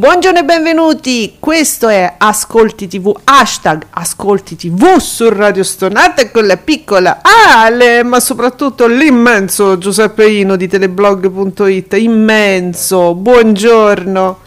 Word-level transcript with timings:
Buongiorno 0.00 0.38
e 0.38 0.44
benvenuti, 0.44 1.36
questo 1.38 1.86
è 1.88 2.14
Ascolti 2.16 2.88
TV, 2.88 3.14
hashtag 3.22 3.84
Ascolti 3.90 4.56
TV 4.56 4.96
su 4.96 5.28
Radio 5.28 5.62
Stonata 5.62 6.30
con 6.30 6.46
la 6.46 6.56
piccola 6.56 7.20
Ale, 7.22 8.02
ma 8.02 8.18
soprattutto 8.18 8.86
l'immenso 8.86 9.76
Giuseppe 9.76 10.26
Ino 10.26 10.56
di 10.56 10.68
teleblog.it, 10.68 11.92
immenso, 11.98 13.14
buongiorno. 13.14 14.38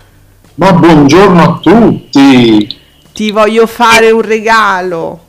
Ma 0.55 0.73
buongiorno 0.73 1.43
a 1.43 1.59
tutti, 1.61 2.79
Ti 3.13 3.29
voglio 3.29 3.67
fare 3.67 4.09
un 4.09 4.21
regalo. 4.21 5.19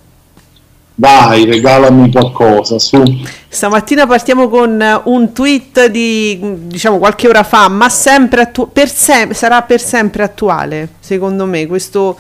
Dai 0.94 1.44
regalami 1.44 2.10
qualcosa, 2.10 2.78
su. 2.78 3.02
Stamattina 3.48 4.06
partiamo 4.06 4.48
con 4.48 4.80
eh, 4.80 5.00
un 5.04 5.32
tweet 5.32 5.86
di 5.86 6.38
diciamo 6.66 6.98
qualche 6.98 7.26
ora 7.26 7.42
fa, 7.42 7.68
ma 7.68 7.88
sempre 7.88 8.42
attu- 8.42 8.70
per 8.72 8.88
sem- 8.88 9.32
sarà 9.32 9.62
per 9.62 9.80
sempre 9.80 10.22
attuale, 10.22 10.88
secondo 11.00 11.46
me, 11.46 11.66
questo, 11.66 12.16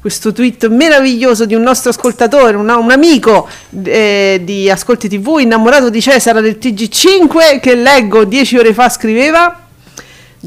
questo 0.00 0.32
tweet 0.32 0.66
meraviglioso 0.68 1.46
di 1.46 1.54
un 1.54 1.62
nostro 1.62 1.90
ascoltatore, 1.90 2.56
un, 2.56 2.68
un 2.68 2.90
amico 2.90 3.48
eh, 3.84 4.40
di 4.42 4.68
Ascolti 4.68 5.08
TV, 5.08 5.38
innamorato 5.40 5.88
di 5.88 6.00
Cesare 6.00 6.40
del 6.40 6.58
TG5, 6.60 7.60
che 7.60 7.76
leggo 7.76 8.24
dieci 8.24 8.58
ore 8.58 8.74
fa 8.74 8.88
scriveva 8.88 9.60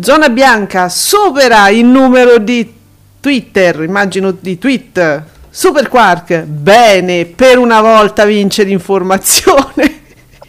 Zona 0.02 0.30
Bianca 0.30 0.90
supera 0.90 1.70
il 1.70 1.86
numero 1.86 2.40
di 2.40 2.74
Twitter, 3.22 3.84
immagino 3.84 4.32
di 4.32 4.58
tweet. 4.58 5.24
Super 5.52 5.90
Quark, 5.90 6.44
bene, 6.44 7.26
per 7.26 7.58
una 7.58 7.82
volta 7.82 8.24
vince 8.26 8.64
l'informazione. 8.64 9.98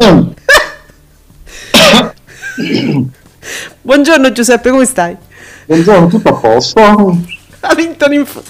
Mm. 0.04 0.28
Buongiorno 3.82 4.32
Giuseppe, 4.32 4.70
come 4.70 4.84
stai? 4.84 5.16
Buongiorno, 5.66 6.06
tutto 6.08 6.28
a 6.28 6.32
posto? 6.34 6.80
Ha 7.60 7.74
vinto 7.74 8.06
l'info- 8.08 8.42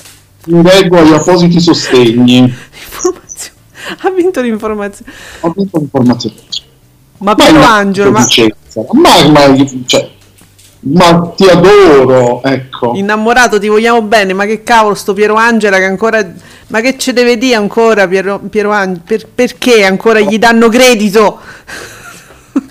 Mi 0.47 0.63
leggo 0.63 0.99
agli 0.99 1.13
appositi 1.13 1.61
sostegni. 1.61 2.41
l'informazione. 2.43 3.59
Ha 4.03 4.11
vinto 4.11 4.41
l'informazione. 4.41 5.13
Ho 5.41 5.53
vinto 5.55 5.79
l'informazione. 5.79 6.35
Ma 7.19 7.35
Piero 7.35 7.59
no, 7.59 7.65
Angelo, 7.65 8.11
ma 8.11 8.19
Vincenza, 8.21 8.85
ma, 8.93 9.29
ma, 9.29 9.67
cioè, 9.87 10.11
ma 10.83 11.33
ti 11.37 11.47
adoro, 11.47 12.43
ecco. 12.43 12.93
innamorato, 12.95 13.59
ti 13.59 13.69
vogliamo 13.69 14.01
bene, 14.03 14.33
ma 14.33 14.47
che 14.47 14.63
cavolo 14.63 14.95
sto 14.95 15.13
Piero 15.13 15.35
Angela 15.35 15.77
che 15.77 15.85
ancora... 15.85 16.27
Ma 16.69 16.81
che 16.81 16.97
ci 16.97 17.13
deve 17.13 17.37
dire 17.37 17.57
ancora 17.57 18.07
Piero, 18.07 18.39
Piero 18.39 18.71
Angela? 18.71 19.03
Per- 19.05 19.29
perché 19.35 19.85
ancora 19.85 20.21
gli 20.21 20.39
danno 20.39 20.69
credito? 20.69 21.39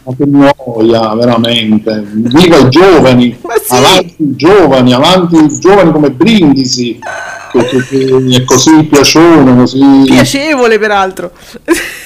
Ma 0.04 0.14
che 0.18 0.26
noia, 0.26 1.14
veramente. 1.16 2.04
Viva 2.14 2.58
i 2.58 2.70
giovani, 2.70 3.38
sì. 3.64 3.74
avanti 3.76 4.16
i 4.18 4.36
giovani, 4.36 4.94
avanti 4.94 5.36
i 5.36 5.60
giovani 5.60 5.92
come 5.92 6.12
Brindisi, 6.12 7.00
che, 7.52 7.66
che- 7.66 7.88
che 7.88 8.36
è 8.38 8.44
così 8.44 8.84
piacione, 8.84 9.56
così... 9.56 10.04
Piacevole 10.06 10.80
peraltro. 10.80 11.32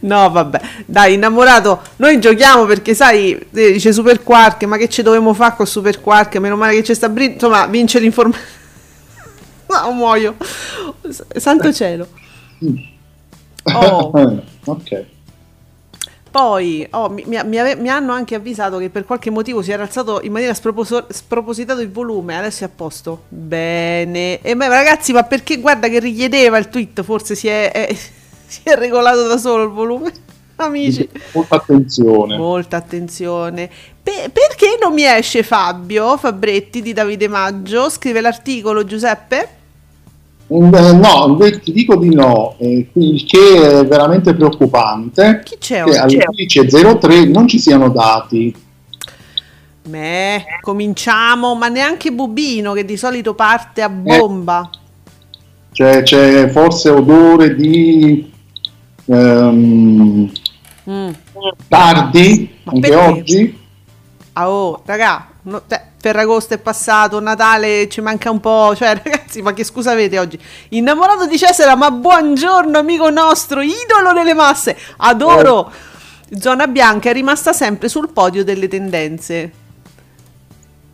No, 0.00 0.30
vabbè, 0.30 0.60
dai, 0.86 1.14
innamorato, 1.14 1.80
noi 1.96 2.18
giochiamo 2.20 2.64
perché 2.66 2.94
sai, 2.94 3.32
eh, 3.32 3.72
dice 3.72 3.92
Super 3.92 4.22
Quark, 4.22 4.64
ma 4.64 4.76
che 4.76 4.88
ci 4.88 5.02
dovevamo 5.02 5.34
fare 5.34 5.54
con 5.56 5.66
Super 5.66 6.00
Quark? 6.00 6.36
Meno 6.36 6.56
male 6.56 6.74
che 6.74 6.82
c'è 6.82 6.94
sta 6.94 7.08
Brin, 7.08 7.32
insomma, 7.32 7.66
vince 7.66 7.98
l'informazione. 7.98 8.56
No, 9.68 9.92
muoio. 9.92 10.34
Santo 11.36 11.72
cielo. 11.72 12.08
Oh. 13.74 14.12
Eh, 14.18 14.42
ok. 14.64 15.04
Poi 16.30 16.86
oh, 16.90 17.08
mi, 17.08 17.24
mi- 17.26 17.40
mi 17.44 17.58
ave- 17.58 17.76
mi 17.76 17.88
hanno 17.88 18.12
anche 18.12 18.34
avvisato 18.34 18.76
che 18.78 18.90
per 18.90 19.04
qualche 19.04 19.30
motivo 19.30 19.62
si 19.62 19.72
era 19.72 19.82
alzato 19.82 20.20
in 20.22 20.32
maniera 20.32 20.52
sproposo- 20.54 21.06
spropositato 21.10 21.80
il 21.80 21.90
volume. 21.90 22.36
Adesso 22.38 22.64
è 22.64 22.66
a 22.66 22.70
posto. 22.74 23.24
Bene. 23.28 24.40
E 24.42 24.54
beh, 24.56 24.68
ragazzi, 24.68 25.12
ma 25.12 25.22
perché 25.24 25.58
guarda 25.58 25.88
che 25.88 25.98
richiedeva 26.00 26.58
il 26.58 26.68
tweet? 26.68 27.02
Forse 27.02 27.34
si 27.34 27.48
è, 27.48 27.70
è- 27.72 27.96
si 28.50 28.60
è 28.64 28.74
regolato 28.74 29.26
da 29.26 29.36
solo 29.36 29.64
il 29.64 29.70
volume. 29.70 30.12
Amici, 30.56 31.08
Molta 31.34 31.54
attenzione. 31.56 32.36
molta 32.36 32.76
attenzione. 32.78 33.70
Pe- 34.02 34.30
perché 34.32 34.76
non 34.80 34.92
mi 34.92 35.04
esce 35.04 35.44
Fabio 35.44 36.16
Fabretti 36.16 36.82
di 36.82 36.92
Davide 36.92 37.28
Maggio? 37.28 37.88
Scrive 37.90 38.20
l'articolo 38.20 38.84
Giuseppe. 38.84 39.48
Eh, 40.48 40.56
No, 40.58 41.36
ti 41.62 41.72
dico 41.72 41.94
di 41.96 42.12
no, 42.12 42.56
eh, 42.58 42.88
il 42.92 43.24
che 43.26 43.80
è 43.80 43.86
veramente 43.86 44.34
preoccupante. 44.34 45.42
Chi 45.44 45.58
c'è 45.58 45.84
Che 45.84 46.00
oggi? 46.00 46.16
alle 46.16 46.24
11.03 46.46 47.30
non 47.30 47.46
ci 47.46 47.58
siano 47.60 47.90
dati. 47.90 48.52
Beh, 49.82 50.44
cominciamo, 50.60 51.54
ma 51.54 51.68
neanche 51.68 52.10
Bubino 52.10 52.72
che 52.72 52.84
di 52.84 52.96
solito 52.96 53.34
parte 53.34 53.82
a 53.82 53.88
bomba. 53.88 54.68
Cioè, 55.70 56.02
c'è 56.02 56.48
forse 56.48 56.88
odore 56.90 57.54
di 57.54 58.30
ehm, 59.08 60.32
Mm. 60.88 61.10
tardi 61.68 62.58
Ma 62.62 62.72
anche 62.72 62.88
perché? 62.88 62.96
oggi. 62.96 63.58
Ah, 64.32 64.50
oh, 64.50 64.80
raga, 64.86 65.26
no- 65.42 65.62
te- 65.66 65.82
Ferragosto 65.98 66.54
è 66.54 66.58
passato, 66.58 67.20
Natale 67.20 67.88
ci 67.90 68.00
manca 68.00 68.30
un 68.30 68.40
po', 68.40 68.74
cioè 68.74 68.94
ragazzi, 69.04 69.42
ma 69.42 69.52
che 69.52 69.64
scusa 69.64 69.90
avete 69.90 70.18
oggi? 70.18 70.38
Innamorato 70.70 71.26
di 71.26 71.36
Cesare, 71.36 71.74
ma 71.76 71.90
buongiorno 71.90 72.78
amico 72.78 73.10
nostro, 73.10 73.60
idolo 73.60 74.14
delle 74.14 74.32
masse, 74.32 74.78
adoro! 74.98 75.70
Zona 76.38 76.66
Bianca 76.66 77.10
è 77.10 77.12
rimasta 77.12 77.52
sempre 77.52 77.88
sul 77.90 78.10
podio 78.10 78.42
delle 78.44 78.68
tendenze. 78.68 79.52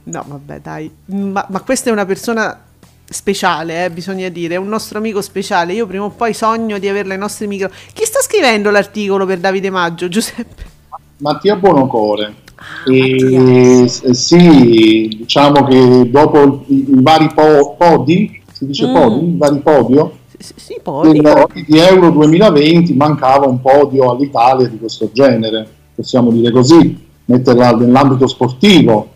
No, 0.05 0.25
vabbè, 0.27 0.61
dai, 0.61 0.91
ma, 1.07 1.47
ma 1.49 1.61
questa 1.61 1.91
è 1.91 1.93
una 1.93 2.05
persona 2.05 2.64
speciale, 3.09 3.85
eh, 3.85 3.91
bisogna 3.91 4.29
dire, 4.29 4.57
un 4.57 4.69
nostro 4.69 4.99
amico 4.99 5.21
speciale. 5.23 5.73
Io 5.75 5.87
prima 5.87 6.05
o 6.05 6.11
poi 6.11 6.35
sogno 6.35 6.79
di 6.79 6.89
averla 6.89 7.13
ai 7.15 7.19
nostri 7.19 7.47
micro. 7.47 7.71
Chi 7.93 8.05
sta 8.05 8.21
scrivendo 8.21 8.71
l'articolo 8.71 9.27
per 9.27 9.39
Davide 9.39 9.71
Maggio, 9.71 10.09
Giuseppe? 10.09 10.73
Mattia 11.19 11.57
Buonocore. 11.57 12.35
Ah, 12.57 12.91
E, 12.91 13.85
s- 13.89 14.09
sì, 14.11 15.09
diciamo 15.19 15.65
che 15.65 16.11
dopo 16.11 16.65
i, 16.69 16.75
i 16.91 17.03
vari 17.03 17.29
po- 17.35 17.75
podi, 17.79 18.41
si 18.53 18.67
dice 18.67 18.87
Mm. 18.87 18.93
podi, 18.93 19.27
i 19.29 19.37
vari 19.37 19.61
podio, 19.61 20.19
Sì, 20.39 20.79
poi. 20.83 21.13
del, 21.13 21.47
di 21.67 21.79
Euro 21.79 22.11
2020 22.11 22.95
mancava 22.95 23.47
un 23.47 23.61
podio 23.61 24.11
all'Italia 24.11 24.69
di 24.69 24.79
questo 24.79 25.11
genere, 25.13 25.67
possiamo 25.95 26.31
dire 26.31 26.51
così, 26.51 27.07
metterla 27.27 27.73
nell'ambito 27.77 28.27
sportivo. 28.27 29.13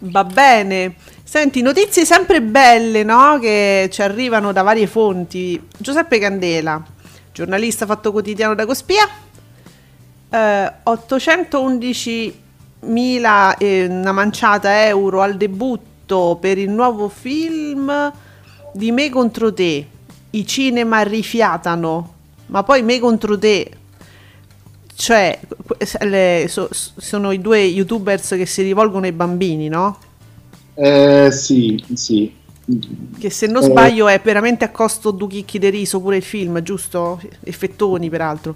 Va 0.00 0.24
bene. 0.24 0.94
Senti, 1.34 1.62
notizie 1.62 2.04
sempre 2.04 2.40
belle, 2.40 3.02
no? 3.02 3.40
Che 3.40 3.88
ci 3.90 4.02
arrivano 4.02 4.52
da 4.52 4.62
varie 4.62 4.86
fonti. 4.86 5.60
Giuseppe 5.76 6.20
Candela, 6.20 6.80
giornalista 7.32 7.86
fatto 7.86 8.12
quotidiano 8.12 8.54
da 8.54 8.64
Cospia. 8.64 9.04
Eh, 10.30 10.72
811.000 10.84 13.58
e 13.58 13.86
una 13.86 14.12
manciata 14.12 14.86
euro 14.86 15.22
al 15.22 15.36
debutto 15.36 16.38
per 16.40 16.56
il 16.56 16.70
nuovo 16.70 17.08
film 17.08 18.12
di 18.72 18.92
Me 18.92 19.10
contro 19.10 19.52
te. 19.52 19.84
I 20.30 20.46
cinema 20.46 21.02
rifiatano, 21.02 22.14
ma 22.46 22.62
poi 22.62 22.84
Me 22.84 23.00
contro 23.00 23.36
te 23.36 23.78
cioè, 24.96 25.40
le- 26.02 26.46
so- 26.48 26.68
sono 26.70 27.32
i 27.32 27.40
due 27.40 27.58
youtubers 27.58 28.28
che 28.36 28.46
si 28.46 28.62
rivolgono 28.62 29.06
ai 29.06 29.12
bambini, 29.12 29.68
no? 29.68 29.98
Eh, 30.74 31.28
sì, 31.30 31.82
sì. 31.94 32.32
Che 33.18 33.30
se 33.30 33.46
non 33.46 33.62
Eh. 33.62 33.66
sbaglio 33.66 34.08
è 34.08 34.20
veramente 34.24 34.64
a 34.64 34.70
costo 34.70 35.10
due 35.10 35.28
chicchi 35.28 35.58
di 35.58 35.68
riso 35.70 36.00
pure 36.00 36.16
il 36.16 36.22
film, 36.22 36.62
giusto? 36.62 37.20
Effettoni, 37.44 38.08
peraltro. 38.08 38.54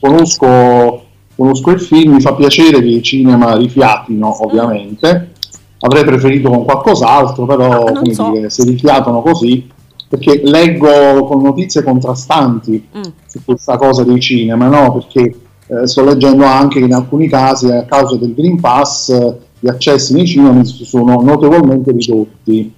Conosco, 0.00 1.04
conosco 1.36 1.70
il 1.70 1.80
film, 1.80 2.14
mi 2.14 2.20
fa 2.20 2.34
piacere 2.34 2.80
che 2.80 2.86
i 2.86 3.02
cinema 3.02 3.54
rifiatino, 3.56 4.44
ovviamente. 4.44 5.32
Avrei 5.80 6.04
preferito 6.04 6.50
con 6.50 6.64
qualcos'altro, 6.64 7.46
però 7.46 7.84
Ah, 7.84 7.92
come 7.92 8.12
so. 8.14 8.30
dire, 8.32 8.50
se 8.50 8.64
rifiatano 8.64 9.22
così. 9.22 9.68
perché 10.10 10.40
leggo 10.42 11.24
con 11.24 11.40
notizie 11.40 11.84
contrastanti 11.84 12.84
Mm. 12.98 13.02
su 13.26 13.44
questa 13.44 13.76
cosa 13.76 14.02
dei 14.02 14.18
cinema, 14.18 14.66
no? 14.66 14.92
perché 14.94 15.36
eh, 15.68 15.86
sto 15.86 16.02
leggendo 16.04 16.44
anche 16.44 16.80
che 16.80 16.84
in 16.86 16.92
alcuni 16.94 17.28
casi 17.28 17.70
a 17.70 17.84
causa 17.84 18.16
del 18.16 18.34
Green 18.34 18.58
Pass 18.58 19.16
gli 19.60 19.68
accessi 19.68 20.14
nei 20.14 20.26
cinema 20.26 20.64
si 20.64 20.84
sono 20.84 21.20
notevolmente 21.20 21.92
ridotti. 21.92 22.74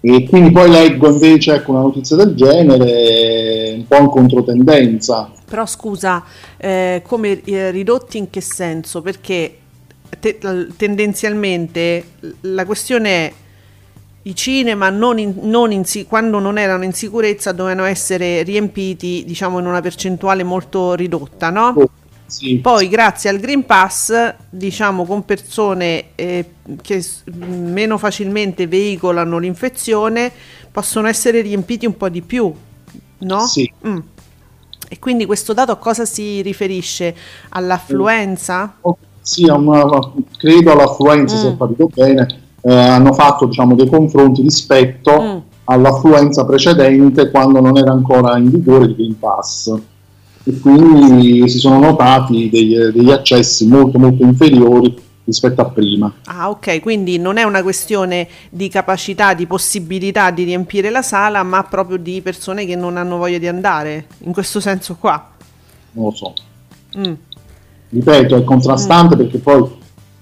E 0.00 0.28
quindi 0.28 0.52
poi 0.52 0.70
leggo 0.70 1.10
invece 1.10 1.54
ecco, 1.54 1.72
una 1.72 1.80
notizia 1.80 2.14
del 2.16 2.34
genere, 2.34 3.74
un 3.76 3.86
po' 3.88 3.96
in 3.96 4.08
controtendenza. 4.08 5.32
Però 5.48 5.66
scusa, 5.66 6.22
eh, 6.56 7.02
come 7.04 7.42
eh, 7.42 7.70
ridotti 7.72 8.18
in 8.18 8.30
che 8.30 8.40
senso? 8.40 9.02
Perché 9.02 9.58
te- 10.20 10.38
tendenzialmente 10.76 12.04
la 12.42 12.64
questione 12.64 13.10
è 13.10 13.32
i 14.22 14.34
cinema 14.34 14.90
non 14.90 15.18
in- 15.18 15.38
non 15.42 15.70
in 15.70 15.84
quando 16.08 16.38
non 16.40 16.58
erano 16.58 16.82
in 16.82 16.92
sicurezza 16.92 17.52
dovevano 17.52 17.84
essere 17.84 18.42
riempiti 18.42 19.22
diciamo 19.24 19.60
in 19.60 19.66
una 19.66 19.80
percentuale 19.80 20.42
molto 20.42 20.94
ridotta, 20.94 21.50
no? 21.50 21.74
Sì, 22.26 22.58
Poi 22.58 22.88
grazie 22.88 23.30
al 23.30 23.38
Green 23.38 23.64
Pass, 23.64 24.34
diciamo 24.50 25.04
con 25.04 25.24
persone 25.24 26.06
eh, 26.16 26.44
che 26.82 27.04
meno 27.34 27.98
facilmente 27.98 28.66
veicolano 28.66 29.38
l'infezione, 29.38 30.32
possono 30.72 31.06
essere 31.06 31.40
riempiti 31.40 31.86
un 31.86 31.96
po' 31.96 32.08
di 32.08 32.22
più, 32.22 32.52
no? 33.18 33.40
Sì. 33.46 33.70
Mm. 33.86 33.98
E 34.88 34.98
quindi 34.98 35.24
questo 35.24 35.52
dato 35.52 35.72
a 35.72 35.76
cosa 35.76 36.04
si 36.04 36.42
riferisce? 36.42 37.14
All'affluenza? 37.50 38.74
sì, 39.20 39.44
a 39.48 39.54
una- 39.54 40.12
credo 40.36 40.72
all'affluenza, 40.72 41.36
se 41.36 41.46
Mm. 41.48 41.50
ho 41.52 41.56
capito 41.56 41.90
bene, 41.94 42.26
eh, 42.62 42.72
hanno 42.72 43.12
fatto 43.12 43.46
diciamo, 43.46 43.74
dei 43.74 43.88
confronti 43.88 44.42
rispetto 44.42 45.20
Mm. 45.20 45.36
all'affluenza 45.64 46.44
precedente 46.44 47.30
quando 47.30 47.60
non 47.60 47.76
era 47.76 47.90
ancora 47.92 48.36
in 48.36 48.50
vigore 48.50 48.84
il 48.86 48.94
Green 48.94 49.18
Pass. 49.18 49.74
E 50.48 50.60
quindi 50.60 51.48
si 51.48 51.58
sono 51.58 51.80
notati 51.80 52.48
degli, 52.48 52.76
degli 52.76 53.10
accessi 53.10 53.66
molto 53.66 53.98
molto 53.98 54.22
inferiori 54.22 54.94
rispetto 55.24 55.60
a 55.60 55.64
prima. 55.64 56.12
Ah, 56.26 56.48
ok, 56.50 56.80
quindi 56.80 57.18
non 57.18 57.36
è 57.36 57.42
una 57.42 57.62
questione 57.62 58.28
di 58.48 58.68
capacità, 58.68 59.34
di 59.34 59.46
possibilità 59.46 60.30
di 60.30 60.44
riempire 60.44 60.88
la 60.90 61.02
sala, 61.02 61.42
ma 61.42 61.64
proprio 61.64 61.96
di 61.96 62.20
persone 62.22 62.64
che 62.64 62.76
non 62.76 62.96
hanno 62.96 63.16
voglia 63.16 63.38
di 63.38 63.48
andare, 63.48 64.06
in 64.20 64.32
questo 64.32 64.60
senso 64.60 64.96
qua. 64.98 65.32
Non 65.92 66.04
lo 66.04 66.10
so. 66.12 66.32
Mm. 66.96 67.12
ripeto, 67.90 68.36
è 68.36 68.44
contrastante 68.44 69.16
perché 69.16 69.38
poi 69.38 69.68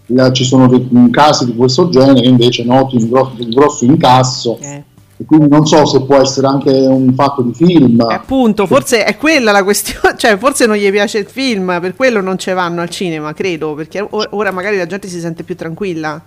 eh, 0.07 0.33
ci 0.33 0.43
sono 0.43 0.69
mm, 0.69 1.11
casi 1.11 1.45
di 1.45 1.55
questo 1.55 1.89
genere 1.89 2.23
che 2.23 2.27
invece 2.27 2.65
noti 2.65 2.97
un 2.97 3.09
grosso, 3.09 3.35
un 3.39 3.51
grosso 3.51 3.85
incasso 3.85 4.59
Eh. 4.61 4.83
E 5.17 5.25
quindi 5.25 5.49
non 5.49 5.65
so 5.67 5.87
se 5.87 6.03
può 6.03 6.17
essere 6.17 6.47
anche 6.49 6.71
un 6.71 7.15
fatto 7.15 7.43
di 7.43 7.55
film. 7.55 8.01
E 8.11 8.15
appunto, 8.15 8.67
forse 8.67 9.05
è 9.05 9.17
quella 9.17 9.53
la 9.53 9.63
questione, 9.63 10.15
cioè 10.19 10.37
forse 10.39 10.67
non 10.67 10.77
gli 10.77 10.91
piace 10.91 11.19
il 11.19 11.27
film, 11.27 11.79
per 11.81 11.95
quello 11.95 12.21
non 12.21 12.37
ci 12.39 12.51
vanno 12.53 12.81
al 12.81 12.91
cinema, 12.91 13.33
credo, 13.33 13.75
perché 13.75 14.07
ora 14.11 14.51
magari 14.51 14.77
la 14.77 14.87
gente 14.87 15.07
si 15.09 15.21
sente 15.21 15.43
più 15.45 15.55
tranquilla. 15.55 16.21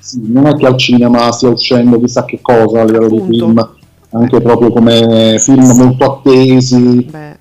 Sì, 0.00 0.20
non 0.26 0.46
è 0.46 0.54
che 0.56 0.66
al 0.66 0.76
cinema 0.76 1.30
stia 1.32 1.48
uscendo 1.48 1.98
chissà 2.00 2.24
che 2.24 2.38
cosa 2.42 2.80
a 2.82 2.84
livello 2.84 3.06
Appunto. 3.06 3.26
di 3.26 3.38
film, 3.38 3.70
anche 4.10 4.40
proprio 4.40 4.70
come 4.70 5.36
film 5.38 5.64
molto 5.76 6.04
attesi, 6.04 7.08
Beh, 7.10 7.36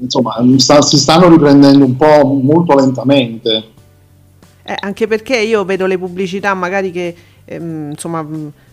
insomma 0.00 0.34
sta- 0.56 0.80
si 0.80 0.96
stanno 0.96 1.28
riprendendo 1.28 1.84
un 1.84 1.96
po' 1.96 2.24
molto 2.24 2.74
lentamente. 2.74 3.64
eh, 4.62 4.76
anche 4.80 5.06
perché 5.06 5.38
io 5.38 5.64
vedo 5.64 5.86
le 5.86 5.98
pubblicità 5.98 6.54
magari 6.54 6.90
che 6.90 7.14
ehm, 7.46 7.90
insomma 7.92 8.22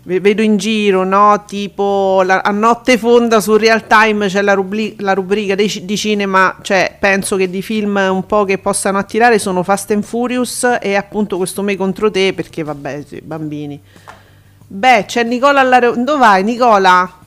ve- 0.03 0.19
vedo 0.19 0.41
in 0.41 0.57
giro, 0.57 1.03
no? 1.05 1.43
Tipo 1.47 2.21
la- 2.25 2.41
a 2.41 2.51
notte 2.51 2.97
fonda 2.97 3.39
su 3.39 3.55
Real 3.55 3.87
Time 3.87 4.27
c'è 4.27 4.41
la, 4.41 4.53
rubli- 4.53 4.95
la 4.99 5.13
rubrica 5.13 5.55
ci- 5.55 5.85
di 5.85 5.95
cinema, 5.95 6.57
cioè 6.61 6.97
penso 6.99 7.37
che 7.37 7.49
di 7.49 7.61
film 7.61 7.95
un 8.11 8.25
po' 8.25 8.43
che 8.43 8.57
possano 8.57 8.97
attirare 8.97 9.39
sono 9.39 9.63
Fast 9.63 9.91
and 9.91 10.03
Furious 10.03 10.77
e 10.81 10.95
appunto 10.95 11.37
questo 11.37 11.61
Me 11.61 11.77
contro 11.77 12.11
te 12.11 12.33
perché 12.33 12.63
vabbè, 12.63 13.03
sì, 13.07 13.21
bambini. 13.23 13.79
Beh, 14.67 15.05
c'è 15.07 15.23
Nicola 15.23 15.59
all'aeroporto. 15.61 16.03
Dove 16.03 16.19
vai, 16.19 16.43
Nicola? 16.43 17.17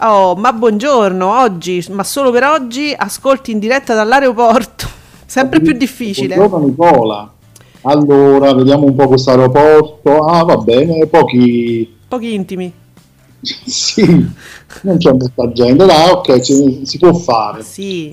Oh, 0.00 0.36
ma 0.36 0.52
buongiorno, 0.52 1.40
oggi, 1.40 1.84
ma 1.90 2.04
solo 2.04 2.30
per 2.30 2.44
oggi, 2.44 2.94
ascolti 2.96 3.50
in 3.50 3.58
diretta 3.58 3.94
dall'aeroporto. 3.94 4.86
Sempre 5.26 5.60
più 5.60 5.72
difficile. 5.72 6.36
Buongiorno 6.36 6.66
Nicola. 6.66 7.32
Allora, 7.88 8.52
vediamo 8.52 8.84
un 8.84 8.94
po' 8.94 9.08
questo 9.08 9.30
aeroporto. 9.30 10.24
Ah, 10.24 10.44
va 10.44 10.56
bene, 10.58 11.06
pochi 11.06 11.96
Pochi 12.08 12.34
intimi. 12.34 12.72
Sì, 13.66 14.04
non 14.82 14.96
c'è 14.96 15.12
molta 15.12 15.52
gente, 15.52 15.86
dai, 15.86 16.10
ok, 16.10 16.40
ci- 16.40 16.80
si 16.84 16.98
può 16.98 17.12
fare. 17.14 17.62
Sì. 17.62 18.10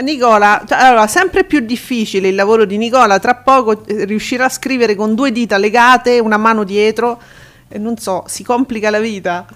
Nicola, 0.00 0.64
allora, 0.68 1.06
sempre 1.06 1.44
più 1.44 1.60
difficile 1.60 2.28
il 2.28 2.34
lavoro 2.34 2.64
di 2.64 2.76
Nicola, 2.76 3.18
tra 3.18 3.34
poco 3.36 3.84
eh, 3.86 4.04
riuscirà 4.04 4.46
a 4.46 4.48
scrivere 4.48 4.94
con 4.94 5.14
due 5.14 5.32
dita 5.32 5.58
legate, 5.58 6.18
una 6.18 6.36
mano 6.36 6.64
dietro, 6.64 7.20
e 7.68 7.78
non 7.78 7.96
so, 7.98 8.24
si 8.26 8.42
complica 8.42 8.90
la 8.90 9.00
vita. 9.00 9.46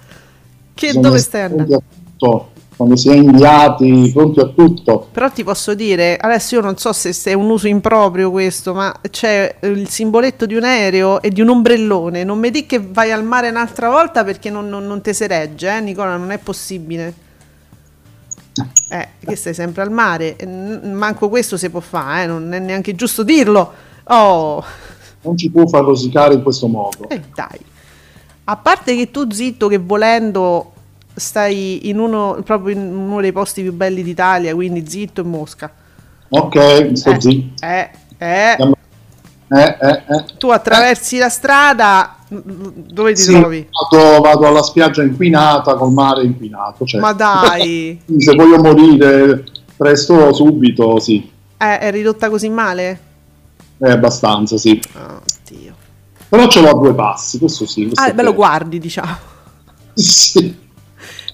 Che 0.73 0.87
Bisogna 0.87 1.07
dove 1.07 1.19
stai 1.19 1.41
andando? 1.41 1.83
Quando 2.77 2.95
si 2.95 3.09
è 3.09 3.15
inviati, 3.15 4.11
pronti 4.13 4.39
a 4.39 4.45
tutto. 4.45 5.09
Però 5.11 5.29
ti 5.31 5.43
posso 5.43 5.73
dire, 5.73 6.15
adesso 6.15 6.55
io 6.55 6.61
non 6.61 6.77
so 6.77 6.93
se, 6.93 7.11
se 7.11 7.31
è 7.31 7.33
un 7.33 7.49
uso 7.49 7.67
improprio 7.67 8.29
questo, 8.29 8.73
ma 8.75 8.93
c'è 9.09 9.55
il 9.63 9.89
simboletto 9.89 10.45
di 10.45 10.53
un 10.55 10.63
aereo 10.63 11.19
e 11.21 11.29
di 11.29 11.41
un 11.41 11.49
ombrellone. 11.49 12.23
Non 12.23 12.37
mi 12.37 12.51
dici 12.51 12.67
che 12.67 12.79
vai 12.79 13.11
al 13.11 13.23
mare 13.23 13.49
un'altra 13.49 13.89
volta 13.89 14.23
perché 14.23 14.51
non, 14.51 14.69
non, 14.69 14.85
non 14.85 15.01
te 15.01 15.13
si 15.13 15.25
regge, 15.25 15.75
eh, 15.75 15.81
Nicola, 15.81 16.15
non 16.17 16.29
è 16.31 16.37
possibile. 16.37 17.13
Eh, 18.89 19.07
che 19.19 19.35
stai 19.35 19.53
sempre 19.53 19.81
al 19.81 19.91
mare, 19.91 20.35
manco 20.83 21.29
questo 21.29 21.57
si 21.57 21.69
può 21.69 21.79
fare, 21.79 22.23
eh, 22.23 22.27
non 22.27 22.53
è 22.53 22.59
neanche 22.59 22.95
giusto 22.95 23.23
dirlo. 23.23 23.71
Oh, 24.05 24.63
Non 25.21 25.35
ci 25.35 25.49
può 25.51 25.67
far 25.67 25.83
rosicare 25.83 26.35
in 26.35 26.43
questo 26.43 26.67
modo. 26.67 27.09
eh, 27.09 27.21
dai. 27.33 27.59
A 28.45 28.55
parte 28.55 28.95
che 28.95 29.11
tu 29.11 29.29
zitto 29.29 29.67
che 29.67 29.77
volendo 29.77 30.71
stai 31.17 31.89
in 31.89 31.99
uno, 31.99 32.41
proprio 32.43 32.75
in 32.75 32.95
uno 32.95 33.19
dei 33.21 33.31
posti 33.31 33.61
più 33.61 33.73
belli 33.73 34.03
d'Italia, 34.03 34.53
quindi 34.53 34.87
zitto 34.87 35.21
e 35.21 35.23
mosca. 35.23 35.71
Ok, 36.29 36.91
sto 36.93 37.11
Eh, 37.11 37.21
zitto. 37.21 37.65
eh, 37.65 37.89
eh. 38.17 38.57
Eh, 39.49 39.77
eh, 39.79 40.03
eh. 40.09 40.25
Tu 40.37 40.49
attraversi 40.49 41.17
la 41.17 41.29
strada, 41.29 42.17
dove 42.27 43.13
ti 43.13 43.21
Sì, 43.21 43.31
trovi? 43.31 43.67
vado, 43.89 44.19
vado 44.21 44.45
alla 44.47 44.61
spiaggia 44.61 45.03
inquinata 45.03 45.75
col 45.75 45.91
mare 45.93 46.23
inquinato. 46.23 46.85
Cioè, 46.85 46.99
Ma 46.99 47.13
dai, 47.13 47.99
se 48.17 48.35
voglio 48.35 48.57
morire 48.61 49.45
presto, 49.75 50.33
subito, 50.33 50.99
sì, 50.99 51.29
è 51.57 51.89
ridotta 51.91 52.29
così 52.29 52.49
male? 52.49 52.99
è 53.79 53.89
abbastanza, 53.91 54.57
sì. 54.57 54.79
Oh. 54.95 55.21
Però 56.29 56.47
ce 56.47 56.59
l'ho 56.59 56.69
a 56.69 56.73
due 56.73 56.93
passi, 56.93 57.37
questo 57.39 57.65
sì. 57.65 57.85
questo 57.85 58.01
Ah, 58.01 58.13
me 58.13 58.23
lo 58.23 58.33
guardi, 58.33 58.79
diciamo. 58.79 59.35
Sì. 59.97 60.65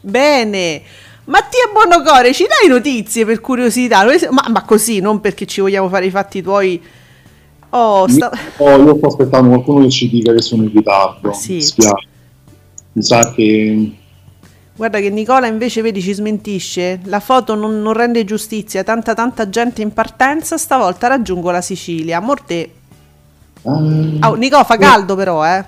Bene. 0.03 0.81
Mattia 1.25 1.69
Buonocore, 1.71 2.33
ci 2.33 2.45
dai 2.45 2.67
notizie 2.67 3.25
per 3.25 3.39
curiosità? 3.39 4.03
Ma, 4.29 4.45
ma 4.49 4.63
così, 4.63 4.99
non 4.99 5.21
perché 5.21 5.45
ci 5.45 5.61
vogliamo 5.61 5.87
fare 5.87 6.07
i 6.07 6.09
fatti 6.09 6.41
tuoi. 6.41 6.81
Oh, 7.69 8.07
sta... 8.09 8.29
Oh, 8.57 8.83
io 8.83 8.97
sto 8.97 9.07
aspettando 9.07 9.47
qualcuno 9.47 9.85
che 9.85 9.89
ci 9.89 10.09
dica 10.09 10.33
che 10.33 10.41
sono 10.41 10.63
in 10.63 10.71
ritardo. 10.73 11.29
Ah, 11.29 11.33
sì. 11.33 11.53
Mi 11.53 11.61
spiace. 11.61 12.07
Mi 12.91 13.01
sa 13.03 13.31
che 13.31 13.91
Guarda 14.75 14.99
che 14.99 15.09
Nicola 15.09 15.47
invece, 15.47 15.81
vedi, 15.81 16.01
ci 16.01 16.11
smentisce. 16.11 16.99
La 17.05 17.21
foto 17.21 17.55
non, 17.55 17.81
non 17.81 17.93
rende 17.93 18.25
giustizia. 18.25 18.83
Tanta, 18.83 19.13
tanta 19.13 19.47
gente 19.47 19.81
in 19.81 19.93
partenza. 19.93 20.57
Stavolta 20.57 21.07
raggiungo 21.07 21.51
la 21.51 21.61
Sicilia. 21.61 22.19
Morte. 22.19 22.53
eh, 22.53 22.71
Oh, 23.61 24.33
Nicola, 24.33 24.65
fa 24.65 24.77
caldo 24.77 25.15
però, 25.15 25.45
eh. 25.45 25.63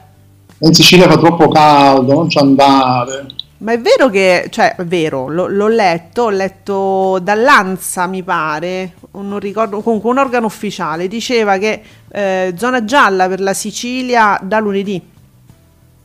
in 0.58 0.74
Sicilia 0.74 1.08
fa 1.08 1.18
troppo 1.18 1.48
caldo, 1.48 2.14
non 2.14 2.30
ci 2.30 2.40
andare. 2.40 3.28
Ma 3.66 3.72
è 3.72 3.80
vero 3.82 4.12
che, 4.12 4.46
cioè, 4.52 4.76
è 4.76 4.86
vero, 4.86 5.28
lo- 5.28 5.48
l'ho 5.48 5.68
letto, 5.68 6.24
ho 6.24 6.30
letto 6.30 7.18
dall'ANSA, 7.20 8.06
mi 8.06 8.22
pare, 8.22 8.94
non 9.14 9.40
ricordo, 9.40 9.82
comunque 9.82 10.12
un 10.12 10.20
organo 10.20 10.46
ufficiale, 10.46 11.08
diceva 11.08 11.58
che 11.58 11.82
eh, 12.12 12.54
zona 12.56 12.86
gialla 12.86 13.28
per 13.28 13.40
la 13.40 13.56
Sicilia 13.56 14.40
da 14.44 14.60
lunedì. 14.60 15.02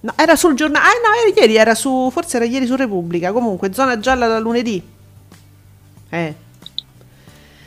No, 0.00 0.12
era 0.17 0.37
sul 0.37 0.55
giornale, 0.55 0.87
ah 0.87 0.88
no, 0.88 1.29
era 1.29 1.38
ieri, 1.38 1.57
era 1.57 1.75
su, 1.75 2.09
forse 2.11 2.37
era 2.38 2.47
ieri 2.47 2.64
su 2.64 2.76
Repubblica, 2.76 3.31
comunque 3.31 3.75
zona 3.75 3.99
gialla 3.99 4.26
da 4.26 4.38
lunedì. 4.38 4.83
Eh, 6.09 6.35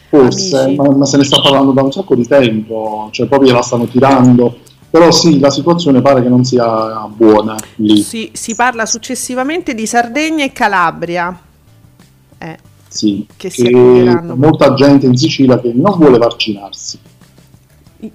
Forse, 0.10 0.74
ma, 0.76 0.90
ma 0.90 1.06
se 1.06 1.18
ne 1.18 1.24
sta 1.24 1.40
parlando 1.40 1.72
da 1.72 1.84
un 1.84 1.92
sacco 1.92 2.16
di 2.16 2.26
tempo, 2.26 3.10
cioè 3.12 3.28
proprio 3.28 3.54
la 3.54 3.62
stanno 3.62 3.86
tirando. 3.86 4.58
Però 4.94 5.10
sì, 5.10 5.40
la 5.40 5.50
situazione 5.50 6.04
pare 6.04 6.22
che 6.22 6.30
non 6.30 6.44
sia 6.46 7.08
buona 7.08 7.56
lì. 7.78 8.04
si, 8.04 8.30
si 8.32 8.54
parla 8.54 8.86
successivamente 8.86 9.74
di 9.74 9.88
Sardegna 9.88 10.44
e 10.46 10.52
Calabria. 10.52 11.36
Eh, 12.38 12.58
Sì, 12.90 13.26
Che 13.36 13.50
si 13.50 13.66
accoglieranno. 13.66 14.36
molta 14.36 14.76
gente 14.76 15.08
in 15.08 15.18
Sicilia 15.18 15.60
che 15.60 15.72
non 15.74 15.98
vuole 15.98 16.20
vaccinarsi. 16.20 17.00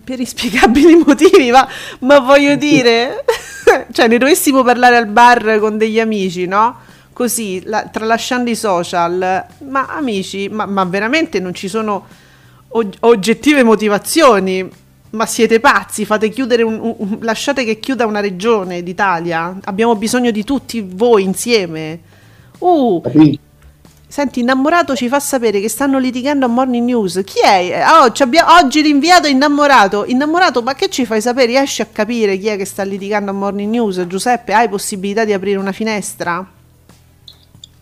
per 0.05 0.21
inspiegabili 0.21 1.03
motivi, 1.05 1.51
ma, 1.51 1.67
ma 2.03 2.21
voglio 2.21 2.55
dire, 2.55 3.25
cioè 3.91 4.07
ne 4.07 4.19
dovessimo 4.19 4.63
parlare 4.63 4.97
al 4.99 5.09
bar 5.09 5.59
con 5.59 5.79
degli 5.79 5.99
amici, 5.99 6.47
no? 6.47 6.77
così, 7.13 7.61
la, 7.65 7.89
tralasciando 7.91 8.49
i 8.51 8.55
social, 8.55 9.45
ma 9.69 9.87
amici, 9.89 10.49
ma, 10.49 10.65
ma 10.67 10.85
veramente 10.85 11.41
non 11.41 11.53
ci 11.55 11.67
sono 11.67 12.07
og- 12.69 12.95
oggettive 13.01 13.65
motivazioni? 13.65 14.87
Ma 15.11 15.27
siete 15.27 15.59
pazzi? 15.61 16.05
Fate 16.05 16.29
chiudere 16.29 16.63
un, 16.63 16.79
un, 16.81 17.19
lasciate 17.21 17.65
che 17.65 17.81
chiuda 17.81 18.07
una 18.07 18.21
regione 18.21 18.83
d'Italia? 18.83 19.59
Abbiamo 19.65 19.97
bisogno 19.97 20.31
di 20.31 20.45
tutti 20.45 20.81
voi 20.87 21.23
insieme. 21.23 22.01
Uh, 22.59 23.03
Senti, 24.11 24.41
innamorato 24.41 24.97
ci 24.97 25.07
fa 25.09 25.21
sapere 25.21 25.61
che 25.61 25.69
stanno 25.69 25.99
litigando 25.99 26.47
a 26.47 26.49
Morning 26.49 26.87
News. 26.87 27.21
Chi 27.25 27.41
è? 27.45 27.85
Oh, 27.87 28.11
oggi 28.63 28.81
rinviato 28.81 29.29
innamorato. 29.29 30.07
Innamorato, 30.07 30.63
ma 30.63 30.75
che 30.75 30.89
ci 30.89 31.05
fai 31.05 31.21
sapere? 31.21 31.49
Riesci 31.49 31.83
a 31.83 31.87
capire 31.87 32.39
chi 32.39 32.47
è 32.47 32.57
che 32.57 32.65
sta 32.65 32.83
litigando 32.85 33.31
a 33.31 33.35
Morning 33.35 33.71
News? 33.71 34.07
Giuseppe, 34.07 34.55
hai 34.55 34.69
possibilità 34.71 35.27
di 35.27 35.35
aprire 35.35 35.59
una 35.59 35.73
finestra? 35.73 36.47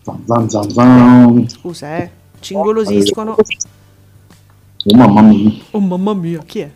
Zan, 0.03 0.49
zan, 0.49 0.69
zan. 0.69 1.49
Scusa, 1.49 1.97
eh. 1.97 2.09
Cingolosiscono. 2.39 3.35
Oh 3.35 4.95
mamma 4.95 5.21
mia. 5.21 5.51
Oh 5.71 5.79
mamma 5.79 6.13
mia, 6.13 6.41
chi 6.45 6.59
è? 6.59 6.71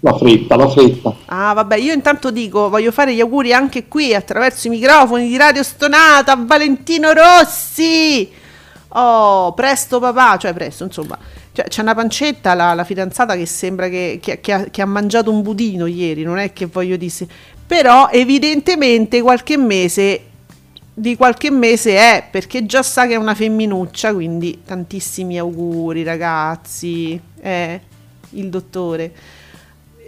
La 0.00 0.16
fretta, 0.16 0.54
la 0.54 0.68
fretta. 0.68 1.14
Ah, 1.26 1.52
vabbè, 1.54 1.76
io 1.76 1.92
intanto 1.92 2.30
dico, 2.30 2.68
voglio 2.68 2.92
fare 2.92 3.14
gli 3.14 3.20
auguri 3.20 3.52
anche 3.52 3.88
qui 3.88 4.14
attraverso 4.14 4.68
i 4.68 4.70
microfoni 4.70 5.26
di 5.26 5.36
Radio 5.36 5.64
Stonata 5.64 6.32
a 6.32 6.38
Valentino 6.38 7.12
Rossi. 7.12 8.30
Oh, 8.90 9.52
presto 9.54 9.98
papà, 9.98 10.36
cioè 10.36 10.52
presto, 10.52 10.84
insomma. 10.84 11.18
Cioè, 11.50 11.66
c'è 11.66 11.82
una 11.82 11.96
pancetta, 11.96 12.54
la, 12.54 12.74
la 12.74 12.84
fidanzata, 12.84 13.34
che 13.34 13.44
sembra 13.44 13.88
che, 13.88 14.20
che, 14.22 14.40
che, 14.40 14.52
ha, 14.52 14.64
che, 14.70 14.82
ha, 14.82 14.86
mangiato 14.86 15.32
un 15.32 15.42
budino 15.42 15.86
ieri, 15.86 16.22
non 16.22 16.38
è 16.38 16.52
che 16.52 16.66
voglio 16.66 16.96
dire... 16.96 17.26
Però 17.66 18.08
evidentemente 18.10 19.20
qualche 19.20 19.56
mese, 19.58 20.20
di 20.94 21.16
qualche 21.16 21.50
mese 21.50 21.96
è, 21.96 22.24
perché 22.30 22.64
già 22.64 22.82
sa 22.82 23.06
che 23.06 23.14
è 23.14 23.16
una 23.16 23.34
femminuccia, 23.34 24.14
quindi 24.14 24.62
tantissimi 24.64 25.38
auguri 25.38 26.04
ragazzi. 26.04 27.20
Eh, 27.40 27.80
il 28.30 28.48
dottore. 28.48 29.12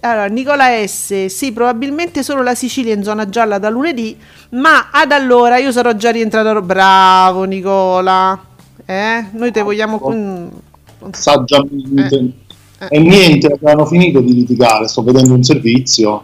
Allora, 0.01 0.27
Nicola 0.27 0.87
S. 0.87 1.27
Sì, 1.27 1.53
probabilmente 1.53 2.23
solo 2.23 2.43
la 2.43 2.55
Sicilia 2.55 2.95
in 2.95 3.03
zona 3.03 3.29
gialla 3.29 3.59
da 3.59 3.69
lunedì, 3.69 4.17
ma 4.51 4.89
ad 4.91 5.13
allora 5.13 5.59
io 5.59 5.73
sarò 5.73 5.93
già 5.93 6.11
rientrato. 6.11 6.63
Bravo 6.63 7.45
Nicola. 7.45 8.39
Eh? 8.87 9.27
Noi 9.33 9.53
te 9.53 9.61
vogliamo... 9.61 9.99
Con... 9.99 10.51
Saggiamente. 11.11 12.17
Eh. 12.17 12.87
Eh. 12.89 12.97
E 12.97 12.99
niente, 12.99 13.53
abbiamo 13.53 13.85
finito 13.85 14.21
di 14.21 14.33
litigare, 14.33 14.89
sto 14.89 15.03
vedendo 15.03 15.35
un 15.35 15.43
servizio. 15.43 16.23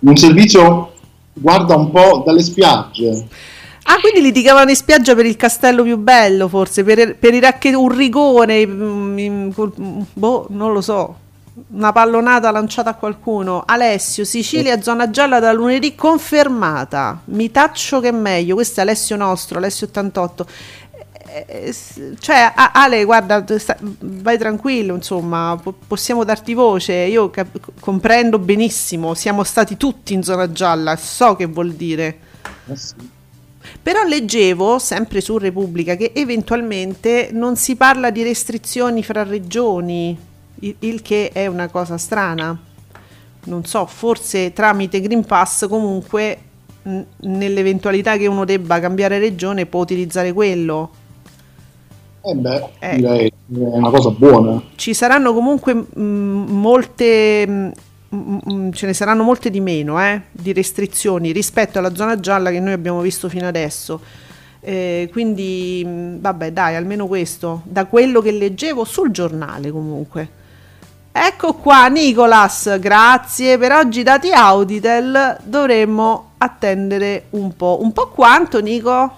Un 0.00 0.16
servizio, 0.16 0.92
guarda 1.34 1.76
un 1.76 1.90
po' 1.92 2.24
dalle 2.26 2.42
spiagge. 2.42 3.28
Ah, 3.84 4.00
quindi 4.00 4.20
litigavano 4.20 4.70
in 4.70 4.76
spiaggia 4.76 5.14
per 5.14 5.26
il 5.26 5.36
castello 5.36 5.84
più 5.84 5.98
bello, 5.98 6.48
forse, 6.48 6.82
per, 6.82 7.16
per 7.16 7.32
i 7.32 7.38
racche- 7.38 7.74
un 7.74 7.96
rigone, 7.96 8.66
mm, 8.66 9.50
boh, 10.14 10.46
non 10.50 10.72
lo 10.72 10.80
so 10.80 11.24
una 11.68 11.92
pallonata 11.92 12.50
lanciata 12.50 12.90
a 12.90 12.94
qualcuno. 12.94 13.62
Alessio, 13.64 14.24
Sicilia, 14.24 14.82
zona 14.82 15.10
gialla 15.10 15.40
da 15.40 15.52
lunedì 15.52 15.94
confermata. 15.94 17.20
Mi 17.26 17.50
taccio 17.50 18.00
che 18.00 18.08
è 18.08 18.12
meglio. 18.12 18.54
Questo 18.54 18.80
è 18.80 18.82
Alessio 18.82 19.16
nostro, 19.16 19.58
Alessio 19.58 19.86
88. 19.86 20.46
Eh, 21.28 21.46
eh, 21.48 21.74
cioè, 22.18 22.52
Ale, 22.54 23.04
guarda, 23.04 23.44
vai 24.00 24.38
tranquillo, 24.38 24.94
insomma, 24.94 25.60
possiamo 25.86 26.24
darti 26.24 26.54
voce. 26.54 26.92
Io 26.92 27.30
cap- 27.30 27.72
comprendo 27.80 28.38
benissimo, 28.38 29.14
siamo 29.14 29.42
stati 29.42 29.76
tutti 29.76 30.12
in 30.12 30.22
zona 30.22 30.52
gialla, 30.52 30.96
so 30.96 31.36
che 31.36 31.46
vuol 31.46 31.72
dire. 31.72 32.18
Eh 32.66 32.76
sì. 32.76 32.94
Però 33.82 34.04
leggevo, 34.04 34.78
sempre 34.78 35.20
su 35.20 35.38
Repubblica, 35.38 35.96
che 35.96 36.12
eventualmente 36.14 37.30
non 37.32 37.56
si 37.56 37.76
parla 37.76 38.10
di 38.10 38.22
restrizioni 38.22 39.02
fra 39.02 39.24
regioni 39.24 40.34
il, 40.60 41.02
che 41.02 41.30
è 41.32 41.46
una 41.46 41.68
cosa 41.68 41.98
strana. 41.98 42.58
Non 43.44 43.64
so, 43.64 43.86
forse 43.86 44.52
tramite 44.52 45.00
Green 45.00 45.24
Pass 45.24 45.68
comunque 45.68 46.38
n- 46.82 47.04
nell'eventualità 47.20 48.16
che 48.16 48.26
uno 48.26 48.44
debba 48.44 48.80
cambiare 48.80 49.18
regione 49.18 49.66
può 49.66 49.80
utilizzare 49.80 50.32
quello. 50.32 50.90
Eh 52.22 52.34
beh, 52.34 52.68
eh. 52.80 52.96
direi 52.96 53.26
è 53.26 53.32
una 53.48 53.90
cosa 53.90 54.10
buona. 54.10 54.60
Ci 54.74 54.94
saranno 54.94 55.32
comunque 55.32 55.74
mh, 55.74 56.00
molte 56.00 57.46
mh, 57.46 57.72
mh, 58.08 58.70
ce 58.72 58.86
ne 58.86 58.92
saranno 58.94 59.22
molte 59.22 59.50
di 59.50 59.60
meno 59.60 60.02
eh, 60.02 60.22
di 60.32 60.52
restrizioni 60.52 61.30
rispetto 61.30 61.78
alla 61.78 61.94
zona 61.94 62.18
gialla 62.18 62.50
che 62.50 62.58
noi 62.58 62.72
abbiamo 62.72 63.00
visto 63.00 63.28
fino 63.28 63.46
adesso. 63.46 64.00
Eh, 64.60 65.08
quindi, 65.12 65.86
vabbè, 66.18 66.50
dai, 66.50 66.74
almeno 66.74 67.06
questo, 67.06 67.62
da 67.64 67.84
quello 67.84 68.20
che 68.20 68.32
leggevo 68.32 68.84
sul 68.84 69.12
giornale 69.12 69.70
comunque. 69.70 70.44
Ecco 71.18 71.54
qua 71.54 71.86
Nicolas, 71.86 72.78
grazie 72.78 73.56
per 73.56 73.72
oggi 73.72 74.02
dati 74.02 74.32
Auditel, 74.32 75.38
dovremmo 75.44 76.32
attendere 76.36 77.28
un 77.30 77.56
po'. 77.56 77.78
Un 77.80 77.90
po' 77.94 78.08
quanto 78.08 78.60
Nico? 78.60 79.16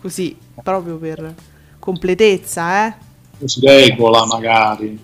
Così, 0.00 0.34
proprio 0.62 0.96
per 0.96 1.34
completezza, 1.78 2.86
eh? 2.86 2.94
Si 3.44 3.60
regola 3.60 4.24
magari. 4.24 4.98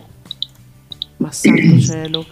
Ma 1.18 1.30
santo 1.30 1.78
cielo. 1.78 2.24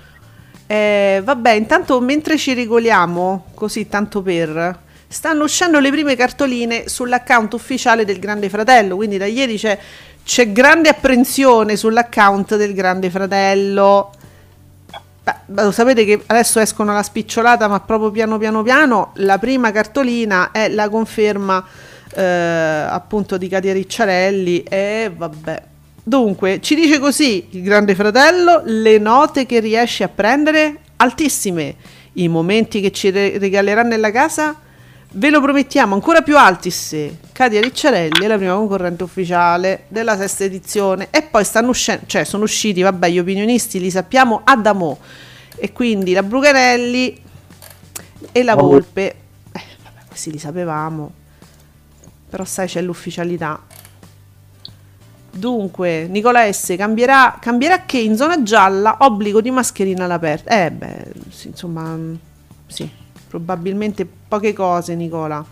Eh, 0.67 1.21
vabbè, 1.23 1.51
intanto 1.53 2.01
mentre 2.01 2.39
ci 2.39 2.55
regoliamo, 2.55 3.49
così 3.53 3.89
tanto 3.89 4.23
per, 4.23 4.81
stanno 5.07 5.45
uscendo 5.45 5.79
le 5.79 5.91
prime 5.91 6.17
cartoline 6.17 6.89
sull'account 6.89 7.53
ufficiale 7.53 8.07
del 8.07 8.19
Grande 8.19 8.49
Fratello, 8.49 8.97
quindi 8.97 9.19
da 9.19 9.27
ieri 9.27 9.59
c'è 9.59 9.79
c'è 10.25 10.52
grande 10.52 10.88
apprensione 10.88 11.76
sull'account 11.76 12.57
del 12.57 12.75
Grande 12.75 13.11
Fratello. 13.11 14.12
Beh, 15.25 15.62
lo 15.62 15.71
sapete 15.71 16.05
che 16.05 16.23
adesso 16.26 16.59
escono 16.59 16.93
la 16.93 17.02
spicciolata, 17.02 17.69
ma 17.69 17.81
proprio 17.81 18.11
piano 18.11 18.38
piano 18.38 18.62
piano. 18.62 19.12
La 19.17 19.38
prima 19.38 19.71
cartolina 19.71 20.50
è 20.50 20.69
la 20.69 20.88
conferma 20.88 21.64
eh, 22.14 22.23
appunto 22.23 23.37
di 23.37 23.49
Katia 23.49 23.73
Ricciarelli. 23.73 24.62
E 24.62 25.12
vabbè. 25.14 25.62
Dunque, 26.05 26.61
ci 26.61 26.75
dice 26.75 26.99
così 26.99 27.47
il 27.50 27.62
Grande 27.62 27.95
Fratello: 27.95 28.62
le 28.64 28.99
note 28.99 29.47
che 29.47 29.61
riesce 29.61 30.02
a 30.05 30.09
prendere 30.09 30.79
altissime. 30.97 31.76
I 32.14 32.29
momenti 32.29 32.81
che 32.81 32.91
ci 32.91 33.11
re- 33.11 33.38
regaleranno 33.38 33.88
nella 33.88 34.11
casa 34.11 34.57
Ve 35.14 35.28
lo 35.28 35.42
promettiamo 35.42 35.95
ancora 35.95 36.23
più 36.23 36.38
alti 36.38 36.71
se 36.71 37.19
Katia 37.33 37.61
Ricciarelli 37.61 38.25
è 38.25 38.26
la 38.26 38.38
prima 38.38 38.54
concorrente 38.54 39.02
ufficiale 39.02 39.85
della 39.88 40.16
sesta 40.16 40.45
edizione 40.45 41.09
e 41.11 41.21
poi 41.21 41.45
stanno 41.45 41.69
uscendo, 41.69 42.04
cioè 42.07 42.25
sono 42.25 42.45
usciti, 42.45 42.81
vabbè, 42.81 43.11
gli 43.11 43.19
opinionisti 43.19 43.78
li 43.78 43.90
sappiamo 43.90 44.40
a 44.42 44.57
Damo 44.57 45.00
e 45.57 45.71
quindi 45.73 46.14
la 46.14 46.23
Brugarelli 46.23 47.23
e 48.33 48.42
la 48.42 48.54
Volpe, 48.54 49.14
eh, 49.52 49.62
vabbè, 49.83 50.07
questi 50.09 50.31
li 50.31 50.38
sapevamo, 50.38 51.12
però 52.31 52.45
sai 52.47 52.66
c'è 52.66 52.81
l'ufficialità. 52.81 53.61
Dunque, 55.31 56.07
Nicola 56.09 56.50
S. 56.50 56.75
cambierà, 56.78 57.37
cambierà 57.38 57.85
che 57.85 57.99
in 57.99 58.16
zona 58.16 58.42
gialla 58.42 58.97
obbligo 59.00 59.42
di 59.42 59.50
mascherina 59.50 60.04
all'aperto. 60.04 60.49
Eh 60.49 60.71
beh, 60.71 61.12
sì, 61.28 61.49
insomma, 61.49 61.99
sì 62.66 63.00
probabilmente 63.33 64.07
poche 64.29 64.53
cose, 64.53 64.95
Nicola. 64.95 65.43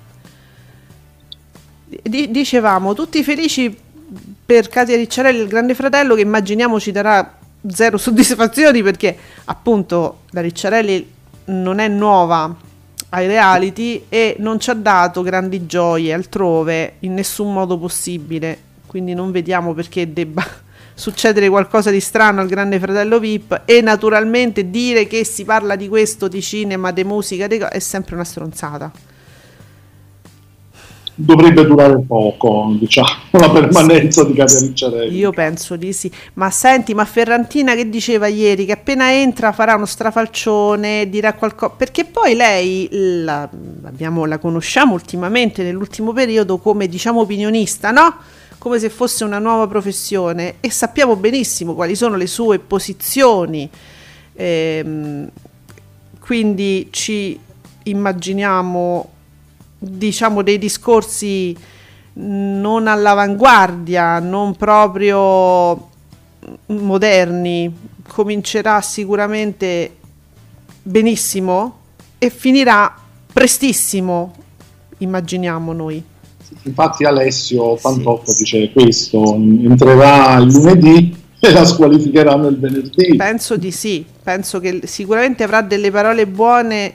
D- 1.86 2.28
dicevamo, 2.28 2.92
tutti 2.92 3.24
felici 3.24 3.74
per 4.44 4.68
Katia 4.68 4.96
Ricciarelli, 4.96 5.40
il 5.40 5.48
grande 5.48 5.74
fratello, 5.74 6.14
che 6.14 6.20
immaginiamo 6.20 6.78
ci 6.78 6.92
darà 6.92 7.38
zero 7.66 7.96
soddisfazioni 7.98 8.82
perché 8.82 9.16
appunto 9.46 10.20
la 10.30 10.42
Ricciarelli 10.42 11.10
non 11.46 11.78
è 11.78 11.88
nuova 11.88 12.54
ai 13.08 13.26
reality 13.26 14.04
e 14.10 14.36
non 14.40 14.60
ci 14.60 14.68
ha 14.68 14.74
dato 14.74 15.22
grandi 15.22 15.64
gioie 15.64 16.12
altrove 16.12 16.96
in 17.00 17.14
nessun 17.14 17.50
modo 17.50 17.78
possibile. 17.78 18.68
Quindi 18.84 19.14
non 19.14 19.30
vediamo 19.30 19.72
perché 19.72 20.12
debba 20.12 20.44
succedere 21.00 21.48
qualcosa 21.48 21.90
di 21.90 21.98
strano 21.98 22.42
al 22.42 22.46
Grande 22.46 22.78
Fratello 22.78 23.18
VIP 23.18 23.62
e 23.64 23.80
naturalmente 23.80 24.68
dire 24.68 25.06
che 25.06 25.24
si 25.24 25.44
parla 25.44 25.74
di 25.74 25.88
questo, 25.88 26.28
di 26.28 26.42
cinema, 26.42 26.92
di 26.92 27.04
musica, 27.04 27.46
di 27.46 27.56
è 27.56 27.78
sempre 27.78 28.14
una 28.14 28.24
stronzata. 28.24 28.92
Dovrebbe 31.14 31.66
durare 31.66 31.98
poco, 32.06 32.76
diciamo, 32.78 33.08
la 33.32 33.50
permanenza 33.50 34.24
di 34.24 34.34
Katia 34.34 34.60
Ricciarelli. 34.60 35.16
Io 35.16 35.32
penso 35.32 35.76
di 35.76 35.92
sì. 35.92 36.10
Ma 36.34 36.50
senti, 36.50 36.92
ma 36.94 37.04
Ferrantina 37.04 37.74
che 37.74 37.88
diceva 37.88 38.26
ieri 38.26 38.66
che 38.66 38.72
appena 38.72 39.10
entra 39.12 39.52
farà 39.52 39.74
uno 39.76 39.86
strafalcione, 39.86 41.08
dirà 41.08 41.32
qualcosa. 41.32 41.74
Perché 41.76 42.04
poi 42.04 42.34
lei 42.34 42.88
la, 42.90 43.48
abbiamo, 43.84 44.26
la 44.26 44.38
conosciamo 44.38 44.92
ultimamente, 44.92 45.62
nell'ultimo 45.62 46.12
periodo, 46.12 46.58
come 46.58 46.88
diciamo 46.88 47.20
opinionista, 47.20 47.90
no? 47.90 48.16
Come 48.60 48.78
se 48.78 48.90
fosse 48.90 49.24
una 49.24 49.38
nuova 49.38 49.66
professione 49.66 50.56
e 50.60 50.70
sappiamo 50.70 51.16
benissimo 51.16 51.72
quali 51.72 51.96
sono 51.96 52.16
le 52.16 52.26
sue 52.26 52.58
posizioni, 52.58 53.66
ehm, 54.34 55.30
quindi 56.20 56.88
ci 56.90 57.40
immaginiamo 57.84 59.12
diciamo 59.78 60.42
dei 60.42 60.58
discorsi 60.58 61.56
non 62.12 62.86
all'avanguardia, 62.86 64.18
non 64.18 64.54
proprio 64.54 65.88
moderni, 66.66 67.74
comincerà 68.06 68.82
sicuramente 68.82 69.96
benissimo 70.82 71.78
e 72.18 72.28
finirà 72.28 72.94
prestissimo, 73.32 74.34
immaginiamo 74.98 75.72
noi. 75.72 76.09
Infatti 76.62 77.04
Alessio 77.04 77.76
Pantoffa 77.76 78.32
sì, 78.32 78.42
dice 78.42 78.72
questo, 78.72 79.34
entrerà 79.34 80.36
il 80.36 80.52
lunedì 80.52 81.16
e 81.40 81.50
la 81.52 81.64
squalificheranno 81.64 82.48
il 82.48 82.58
venerdì. 82.58 83.16
Penso 83.16 83.56
di 83.56 83.70
sì, 83.70 84.04
penso 84.22 84.60
che 84.60 84.80
sicuramente 84.84 85.42
avrà 85.42 85.62
delle 85.62 85.90
parole 85.90 86.26
buone 86.26 86.92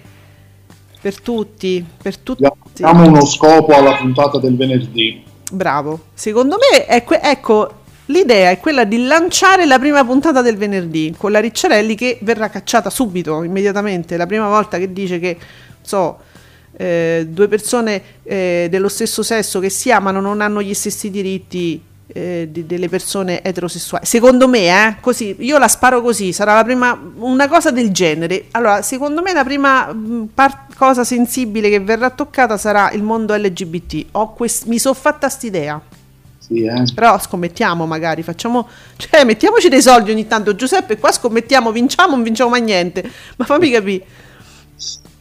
per 1.01 1.19
tutti, 1.19 1.84
per 2.01 2.17
tutti. 2.17 2.48
Diamo 2.74 3.07
uno 3.07 3.25
scopo 3.25 3.74
alla 3.74 3.95
puntata 3.95 4.38
del 4.38 4.55
venerdì. 4.55 5.24
Bravo, 5.51 6.05
secondo 6.13 6.57
me 6.57 7.03
que- 7.03 7.22
ecco, 7.22 7.69
l'idea 8.05 8.51
è 8.51 8.60
quella 8.60 8.84
di 8.84 9.03
lanciare 9.05 9.65
la 9.65 9.79
prima 9.79 10.03
puntata 10.03 10.41
del 10.41 10.57
venerdì 10.57 11.13
con 11.17 11.31
la 11.31 11.39
Ricciarelli 11.39 11.95
che 11.95 12.19
verrà 12.22 12.50
cacciata 12.50 12.89
subito, 12.89 13.43
immediatamente, 13.43 14.17
la 14.17 14.25
prima 14.25 14.48
volta 14.48 14.77
che 14.77 14.91
dice 14.93 15.19
che, 15.19 15.38
so, 15.81 16.17
eh, 16.77 17.25
due 17.29 17.48
persone 17.48 18.01
eh, 18.24 18.67
dello 18.70 18.89
stesso 18.89 19.24
sesso 19.24 19.60
che 19.60 19.70
si 19.70 19.91
amano 19.91 20.20
non 20.20 20.41
hanno 20.41 20.62
gli 20.62 20.74
stessi 20.74 21.10
diritti 21.10 21.82
eh, 22.08 22.48
di, 22.51 22.65
delle 22.65 22.89
persone 22.89 23.41
eterosessuali. 23.41 24.05
Secondo 24.05 24.48
me, 24.48 24.67
eh, 24.67 24.96
così, 25.00 25.36
io 25.39 25.58
la 25.58 25.67
sparo 25.67 26.01
così, 26.01 26.34
sarà 26.34 26.53
la 26.53 26.63
prima, 26.63 26.98
una 27.17 27.48
cosa 27.48 27.72
del 27.72 27.91
genere. 27.91 28.46
Allora, 28.51 28.82
secondo 28.82 29.22
me 29.22 29.34
la 29.34 29.44
prima 29.44 29.91
mm, 29.91 30.25
part, 30.34 30.75
cosa 30.75 31.03
sensibile 31.03 31.70
che 31.70 31.79
verrà 31.79 32.10
toccata 32.10 32.58
sarà 32.58 32.91
il 32.91 33.03
mondo 33.03 33.36
LGBT. 33.36 34.12
Quest, 34.36 34.65
mi 34.65 34.79
sono 34.79 34.94
fatta 34.94 35.29
st'idea. 35.29 35.82
Sì, 36.38 36.63
eh. 36.63 36.84
Però 36.94 37.20
scommettiamo 37.20 37.88
magari, 37.88 38.22
facciamo, 38.22 38.67
cioè 38.98 39.24
mettiamoci 39.24 39.67
dei 39.67 39.82
soldi 39.82 40.12
ogni 40.12 40.27
tanto. 40.27 40.55
Giuseppe, 40.55 41.00
qua 41.00 41.12
scommettiamo, 41.12 41.72
vinciamo, 41.72 42.12
non 42.12 42.22
vinciamo 42.22 42.51
mai 42.51 42.62
niente. 42.62 43.10
Ma 43.38 43.46
fammi 43.46 43.72
capire. 43.72 44.05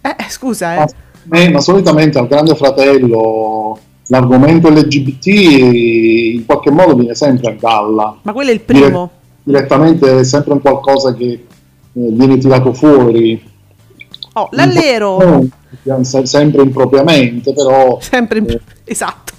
Eh, 0.02 0.16
scusa, 0.28 0.82
eh. 0.82 0.86
Ma, 1.24 1.38
eh, 1.38 1.50
ma 1.50 1.60
solitamente 1.60 2.18
al 2.18 2.28
Grande 2.28 2.54
Fratello 2.54 3.78
l'argomento 4.08 4.68
LGBT 4.68 5.26
in 5.26 6.44
qualche 6.44 6.70
modo 6.70 6.94
viene 6.94 7.14
sempre 7.14 7.50
a 7.50 7.54
galla. 7.58 8.18
Ma 8.22 8.32
quello 8.32 8.50
è 8.50 8.54
il 8.54 8.60
primo. 8.60 9.10
Dire, 9.44 9.58
direttamente 9.58 10.20
è 10.20 10.24
sempre 10.24 10.52
un 10.52 10.60
qualcosa 10.60 11.14
che 11.14 11.24
eh, 11.32 11.46
viene 11.92 12.38
tirato 12.38 12.72
fuori. 12.72 13.52
Oh, 14.34 14.48
l'allero! 14.52 15.48
sempre 16.24 16.62
impropriamente, 16.62 17.52
però... 17.52 17.98
Sempre 18.00 18.38
imp- 18.38 18.50
eh. 18.50 18.60
esatto. 18.84 19.32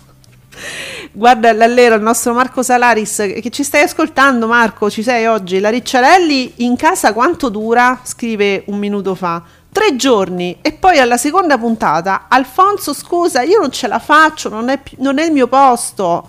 Guarda 1.18 1.54
l'allero, 1.54 1.96
il 1.96 2.02
nostro 2.02 2.34
Marco 2.34 2.62
Salaris, 2.62 3.16
che 3.42 3.50
ci 3.50 3.64
stai 3.64 3.84
ascoltando 3.84 4.48
Marco, 4.48 4.90
ci 4.90 5.02
sei 5.02 5.28
oggi? 5.28 5.62
La 5.62 5.70
Ricciarelli 5.70 6.56
in 6.58 6.76
casa 6.76 7.14
quanto 7.14 7.48
dura? 7.48 8.02
Scrive 8.04 8.64
un 8.68 8.78
minuto 8.78 9.16
fa. 9.16 9.42
Tre 9.72 9.96
giorni. 9.96 10.58
E 10.60 10.74
poi 10.74 11.00
alla 11.00 11.16
seconda 11.16 11.58
puntata 11.58 12.26
Alfonso 12.28 12.94
scusa 12.94 13.44
io 13.44 13.62
non 13.62 13.72
ce 13.72 13.88
la 13.88 14.00
faccio 14.00 14.50
non 14.50 14.68
è, 14.68 14.82
non 14.98 15.18
è 15.18 15.24
il 15.24 15.32
mio 15.32 15.48
posto. 15.48 16.28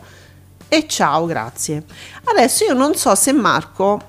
E 0.68 0.87
ciao 0.87 1.27
grazie. 1.27 1.83
Adesso 2.22 2.66
io 2.66 2.75
non 2.75 2.94
so 2.94 3.12
se 3.16 3.33
Marco 3.33 4.01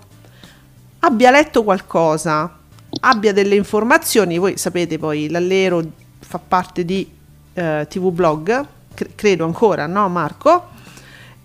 abbia 1.00 1.32
letto 1.32 1.64
qualcosa 1.64 2.56
abbia 3.02 3.34
delle 3.34 3.56
informazioni. 3.56 4.38
Voi 4.38 4.60
sapete 4.60 5.00
poi 5.00 5.28
l'allero 5.28 5.82
fa 6.20 6.38
parte 6.38 6.86
di 6.86 7.12
eh, 7.54 7.88
tv 7.90 8.12
blog 8.12 8.76
cre- 8.98 9.12
credo 9.14 9.46
ancora 9.46 9.86
no 9.86 10.10
Marco? 10.10 10.70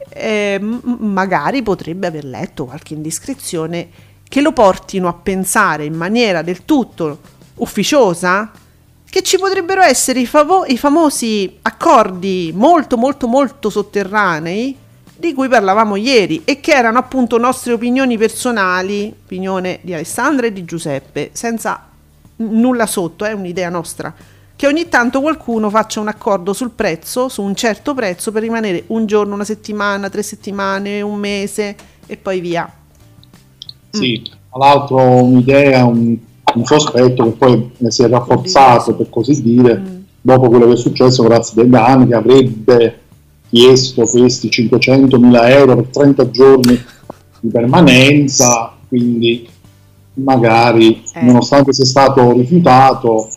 Eh, 0.08 0.58
magari 0.60 1.62
potrebbe 1.62 2.06
aver 2.06 2.24
letto 2.24 2.64
qualche 2.64 2.94
indiscrezione 2.94 3.88
che 4.28 4.40
lo 4.40 4.52
portino 4.52 5.08
a 5.08 5.12
pensare 5.12 5.84
in 5.84 5.94
maniera 5.94 6.40
del 6.40 6.64
tutto 6.64 7.18
ufficiosa 7.56 8.50
che 9.08 9.22
ci 9.22 9.36
potrebbero 9.36 9.82
essere 9.82 10.20
i, 10.20 10.26
favo- 10.26 10.64
i 10.64 10.78
famosi 10.78 11.58
accordi 11.62 12.50
molto 12.54 12.96
molto 12.96 13.26
molto 13.26 13.68
sotterranei 13.68 14.76
di 15.14 15.34
cui 15.34 15.48
parlavamo 15.48 15.96
ieri 15.96 16.42
e 16.44 16.60
che 16.60 16.72
erano 16.72 16.98
appunto 16.98 17.38
nostre 17.38 17.74
opinioni 17.74 18.18
personali, 18.18 19.14
opinione 19.24 19.78
di 19.82 19.94
Alessandra 19.94 20.46
e 20.46 20.52
di 20.52 20.64
Giuseppe, 20.64 21.30
senza 21.32 21.90
nulla 22.36 22.86
sotto, 22.86 23.24
è 23.24 23.30
un'idea 23.30 23.68
nostra, 23.68 24.12
che 24.62 24.68
ogni 24.68 24.88
tanto 24.88 25.20
qualcuno 25.20 25.70
faccia 25.70 25.98
un 25.98 26.06
accordo 26.06 26.52
sul 26.52 26.70
prezzo, 26.70 27.28
su 27.28 27.42
un 27.42 27.52
certo 27.56 27.94
prezzo 27.94 28.30
per 28.30 28.42
rimanere 28.42 28.84
un 28.88 29.06
giorno, 29.06 29.34
una 29.34 29.42
settimana, 29.42 30.08
tre 30.08 30.22
settimane, 30.22 31.00
un 31.00 31.18
mese 31.18 31.74
e 32.06 32.16
poi 32.16 32.38
via. 32.38 32.72
Sì, 33.90 34.22
tra 34.22 34.64
l'altro 34.64 35.00
un'idea, 35.24 35.84
un 35.84 36.16
un 36.54 36.64
sospetto 36.64 37.24
che 37.24 37.30
poi 37.30 37.70
si 37.88 38.02
è 38.02 38.08
rafforzato, 38.08 38.94
per 38.94 39.08
così 39.10 39.42
dire, 39.42 39.78
mm. 39.78 40.00
dopo 40.20 40.48
quello 40.48 40.66
che 40.66 40.74
è 40.74 40.76
successo 40.76 41.24
grazie 41.24 41.68
a 41.68 41.86
anni 41.86 42.06
che 42.06 42.14
avrebbe 42.14 43.00
chiesto 43.48 44.04
questi 44.04 44.48
500.000 44.48 45.50
euro 45.50 45.74
per 45.76 45.86
30 45.86 46.30
giorni 46.30 46.80
di 47.40 47.48
permanenza, 47.48 48.74
quindi 48.86 49.48
magari, 50.14 51.02
eh. 51.14 51.22
nonostante 51.22 51.72
sia 51.72 51.84
stato 51.84 52.32
rifiutato, 52.32 53.28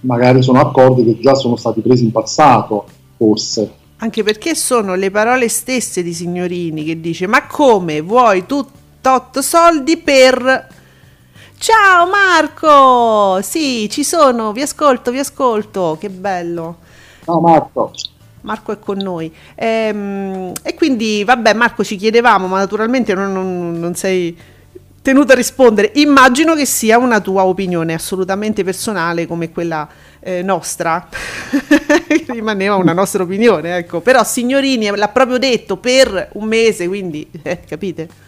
magari 0.00 0.42
sono 0.42 0.60
accordi 0.60 1.04
che 1.04 1.18
già 1.20 1.34
sono 1.34 1.56
stati 1.56 1.80
presi 1.80 2.04
in 2.04 2.12
passato, 2.12 2.86
forse. 3.16 3.72
Anche 3.98 4.22
perché 4.22 4.54
sono 4.54 4.94
le 4.94 5.10
parole 5.10 5.48
stesse 5.48 6.02
di 6.02 6.12
Signorini 6.12 6.84
che 6.84 7.00
dice 7.00 7.26
ma 7.26 7.46
come 7.46 8.00
vuoi 8.00 8.46
tu 8.46 8.64
tot 9.00 9.40
soldi 9.40 9.96
per 9.96 10.76
Ciao 11.60 12.06
Marco! 12.06 13.42
Sì, 13.42 13.88
ci 13.90 14.04
sono, 14.04 14.52
vi 14.52 14.62
ascolto, 14.62 15.10
vi 15.10 15.18
ascolto, 15.18 15.96
che 15.98 16.08
bello. 16.08 16.76
Ciao 17.24 17.40
Marco. 17.40 17.90
Marco 18.42 18.70
è 18.70 18.78
con 18.78 18.98
noi. 18.98 19.34
Ehm, 19.56 20.52
e 20.62 20.74
quindi, 20.74 21.24
vabbè, 21.24 21.54
Marco, 21.54 21.82
ci 21.82 21.96
chiedevamo, 21.96 22.46
ma 22.46 22.58
naturalmente 22.58 23.12
non, 23.12 23.32
non, 23.32 23.72
non 23.72 23.94
sei 23.96 24.38
tenuto 25.02 25.32
a 25.32 25.34
rispondere. 25.34 25.92
Immagino 25.94 26.54
che 26.54 26.66
sia 26.66 26.98
una 26.98 27.20
tua 27.20 27.44
opinione 27.44 27.94
assolutamente 27.94 28.64
personale 28.64 29.26
come 29.26 29.50
quella 29.50 29.88
eh, 30.20 30.42
nostra. 30.42 31.08
Rimaneva 32.26 32.76
una 32.76 32.92
nostra 32.92 33.22
opinione, 33.22 33.76
ecco. 33.76 34.00
Però 34.00 34.22
Signorini 34.24 34.90
l'ha 34.94 35.08
proprio 35.08 35.38
detto 35.38 35.76
per 35.76 36.30
un 36.34 36.44
mese, 36.44 36.86
quindi, 36.86 37.28
eh, 37.42 37.60
capite? 37.66 38.26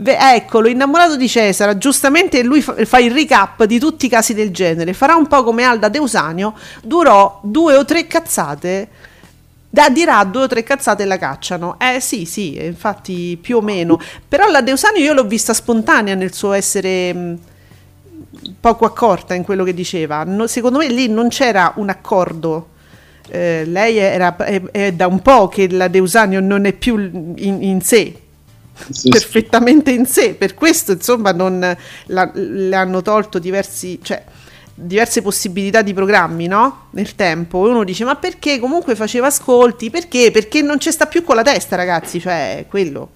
eccolo, 0.00 0.68
innamorato 0.68 1.16
di 1.16 1.28
Cesara, 1.28 1.76
giustamente 1.76 2.42
lui 2.42 2.62
fa, 2.62 2.74
fa, 2.84 2.98
il 2.98 3.10
recap 3.10 3.64
di 3.64 3.78
tutti 3.78 4.06
i 4.06 4.08
casi 4.08 4.32
del 4.32 4.52
genere. 4.52 4.92
Farà 4.92 5.16
un 5.16 5.26
po' 5.26 5.42
come 5.42 5.64
Alda 5.64 5.88
Deusanio, 5.88 6.54
durò 6.82 7.40
due 7.42 7.76
o 7.76 7.84
tre 7.84 8.06
cazzate. 8.06 8.88
Da, 9.70 9.90
dirà 9.90 10.24
due 10.24 10.44
o 10.44 10.46
tre 10.46 10.62
cazzate 10.62 11.02
e 11.02 11.06
la 11.06 11.18
cacciano. 11.18 11.78
Eh 11.78 12.00
sì, 12.00 12.24
sì, 12.24 12.56
infatti 12.64 13.38
più 13.40 13.58
o 13.58 13.60
meno. 13.60 14.00
Però 14.26 14.48
la 14.48 14.62
Deusanio 14.62 15.02
io 15.02 15.12
l'ho 15.12 15.26
vista 15.26 15.52
spontanea 15.52 16.14
nel 16.14 16.32
suo 16.32 16.52
essere 16.52 17.12
mh, 17.12 17.38
poco 18.60 18.86
accorta 18.86 19.34
in 19.34 19.42
quello 19.44 19.64
che 19.64 19.74
diceva. 19.74 20.24
No, 20.24 20.46
secondo 20.46 20.78
me 20.78 20.88
lì 20.88 21.08
non 21.08 21.28
c'era 21.28 21.72
un 21.76 21.90
accordo. 21.90 22.76
Eh, 23.30 23.66
lei 23.66 23.98
era, 23.98 24.34
è, 24.36 24.62
è, 24.70 24.92
da 24.92 25.06
un 25.06 25.20
po' 25.20 25.48
che 25.48 25.70
la 25.70 25.88
Deusanio 25.88 26.40
non 26.40 26.64
è 26.64 26.72
più 26.72 26.96
in, 26.98 27.62
in 27.62 27.82
sé, 27.82 28.18
sì, 28.90 29.10
perfettamente 29.10 29.90
in 29.90 30.06
sé. 30.06 30.32
Per 30.32 30.54
questo, 30.54 30.92
insomma, 30.92 31.32
non 31.32 31.76
la, 32.06 32.30
le 32.32 32.74
hanno 32.74 33.02
tolto 33.02 33.38
diversi, 33.38 33.98
cioè, 34.02 34.24
diverse 34.80 35.22
possibilità 35.22 35.82
di 35.82 35.92
programmi, 35.92 36.46
no? 36.46 36.86
Nel 36.90 37.14
tempo. 37.14 37.66
E 37.66 37.70
uno 37.70 37.84
dice: 37.84 38.04
Ma 38.04 38.14
perché 38.16 38.58
comunque 38.58 38.94
faceva 38.94 39.26
ascolti? 39.26 39.90
Perché? 39.90 40.30
Perché 40.30 40.62
non 40.62 40.78
ci 40.78 40.90
sta 40.90 41.06
più 41.06 41.24
con 41.24 41.36
la 41.36 41.42
testa, 41.42 41.76
ragazzi. 41.76 42.20
Cioè, 42.20 42.66
quello. 42.68 43.10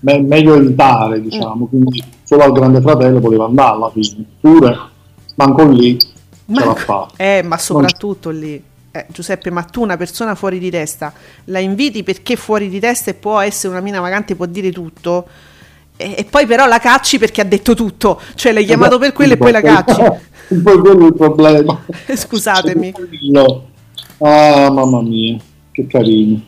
Me- 0.00 0.20
meglio 0.20 0.54
evitare, 0.54 1.20
diciamo. 1.20 1.64
Mm. 1.64 1.68
Quindi 1.68 2.04
solo 2.22 2.42
al 2.42 2.52
Grande 2.52 2.80
Fratello 2.80 3.20
poteva 3.20 3.46
andare 3.46 3.74
alla 3.74 3.90
fine. 3.90 4.24
Pure, 4.40 4.78
manco 5.36 5.66
lì. 5.68 5.98
Ma, 6.46 6.60
ce 6.60 6.84
l'ha. 6.86 7.08
Eh, 7.16 7.42
ma 7.42 7.58
soprattutto 7.58 8.30
lì 8.30 8.62
eh, 8.96 9.06
Giuseppe, 9.08 9.50
ma 9.50 9.64
tu 9.64 9.82
una 9.82 9.96
persona 9.96 10.36
fuori 10.36 10.60
di 10.60 10.70
testa 10.70 11.12
la 11.46 11.58
inviti 11.58 12.04
perché 12.04 12.36
fuori 12.36 12.68
di 12.68 12.78
testa 12.78 13.10
e 13.10 13.14
può 13.14 13.40
essere 13.40 13.72
una 13.72 13.82
mina 13.82 13.98
vagante, 13.98 14.36
può 14.36 14.46
dire 14.46 14.70
tutto, 14.70 15.26
e, 15.96 16.14
e 16.18 16.24
poi 16.24 16.46
però 16.46 16.66
la 16.66 16.78
cacci 16.78 17.18
perché 17.18 17.40
ha 17.40 17.44
detto 17.44 17.74
tutto, 17.74 18.20
cioè 18.34 18.52
l'hai 18.52 18.64
chiamato 18.64 18.98
per 18.98 19.12
quello 19.12 19.34
e 19.34 19.36
poi 19.36 19.52
la 19.52 19.60
cacci. 19.60 20.02
poi 20.62 20.78
quello 20.78 21.04
è 21.04 21.06
il 21.06 21.14
problema. 21.14 21.84
Scusatemi. 22.14 22.92
Ah, 24.18 24.70
mamma 24.70 25.02
mia, 25.02 25.36
che 25.70 25.86
carino. 25.86 26.40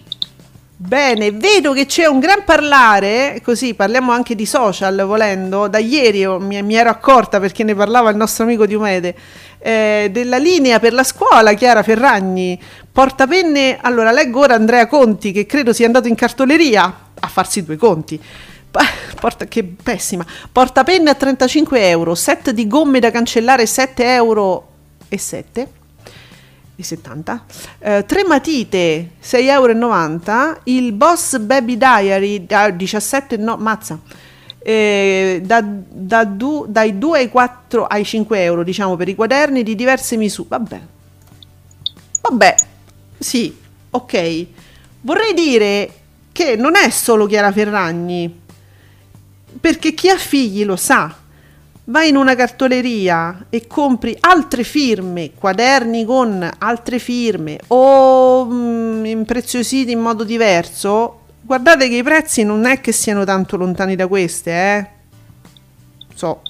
Bene, 0.79 1.31
vedo 1.31 1.73
che 1.73 1.87
c'è 1.87 2.05
un 2.07 2.19
gran 2.19 2.45
parlare, 2.45 3.41
così 3.43 3.73
parliamo 3.73 4.13
anche 4.13 4.35
di 4.35 4.45
social 4.45 5.05
volendo, 5.07 5.69
da 5.69 5.79
ieri 5.79 6.27
mi, 6.27 6.63
mi 6.63 6.75
ero 6.75 6.91
accorta 6.91 7.41
perché 7.41 7.65
ne 7.65 7.75
parlava 7.75 8.11
il 8.11 8.17
nostro 8.17 8.45
amico 8.45 8.67
Diomede, 8.67 9.15
eh, 9.59 10.11
della 10.13 10.37
linea 10.37 10.79
per 10.79 10.93
la 10.93 11.03
scuola, 11.03 11.55
Chiara 11.55 11.83
Ferragni. 11.83 12.61
Portapenne, 12.93 13.79
allora 13.81 14.13
leggo 14.13 14.41
ora 14.41 14.55
Andrea 14.55 14.87
Conti 14.87 15.33
che 15.33 15.47
credo 15.47 15.73
sia 15.73 15.87
andato 15.87 16.09
in 16.09 16.15
cartoleria 16.15 16.95
a 17.19 17.27
farsi 17.27 17.65
due 17.65 17.77
conti. 17.77 18.21
Porta, 19.21 19.47
che 19.47 19.65
pessima. 19.65 20.25
Portapenne 20.51 21.11
a 21.11 21.15
35 21.15 21.89
euro, 21.89 22.15
set 22.15 22.51
di 22.51 22.67
gomme 22.67 23.01
da 23.01 23.11
cancellare 23.11 23.67
7 23.67 24.15
euro 24.15 24.69
e 25.09 25.19
7 25.19 25.69
di 26.77 26.83
70 26.83 27.45
eh, 27.79 28.05
tre 28.07 28.25
matite 28.25 29.13
6,90 29.23 29.41
euro 29.49 30.61
il 30.65 30.93
boss 30.93 31.39
baby 31.39 31.79
diary 31.79 32.45
da 32.45 32.69
17 32.69 33.39
no 33.39 33.57
mazza. 33.57 33.99
Eh, 34.59 35.41
da, 35.45 35.63
da 35.63 36.25
du, 36.25 36.67
dai 36.69 36.99
2 36.99 37.19
ai 37.19 37.29
4 37.31 37.87
ai 37.87 38.05
5 38.05 38.43
euro 38.43 38.63
diciamo 38.65 38.97
per 38.97 39.09
i 39.09 39.15
quaderni 39.15 39.63
di 39.63 39.75
diverse 39.75 40.17
misure. 40.17 40.49
Vabbè. 40.51 40.81
Vabbè. 42.21 42.55
Sì 43.19 43.57
ok. 43.91 44.47
Vorrei 45.01 45.33
dire 45.33 45.93
che 46.33 46.57
non 46.57 46.77
è 46.77 46.91
solo 46.91 47.27
Chiara 47.27 47.53
Ferragni 47.53 48.45
perché 49.61 49.95
chi 49.95 50.09
ha 50.09 50.17
figli 50.17 50.65
lo 50.65 50.77
sa 50.77 51.25
vai 51.89 52.09
in 52.09 52.17
una 52.17 52.35
cartoleria 52.35 53.47
e 53.49 53.67
compri 53.67 54.17
altre 54.21 54.65
firme, 54.65 55.33
quaderni 55.35 56.05
con 56.05 56.49
altre 56.59 56.99
firme 56.99 57.61
o 57.69 58.45
mh, 58.45 58.55
mm, 58.55 59.05
impreziositi 59.05 59.93
in 59.93 60.01
modo 60.01 60.25
diverso, 60.25 61.21
guardate 61.43 61.89
che 61.89 61.97
i 61.97 62.03
prezzi 62.03 62.43
non 62.43 62.65
è 62.65 62.81
che 62.81 62.93
siano 62.93 63.25
tanto 63.25 63.57
lontani 63.57 63.95
da 63.97 64.07
queste, 64.07 64.51
eh. 64.51 64.87
So. 66.15 66.43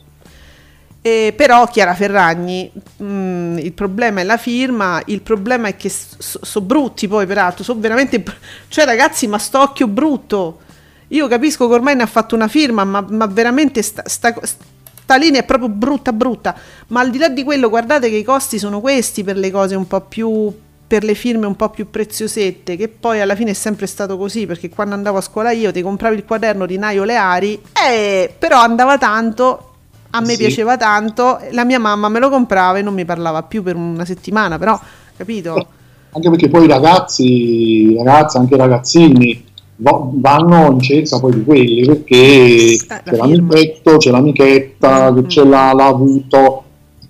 Eh, 1.02 1.34
però 1.36 1.68
Chiara 1.68 1.94
Ferragni, 1.94 2.70
mh, 2.74 3.04
mm, 3.04 3.58
il 3.58 3.72
problema 3.72 4.20
è 4.20 4.24
la 4.24 4.38
firma, 4.38 5.02
il 5.06 5.20
problema 5.20 5.68
è 5.68 5.76
che 5.76 5.88
sono 5.88 6.44
so 6.44 6.60
brutti 6.60 7.06
poi 7.08 7.26
peraltro, 7.26 7.62
sono 7.62 7.80
veramente... 7.80 8.22
Cioè 8.68 8.84
ragazzi, 8.84 9.26
ma 9.26 9.38
sto 9.38 9.60
occhio 9.60 9.86
brutto! 9.86 10.60
Io 11.08 11.28
capisco 11.28 11.68
che 11.68 11.74
ormai 11.74 11.94
ne 11.96 12.02
ha 12.02 12.06
fatto 12.06 12.34
una 12.34 12.48
firma, 12.48 12.84
ma, 12.84 13.04
ma 13.08 13.26
veramente 13.26 13.82
sta, 13.82 14.02
sta, 14.06 14.34
sta 14.42 15.16
linea 15.16 15.40
è 15.40 15.44
proprio 15.44 15.68
brutta 15.68 16.12
brutta, 16.12 16.54
ma 16.88 17.00
al 17.00 17.10
di 17.10 17.18
là 17.18 17.28
di 17.28 17.44
quello 17.44 17.68
guardate 17.68 18.10
che 18.10 18.16
i 18.16 18.24
costi 18.24 18.58
sono 18.58 18.80
questi 18.80 19.22
per 19.22 19.36
le 19.36 19.50
cose 19.50 19.76
un 19.76 19.86
po' 19.86 20.00
più 20.00 20.52
per 20.86 21.02
le 21.02 21.14
firme 21.14 21.46
un 21.46 21.56
po' 21.56 21.68
più 21.70 21.90
preziosette, 21.90 22.76
che 22.76 22.88
poi 22.88 23.20
alla 23.20 23.34
fine 23.34 23.50
è 23.50 23.54
sempre 23.54 23.86
stato 23.86 24.16
così, 24.16 24.46
perché 24.46 24.68
quando 24.68 24.94
andavo 24.94 25.18
a 25.18 25.20
scuola 25.20 25.50
io 25.50 25.72
ti 25.72 25.82
compravi 25.82 26.14
il 26.14 26.24
quaderno 26.24 26.64
di 26.64 26.78
Naio 26.78 27.04
Leari, 27.04 27.60
eh, 27.72 28.32
però 28.38 28.60
andava 28.60 28.96
tanto, 28.96 29.72
a 30.10 30.20
me 30.20 30.30
sì. 30.30 30.36
piaceva 30.36 30.76
tanto, 30.76 31.40
la 31.50 31.64
mia 31.64 31.80
mamma 31.80 32.08
me 32.08 32.20
lo 32.20 32.30
comprava 32.30 32.78
e 32.78 32.82
non 32.82 32.94
mi 32.94 33.04
parlava 33.04 33.42
più 33.42 33.64
per 33.64 33.74
una 33.74 34.04
settimana, 34.04 34.58
però, 34.58 34.78
capito? 35.16 35.66
Anche 36.12 36.30
perché 36.30 36.48
poi 36.48 36.64
i 36.64 36.68
ragazzi, 36.68 37.94
ragazzi, 37.96 38.36
anche 38.36 38.54
i 38.54 38.58
ragazzini, 38.58 39.44
vanno 39.76 40.70
in 40.72 40.80
cerca 40.80 41.20
poi 41.20 41.34
di 41.34 41.44
quelli 41.44 41.84
perché 41.84 42.78
c'è 42.78 43.16
l'amichetto, 43.16 43.96
c'è 43.98 44.10
l'amichetta 44.10 45.10
mm-hmm. 45.10 45.22
che 45.22 45.28
ce 45.28 45.44
l'ha, 45.44 45.72
l'ha 45.72 45.86
avuto. 45.86 46.62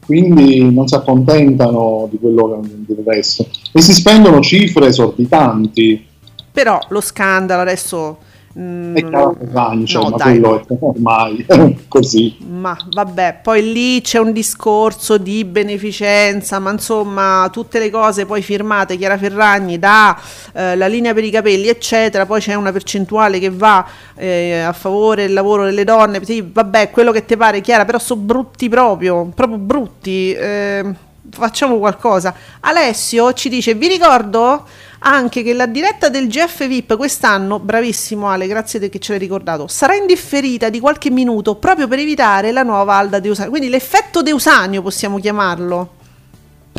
Quindi 0.04 0.72
non 0.72 0.86
si 0.86 0.94
accontentano 0.94 2.08
di 2.10 2.18
quello 2.18 2.62
del 2.62 3.02
resto. 3.04 3.46
E 3.72 3.80
si 3.80 3.92
spendono 3.92 4.40
cifre 4.40 4.86
esorbitanti. 4.86 6.06
Però 6.52 6.78
lo 6.90 7.00
scandalo 7.00 7.62
adesso 7.62 8.18
Mm, 8.58 8.96
è 8.96 9.02
Caravaggio, 9.02 10.00
no, 10.00 10.08
ma 10.08 10.16
dai. 10.16 10.40
quello 10.40 10.66
è 10.66 10.76
ormai 10.80 11.46
così. 11.88 12.38
Ma 12.48 12.74
vabbè, 12.90 13.40
poi 13.42 13.70
lì 13.70 14.00
c'è 14.00 14.18
un 14.18 14.32
discorso 14.32 15.18
di 15.18 15.44
beneficenza, 15.44 16.58
ma 16.58 16.70
insomma 16.70 17.50
tutte 17.52 17.78
le 17.78 17.90
cose 17.90 18.24
poi 18.24 18.40
firmate, 18.40 18.96
Chiara 18.96 19.18
Ferragni 19.18 19.78
dà 19.78 20.18
eh, 20.54 20.74
la 20.74 20.86
linea 20.86 21.12
per 21.12 21.24
i 21.24 21.30
capelli, 21.30 21.68
eccetera, 21.68 22.24
poi 22.24 22.40
c'è 22.40 22.54
una 22.54 22.72
percentuale 22.72 23.38
che 23.38 23.50
va 23.50 23.86
eh, 24.14 24.60
a 24.60 24.72
favore 24.72 25.24
del 25.24 25.34
lavoro 25.34 25.64
delle 25.64 25.84
donne, 25.84 26.24
sì, 26.24 26.48
vabbè, 26.50 26.90
quello 26.90 27.12
che 27.12 27.26
ti 27.26 27.36
pare, 27.36 27.60
Chiara, 27.60 27.84
però 27.84 27.98
sono 27.98 28.22
brutti 28.22 28.70
proprio, 28.70 29.30
proprio 29.34 29.58
brutti. 29.58 30.32
Eh, 30.32 30.94
facciamo 31.28 31.78
qualcosa. 31.78 32.34
Alessio 32.60 33.32
ci 33.32 33.48
dice, 33.48 33.74
vi 33.74 33.88
ricordo 33.88 34.64
anche 35.00 35.42
che 35.42 35.52
la 35.52 35.66
diretta 35.66 36.08
del 36.08 36.28
GF 36.28 36.66
VIP 36.66 36.96
quest'anno, 36.96 37.58
bravissimo 37.58 38.28
Ale, 38.28 38.46
grazie 38.46 38.88
che 38.88 38.98
ce 38.98 39.12
l'hai 39.12 39.20
ricordato, 39.20 39.66
sarà 39.68 39.94
indifferita 39.94 40.68
di 40.70 40.80
qualche 40.80 41.10
minuto 41.10 41.56
proprio 41.56 41.88
per 41.88 41.98
evitare 41.98 42.52
la 42.52 42.62
nuova 42.62 42.94
Alda 42.94 43.20
Deusanio. 43.20 43.50
Quindi 43.50 43.68
l'effetto 43.68 44.22
Deusanio 44.22 44.82
possiamo 44.82 45.18
chiamarlo. 45.18 45.94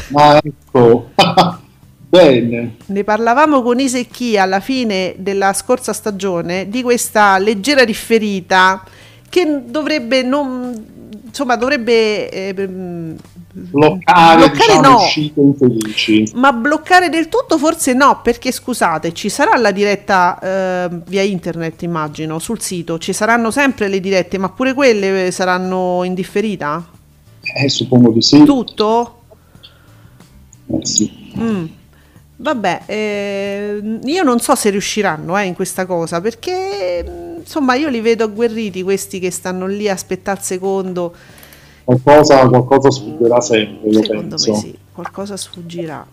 Ma 0.10 0.38
ecco, 0.38 1.10
bene. 2.10 2.76
Ne 2.86 3.04
parlavamo 3.04 3.62
con 3.62 3.80
Isecchi 3.80 4.38
alla 4.38 4.60
fine 4.60 5.16
della 5.18 5.54
scorsa 5.54 5.94
stagione 5.94 6.70
di 6.70 6.82
questa 6.82 7.38
leggera 7.38 7.84
differita 7.84 8.84
che 9.30 9.64
dovrebbe 9.66 10.22
non 10.24 10.96
insomma 11.26 11.56
dovrebbe 11.56 12.30
eh, 12.30 12.54
bloccare, 12.54 14.38
bloccare 14.38 14.54
diciamo, 14.54 14.82
no, 14.82 14.96
uscite 14.98 15.40
infelici. 15.40 16.32
Ma 16.36 16.52
bloccare 16.54 17.10
del 17.10 17.30
tutto 17.30 17.58
forse 17.58 17.94
no, 17.94 18.22
perché 18.22 18.52
scusate, 18.52 19.14
ci 19.14 19.30
sarà 19.30 19.58
la 19.58 19.72
diretta 19.72 20.40
eh, 20.40 21.02
via 21.08 21.22
internet, 21.22 21.82
immagino, 21.82 22.40
sul 22.40 22.62
sito, 22.62 22.98
ci 22.98 23.14
saranno 23.14 23.52
sempre 23.52 23.88
le 23.88 24.00
dirette, 24.00 24.38
ma 24.38 24.50
pure 24.50 24.74
quelle 24.74 25.32
saranno 25.32 26.04
in 26.04 26.14
differita? 26.14 26.86
Eh, 27.42 27.70
suppongo 27.70 28.12
di 28.12 28.22
sì. 28.22 28.44
Tutto? 28.44 29.22
Eh, 30.68 30.86
sì. 30.86 31.34
Mm. 31.38 31.66
Vabbè, 32.40 32.82
eh, 32.86 34.00
io 34.04 34.24
non 34.24 34.40
so 34.40 34.54
se 34.54 34.70
riusciranno 34.70 35.36
eh, 35.38 35.46
in 35.46 35.56
questa 35.56 35.88
cosa 35.88 36.22
perché 36.22 37.27
insomma 37.48 37.76
io 37.76 37.88
li 37.88 38.02
vedo 38.02 38.26
agguerriti 38.26 38.84
questi 38.84 39.20
che 39.20 39.32
stanno 39.32 39.68
lì 39.68 39.88
a 39.88 39.94
aspettare 39.94 40.40
il 40.40 40.44
secondo 40.44 41.14
qualcosa, 41.86 42.46
qualcosa 42.50 42.92
sfuggirà 42.92 43.40
sempre, 43.40 43.94
Secondo 43.94 44.28
penso. 44.36 44.52
me 44.52 44.58
sì, 44.58 44.78
qualcosa 44.92 45.38
sfuggirà. 45.38 46.06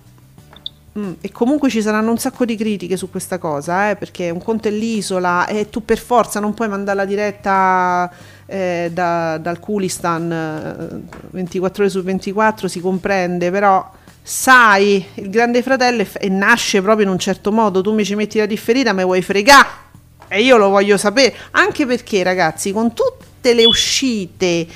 Mm, 0.97 1.15
e 1.21 1.33
comunque 1.33 1.71
ci 1.71 1.83
saranno 1.83 2.13
un 2.13 2.19
sacco 2.19 2.45
di 2.45 2.55
critiche 2.55 2.97
su 2.97 3.11
questa 3.11 3.39
cosa, 3.39 3.91
eh, 3.91 3.97
perché 3.97 4.31
un 4.31 4.41
conto 4.41 4.69
è 4.69 4.71
l'isola 4.71 5.49
e 5.49 5.69
tu 5.69 5.85
per 5.85 5.99
forza 5.99 6.39
non 6.39 6.55
puoi 6.55 6.69
mandare 6.69 6.99
la 6.99 7.05
diretta 7.05 8.09
eh, 8.47 8.91
da, 8.93 9.37
dal 9.39 9.59
Kulistan 9.59 10.31
eh, 10.31 11.01
24 11.31 11.83
ore 11.83 11.91
su 11.91 12.01
24, 12.01 12.69
si 12.69 12.81
comprende, 12.81 13.51
però 13.51 13.91
sai, 14.23 15.05
il 15.15 15.31
grande 15.31 15.63
fratello 15.63 16.07
è, 16.13 16.29
nasce 16.29 16.81
proprio 16.81 17.07
in 17.07 17.11
un 17.11 17.19
certo 17.19 17.51
modo, 17.51 17.81
tu 17.81 17.93
mi 17.93 18.05
ci 18.05 18.15
metti 18.15 18.39
la 18.39 18.47
differita, 18.47 18.93
ma 18.93 19.03
vuoi 19.03 19.21
fregare? 19.21 19.83
E 20.29 20.43
io 20.43 20.57
lo 20.57 20.69
voglio 20.69 20.97
sapere, 20.97 21.35
anche 21.53 21.87
perché 21.87 22.23
ragazzi, 22.23 22.73
con 22.73 22.93
tutte 22.95 23.55
le 23.55 23.65
uscite 23.65 24.67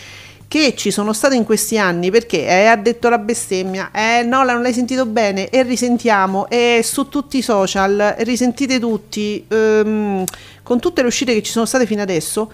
che 0.49 0.75
ci 0.75 0.91
sono 0.91 1.13
state 1.13 1.37
in 1.37 1.45
questi 1.45 1.77
anni 1.79 2.11
perché 2.11 2.47
eh, 2.47 2.65
ha 2.65 2.77
detto 2.77 3.11
la 3.11 3.19
bestemmia, 3.19 3.91
eh 3.93 4.23
no, 4.23 4.43
non 4.43 4.63
l'hai 4.63 4.73
sentito 4.73 5.05
bene 5.05 5.51
e 5.51 5.63
risentiamo 5.63 6.49
e 6.49 6.81
su 6.83 7.09
tutti 7.11 7.37
i 7.37 7.43
social, 7.43 8.15
risentite 8.21 8.81
tutti, 8.81 9.45
ehm, 9.47 10.25
con 10.63 10.81
tutte 10.81 11.03
le 11.03 11.09
uscite 11.09 11.35
che 11.35 11.43
ci 11.43 11.53
sono 11.53 11.67
state 11.67 11.85
fino 11.85 12.01
adesso 12.01 12.51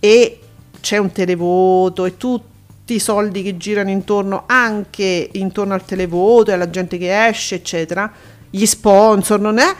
e 0.00 0.38
c'è 0.80 0.96
un 0.96 1.12
televoto 1.12 2.06
e 2.06 2.16
tutti 2.16 2.94
i 2.94 2.98
soldi 2.98 3.42
che 3.42 3.58
girano 3.58 3.90
intorno 3.90 4.44
anche 4.46 5.28
intorno 5.32 5.74
al 5.74 5.84
televoto 5.84 6.50
e 6.50 6.54
alla 6.54 6.70
gente 6.70 6.96
che 6.96 7.26
esce 7.26 7.56
eccetera, 7.56 8.10
gli 8.48 8.64
sponsor, 8.64 9.38
non 9.38 9.58
è? 9.58 9.74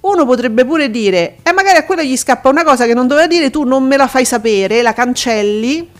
Uno 0.00 0.24
potrebbe 0.24 0.64
pure 0.64 0.90
dire, 0.90 1.36
e 1.42 1.50
eh, 1.50 1.52
magari 1.52 1.78
a 1.78 1.84
quello 1.84 2.02
gli 2.02 2.16
scappa 2.16 2.48
una 2.48 2.64
cosa 2.64 2.86
che 2.86 2.94
non 2.94 3.06
doveva 3.06 3.26
dire, 3.26 3.50
tu 3.50 3.64
non 3.64 3.84
me 3.84 3.96
la 3.96 4.06
fai 4.06 4.24
sapere, 4.24 4.82
la 4.82 4.92
cancelli 4.92 5.96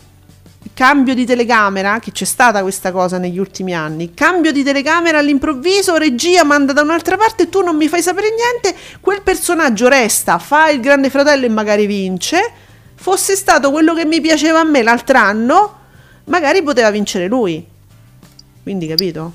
cambio 0.73 1.13
di 1.13 1.25
telecamera, 1.25 1.99
che 1.99 2.11
c'è 2.13 2.23
stata 2.23 2.61
questa 2.61 2.93
cosa 2.93 3.17
negli 3.17 3.37
ultimi 3.37 3.75
anni, 3.75 4.13
cambio 4.13 4.53
di 4.53 4.63
telecamera 4.63 5.17
all'improvviso, 5.17 5.97
regia 5.97 6.45
manda 6.45 6.71
da 6.71 6.81
un'altra 6.81 7.17
parte 7.17 7.49
tu 7.49 7.61
non 7.61 7.75
mi 7.75 7.89
fai 7.89 8.01
sapere 8.01 8.29
niente, 8.33 8.79
quel 9.01 9.21
personaggio 9.21 9.89
resta, 9.89 10.37
fa 10.37 10.69
il 10.69 10.79
grande 10.79 11.09
fratello 11.09 11.45
e 11.45 11.49
magari 11.49 11.85
vince, 11.85 12.49
fosse 12.95 13.35
stato 13.35 13.71
quello 13.71 13.93
che 13.93 14.05
mi 14.05 14.21
piaceva 14.21 14.61
a 14.61 14.63
me 14.63 14.81
l'altro 14.81 15.17
anno, 15.17 15.77
magari 16.25 16.61
poteva 16.63 16.89
vincere 16.91 17.27
lui. 17.27 17.65
Quindi 18.63 18.87
capito? 18.87 19.33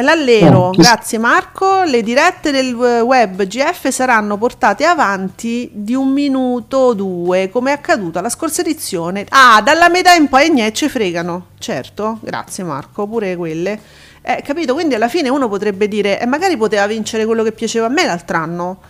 L'allero, 0.00 0.70
grazie 0.70 1.18
Marco. 1.18 1.84
Le 1.84 2.02
dirette 2.02 2.50
del 2.50 2.74
web 2.74 3.44
GF 3.44 3.88
saranno 3.90 4.36
portate 4.36 4.84
avanti 4.84 5.70
di 5.72 5.94
un 5.94 6.08
minuto 6.08 6.76
o 6.78 6.94
due, 6.94 7.48
come 7.48 7.70
è 7.70 7.74
accaduto 7.74 8.18
alla 8.18 8.28
scorsa 8.28 8.62
edizione. 8.62 9.24
Ah, 9.28 9.62
dalla 9.62 9.88
metà 9.88 10.14
in 10.14 10.28
poi 10.28 10.50
e 10.60 10.72
ci 10.72 10.88
fregano. 10.88 11.50
Certo, 11.58 12.18
grazie 12.22 12.64
Marco, 12.64 13.06
pure 13.06 13.36
quelle. 13.36 13.80
Eh, 14.20 14.42
capito? 14.42 14.74
Quindi 14.74 14.96
alla 14.96 15.08
fine 15.08 15.28
uno 15.28 15.48
potrebbe 15.48 15.86
dire, 15.86 16.20
eh, 16.20 16.26
magari 16.26 16.56
poteva 16.56 16.86
vincere 16.88 17.24
quello 17.24 17.44
che 17.44 17.52
piaceva 17.52 17.86
a 17.86 17.90
me 17.90 18.04
l'altro 18.04 18.36
anno, 18.36 18.80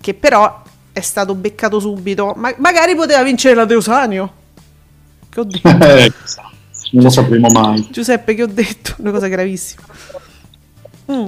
che 0.00 0.14
però 0.14 0.62
è 0.92 1.00
stato 1.00 1.34
beccato 1.34 1.80
subito. 1.80 2.34
Ma 2.36 2.54
magari 2.58 2.94
poteva 2.94 3.24
vincere 3.24 3.56
la 3.56 3.64
Deusanio. 3.64 4.32
Che 5.28 5.40
oddio. 5.40 5.60
non 6.94 7.04
lo 7.04 7.10
sapremo 7.10 7.48
mai. 7.48 7.88
Giuseppe, 7.90 8.34
che 8.34 8.42
ho 8.44 8.48
detto? 8.48 8.94
Una 8.98 9.10
cosa 9.10 9.26
gravissima. 9.26 9.82
Mm. 11.10 11.26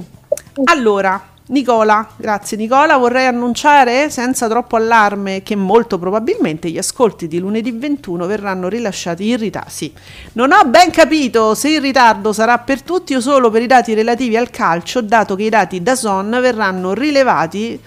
Allora, 0.64 1.22
Nicola, 1.48 2.08
grazie 2.16 2.56
Nicola, 2.56 2.96
vorrei 2.96 3.26
annunciare 3.26 4.10
senza 4.10 4.48
troppo 4.48 4.76
allarme 4.76 5.42
che 5.42 5.54
molto 5.54 5.98
probabilmente 5.98 6.70
gli 6.70 6.78
ascolti 6.78 7.28
di 7.28 7.38
lunedì 7.38 7.72
21 7.72 8.26
verranno 8.26 8.68
rilasciati 8.68 9.28
in 9.28 9.36
ritardo. 9.36 9.70
Sì, 9.70 9.92
non 10.32 10.52
ho 10.52 10.64
ben 10.68 10.90
capito 10.90 11.54
se 11.54 11.70
il 11.70 11.80
ritardo 11.80 12.32
sarà 12.32 12.58
per 12.58 12.82
tutti 12.82 13.14
o 13.14 13.20
solo 13.20 13.50
per 13.50 13.62
i 13.62 13.66
dati 13.66 13.94
relativi 13.94 14.36
al 14.36 14.50
calcio, 14.50 15.02
dato 15.02 15.34
che 15.34 15.44
i 15.44 15.48
dati 15.48 15.82
da 15.82 15.94
Son 15.94 16.30
verranno 16.30 16.94
rilevati 16.94 17.78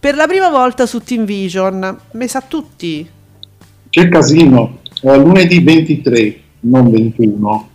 per 0.00 0.14
la 0.14 0.26
prima 0.26 0.50
volta 0.50 0.86
su 0.86 1.00
Team 1.00 1.24
Vision. 1.24 1.98
Me 2.12 2.28
sa 2.28 2.42
tutti. 2.46 3.08
Che 3.88 4.08
casino, 4.08 4.80
eh, 5.02 5.16
lunedì 5.16 5.62
23, 5.62 6.40
non 6.68 6.90
21. 6.90 7.68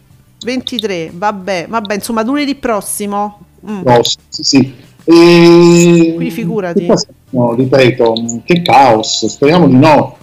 23, 0.44 1.12
vabbè, 1.14 1.68
vabbè, 1.70 1.96
insomma 1.96 2.24
lunedì 2.24 2.56
prossimo. 2.56 3.40
Mm. 3.70 3.82
Prossimo, 3.82 4.24
sì, 4.30 4.44
sì. 4.44 4.74
E... 5.06 6.14
Qui 6.16 6.32
figurati. 6.32 6.88
No, 7.32 7.54
ripeto, 7.54 8.42
che 8.46 8.62
caos, 8.62 9.26
speriamo 9.26 9.68
di 9.68 9.76
no, 9.76 10.18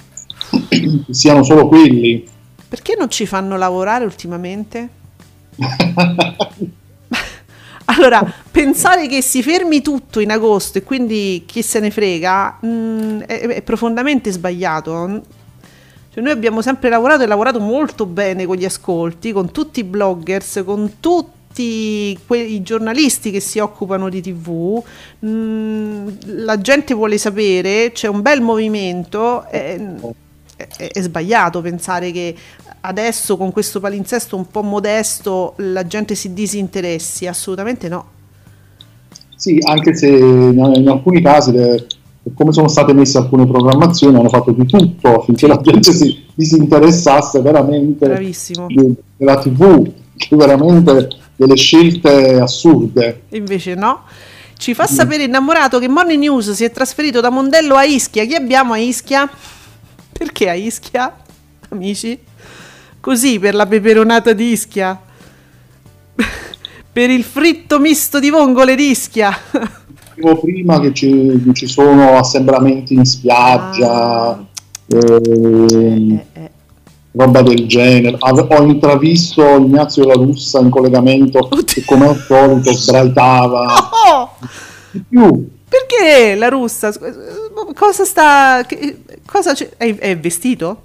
siano 1.10 1.42
solo 1.42 1.68
quelli. 1.68 2.26
Perché 2.68 2.94
non 2.96 3.10
ci 3.10 3.26
fanno 3.26 3.56
lavorare 3.56 4.04
ultimamente? 4.04 4.88
allora, 7.86 8.32
pensare 8.50 9.08
che 9.08 9.20
si 9.22 9.42
fermi 9.42 9.82
tutto 9.82 10.20
in 10.20 10.30
agosto 10.30 10.78
e 10.78 10.82
quindi 10.84 11.42
chi 11.46 11.62
se 11.62 11.80
ne 11.80 11.90
frega 11.90 12.58
mh, 12.60 12.68
mm, 12.68 13.20
è, 13.22 13.40
è, 13.40 13.62
profondamente 13.62 14.30
sbagliato. 14.30 15.22
Cioè, 16.12 16.22
noi 16.24 16.32
abbiamo 16.32 16.60
sempre 16.60 16.88
lavorato 16.88 17.22
e 17.22 17.26
lavorato 17.26 17.60
molto 17.60 18.04
bene 18.04 18.44
con 18.44 18.56
gli 18.56 18.64
ascolti, 18.64 19.30
con 19.30 19.52
tutti 19.52 19.80
i 19.80 19.84
bloggers, 19.84 20.62
con 20.64 20.94
tutti 20.98 22.18
quei 22.26 22.62
giornalisti 22.62 23.30
che 23.30 23.38
si 23.38 23.60
occupano 23.60 24.08
di 24.08 24.20
tv, 24.20 24.82
mh, 25.20 25.28
mm, 25.28 26.08
la 26.44 26.60
gente 26.60 26.94
vuole 26.94 27.16
sapere, 27.16 27.92
c'è 27.92 28.08
un 28.08 28.22
bel 28.22 28.40
movimento, 28.40 29.44
è, 29.44 29.80
è, 30.56 30.90
è, 30.92 31.00
sbagliato 31.00 31.60
pensare 31.60 32.10
che 32.10 32.34
adesso 32.80 33.36
con 33.36 33.52
questo 33.52 33.78
palinsesto 33.78 34.36
un 34.36 34.48
po' 34.48 34.62
modesto 34.62 35.54
la 35.58 35.86
gente 35.86 36.16
si 36.16 36.32
disinteressi, 36.32 37.28
assolutamente 37.28 37.88
no. 37.88 38.18
Sì, 39.36 39.58
anche 39.62 39.94
se 39.94 40.08
in, 40.08 40.86
alcuni 40.88 41.22
casi 41.22 41.52
come 42.34 42.52
sono 42.52 42.68
state 42.68 42.92
messe 42.92 43.18
alcune 43.18 43.46
programmazioni 43.46 44.16
hanno 44.16 44.28
fatto 44.28 44.52
di 44.52 44.66
tutto 44.66 45.20
affinché 45.20 45.46
la 45.46 45.58
gente 45.60 45.92
si 45.92 46.26
disinteressasse 46.34 47.40
veramente 47.40 48.06
della 49.16 49.38
tv 49.38 49.90
veramente 50.30 51.08
delle 51.36 51.56
scelte 51.56 52.38
assurde. 52.38 53.22
Invece 53.30 53.74
no. 53.74 54.02
Ci 54.56 54.74
fa 54.74 54.86
sapere 54.86 55.22
innamorato 55.22 55.78
che 55.78 55.88
Morning 55.88 56.20
News 56.20 56.50
si 56.50 56.64
è 56.64 56.70
trasferito 56.70 57.20
da 57.22 57.30
Mondello 57.30 57.76
a 57.76 57.84
Ischia. 57.84 58.26
Chi 58.26 58.34
abbiamo 58.34 58.74
a 58.74 58.76
Ischia? 58.78 59.28
Perché 60.12 60.50
a 60.50 60.54
Ischia, 60.54 61.16
amici? 61.70 62.18
Così 63.00 63.38
per 63.38 63.54
la 63.54 63.66
peperonata 63.66 64.34
di 64.34 64.50
Ischia. 64.50 65.00
per 66.92 67.08
il 67.08 67.24
fritto 67.24 67.78
misto 67.78 68.20
di 68.20 68.28
vongole 68.28 68.74
di 68.74 68.90
Ischia. 68.90 69.34
prima 70.40 70.80
che 70.80 70.92
ci, 70.92 71.50
ci, 71.52 71.66
sono 71.66 72.16
assembramenti 72.16 72.94
in 72.94 73.04
spiaggia. 73.04 74.30
Ah. 74.30 74.44
Ehm, 74.86 76.24
eh, 76.32 76.40
eh, 76.40 76.44
eh 76.44 76.50
roba 77.12 77.42
del 77.42 77.66
genere. 77.66 78.16
Ho 78.20 78.62
intravisto 78.62 79.56
Ignazio 79.56 80.04
La 80.04 80.14
Russa 80.14 80.60
in 80.60 80.70
collegamento 80.70 81.38
Oddio. 81.38 81.62
che 81.64 81.84
come 81.84 82.06
al 82.06 82.16
solito 82.16 82.72
sbraitava. 82.72 83.90
Oh! 84.08 84.30
Di 84.90 85.02
più. 85.08 85.48
Perché 85.68 86.34
la 86.34 86.48
russa? 86.48 86.92
Cosa 87.74 88.04
sta... 88.04 88.66
Cosa? 89.24 89.54
È, 89.76 89.94
è 89.96 90.18
vestito? 90.18 90.82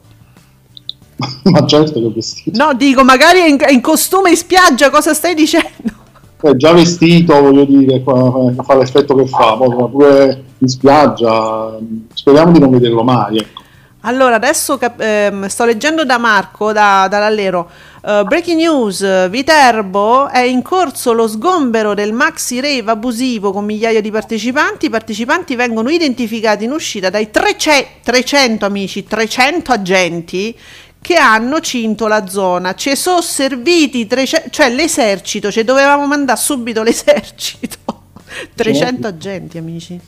Ma 1.44 1.66
certo 1.66 2.00
che 2.00 2.08
è 2.08 2.12
vestito. 2.12 2.64
No, 2.64 2.74
dico, 2.74 3.04
magari 3.04 3.40
è 3.40 3.48
in, 3.48 3.58
è 3.60 3.72
in 3.72 3.82
costume 3.82 4.30
in 4.30 4.38
spiaggia, 4.38 4.90
cosa 4.90 5.14
stai 5.14 5.34
dicendo? 5.34 6.04
È 6.46 6.56
già 6.56 6.74
vestito, 6.74 7.42
voglio 7.42 7.66
dire, 7.66 8.02
fa, 8.02 8.64
fa 8.64 8.78
l'effetto 8.78 9.16
che 9.16 9.26
fa, 9.26 9.58
pure 9.58 10.44
in 10.60 10.68
spiaggia. 10.68 11.76
Speriamo 12.14 12.52
di 12.52 12.60
non 12.60 12.70
vederlo 12.70 13.04
mai, 13.04 13.38
ecco. 13.38 13.64
Allora, 14.02 14.36
adesso 14.36 14.78
cap- 14.78 15.02
ehm, 15.02 15.48
sto 15.48 15.66
leggendo 15.66 16.06
da 16.06 16.20
Marco, 16.20 16.72
da, 16.72 17.08
dall'allero. 17.10 17.68
Uh, 18.04 18.24
breaking 18.24 18.60
news, 18.60 19.30
Viterbo 19.30 20.30
è 20.30 20.42
in 20.42 20.62
corso 20.62 21.12
lo 21.12 21.28
sgombero 21.28 21.96
del 21.96 22.14
maxi 22.14 22.60
rave 22.60 22.92
abusivo 22.92 23.52
con 23.52 23.66
migliaia 23.66 24.02
di 24.02 24.12
partecipanti. 24.12 24.86
I 24.86 24.90
partecipanti 24.92 25.56
vengono 25.56 25.90
identificati 25.90 26.66
in 26.66 26.72
uscita 26.72 27.10
dai 27.10 27.32
300, 27.32 27.88
300 28.04 28.64
amici, 28.64 29.06
300 29.06 29.72
agenti 29.72 30.56
che 31.06 31.18
hanno 31.18 31.60
cinto 31.60 32.08
la 32.08 32.26
zona. 32.26 32.74
Ci 32.74 32.96
sono 32.96 33.22
serviti 33.22 34.08
300, 34.08 34.50
cioè 34.50 34.74
l'esercito, 34.74 35.52
cioè 35.52 35.64
dovevamo 35.64 36.08
mandare 36.08 36.40
subito 36.40 36.82
l'esercito. 36.84 37.78
300 38.56 39.06
agenti, 39.06 39.60
amici. 39.60 40.00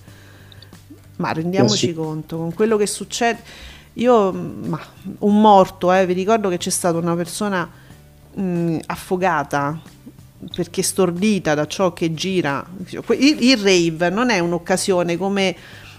Ma 1.17 1.31
rendiamoci 1.33 1.93
conto 1.93 2.37
con 2.37 2.51
quello 2.51 2.77
che 2.77 2.87
succede 2.87 3.37
io, 3.93 4.31
ma, 4.31 4.79
un 5.19 5.39
morto, 5.39 5.93
eh, 5.93 6.07
vi 6.07 6.13
ricordo 6.13 6.49
che 6.49 6.57
c'è 6.57 6.71
stata 6.71 6.97
una 6.97 7.15
persona 7.15 7.69
mh, 8.33 8.77
affogata 8.87 9.79
perché 10.55 10.81
stordita 10.81 11.53
da 11.53 11.67
ciò 11.67 11.93
che 11.93 12.15
gira. 12.15 12.65
Il, 12.87 13.43
il 13.43 13.57
rave 13.57 14.09
non 14.09 14.31
è 14.31 14.39
un'occasione 14.39 15.15
come 15.15 15.55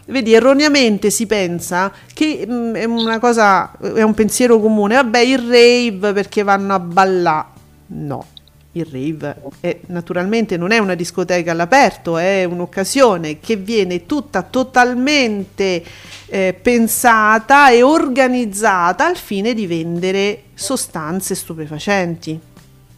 vedi, 0.09 0.35
erroneamente 0.35 1.11
si 1.11 1.27
pensa 1.27 1.93
che 2.13 2.47
mh, 2.47 2.75
è 2.75 2.85
una 2.85 3.19
cosa, 3.19 3.77
è 3.79 4.03
un 4.03 4.15
pensiero 4.15 4.61
comune, 4.61 4.95
vabbè, 4.95 5.19
il 5.21 5.39
rave 5.39 6.13
perché 6.13 6.43
vanno 6.43 6.75
a 6.75 6.79
ballare. 6.79 7.47
No, 7.91 8.27
il 8.73 8.85
rave 8.85 9.37
è, 9.61 9.79
naturalmente 9.87 10.57
non 10.57 10.71
è 10.71 10.79
una 10.79 10.95
discoteca 10.95 11.53
all'aperto, 11.53 12.19
è 12.19 12.45
un'occasione 12.45 13.41
che 13.41 13.57
viene 13.57 14.07
tutta 14.07 14.43
totalmente 14.43 15.83
eh, 16.27 16.59
pensata 16.61 17.71
e 17.71 17.83
organizzata 17.83 19.07
al 19.07 19.17
fine 19.17 19.55
di 19.55 19.67
vendere 19.67 20.43
sostanze 20.55 21.35
stupefacenti. 21.35 22.39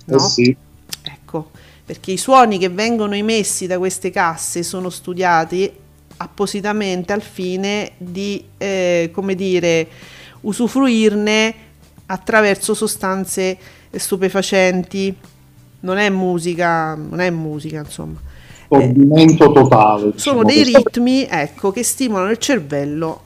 No? 0.07 0.17
Eh 0.17 0.19
sì. 0.19 0.57
Ecco, 1.03 1.51
perché 1.85 2.13
i 2.13 2.17
suoni 2.17 2.59
che 2.59 2.69
vengono 2.69 3.15
emessi 3.15 3.67
da 3.67 3.79
queste 3.79 4.11
casse 4.11 4.63
sono 4.63 4.91
studiati 4.91 5.73
appositamente 6.23 7.13
al 7.13 7.23
fine 7.23 7.93
di, 7.97 8.45
eh, 8.59 9.11
come 9.13 9.35
dire, 9.35 9.87
usufruirne 10.43 11.55
attraverso 12.07 12.75
sostanze 12.75 13.57
stupefacenti. 13.91 15.15
Non 15.81 15.97
è 15.97 16.11
musica, 16.11 16.95
non 16.95 17.21
è 17.21 17.31
musica, 17.31 17.79
insomma 17.79 18.21
assorbimento 18.71 19.51
totale. 19.51 20.13
Diciamo 20.13 20.19
sono 20.19 20.45
dei 20.45 20.63
ritmi 20.63 21.27
ecco, 21.29 21.73
che 21.73 21.83
stimolano 21.83 22.31
il 22.31 22.39
cervello 22.39 23.23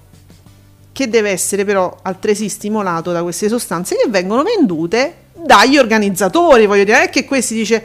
che 0.92 1.08
deve 1.08 1.30
essere 1.30 1.64
però 1.64 1.94
altresì 2.02 2.48
stimolato 2.48 3.10
da 3.10 3.22
queste 3.22 3.48
sostanze 3.48 3.96
che 3.96 4.08
vengono 4.08 4.42
vendute 4.42 5.14
dagli 5.44 5.76
organizzatori. 5.76 6.66
Voglio 6.66 6.84
dire, 6.84 7.04
è 7.04 7.10
che 7.10 7.24
questi 7.24 7.54
dice 7.54 7.84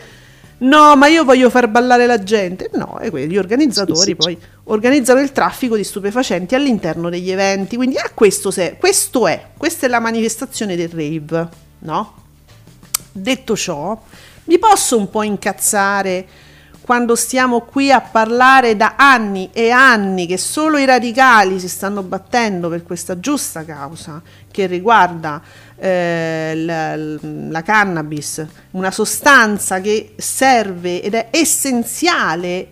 no, 0.59 0.95
ma 0.95 1.07
io 1.07 1.23
voglio 1.23 1.49
far 1.49 1.67
ballare 1.67 2.05
la 2.05 2.21
gente. 2.23 2.69
No, 2.73 2.97
è 2.97 3.09
gli 3.09 3.37
organizzatori 3.37 3.99
sì, 3.99 4.15
poi 4.15 4.37
organizzano 4.65 5.19
il 5.19 5.31
traffico 5.31 5.75
di 5.75 5.83
stupefacenti 5.83 6.55
all'interno 6.55 7.09
degli 7.09 7.31
eventi. 7.31 7.75
Quindi 7.75 7.97
ah, 7.97 8.11
questo, 8.13 8.51
se, 8.51 8.77
questo 8.79 9.27
è, 9.27 9.49
questa 9.57 9.85
è 9.85 9.89
la 9.89 9.99
manifestazione 9.99 10.75
del 10.75 10.89
rave, 10.89 11.49
no? 11.79 12.13
Detto 13.11 13.55
ciò, 13.55 13.99
mi 14.45 14.57
posso 14.57 14.97
un 14.97 15.09
po' 15.09 15.23
incazzare 15.23 16.27
quando 16.89 17.15
stiamo 17.15 17.61
qui 17.61 17.91
a 17.91 18.01
parlare 18.01 18.75
da 18.75 18.95
anni 18.97 19.51
e 19.53 19.69
anni 19.69 20.25
che 20.25 20.37
solo 20.37 20.79
i 20.79 20.85
radicali 20.85 21.59
si 21.59 21.69
stanno 21.69 22.01
battendo 22.01 22.67
per 22.67 22.81
questa 22.81 23.19
giusta 23.19 23.63
causa 23.63 24.19
che 24.49 24.65
riguarda 24.65 25.39
eh, 25.79 26.53
la, 26.55 26.95
la, 26.95 27.61
cannabis, 27.61 28.45
una 28.71 28.91
sostanza 28.91 29.81
che 29.81 30.13
serve 30.17 31.01
ed 31.01 31.13
è 31.13 31.27
essenziale 31.31 32.67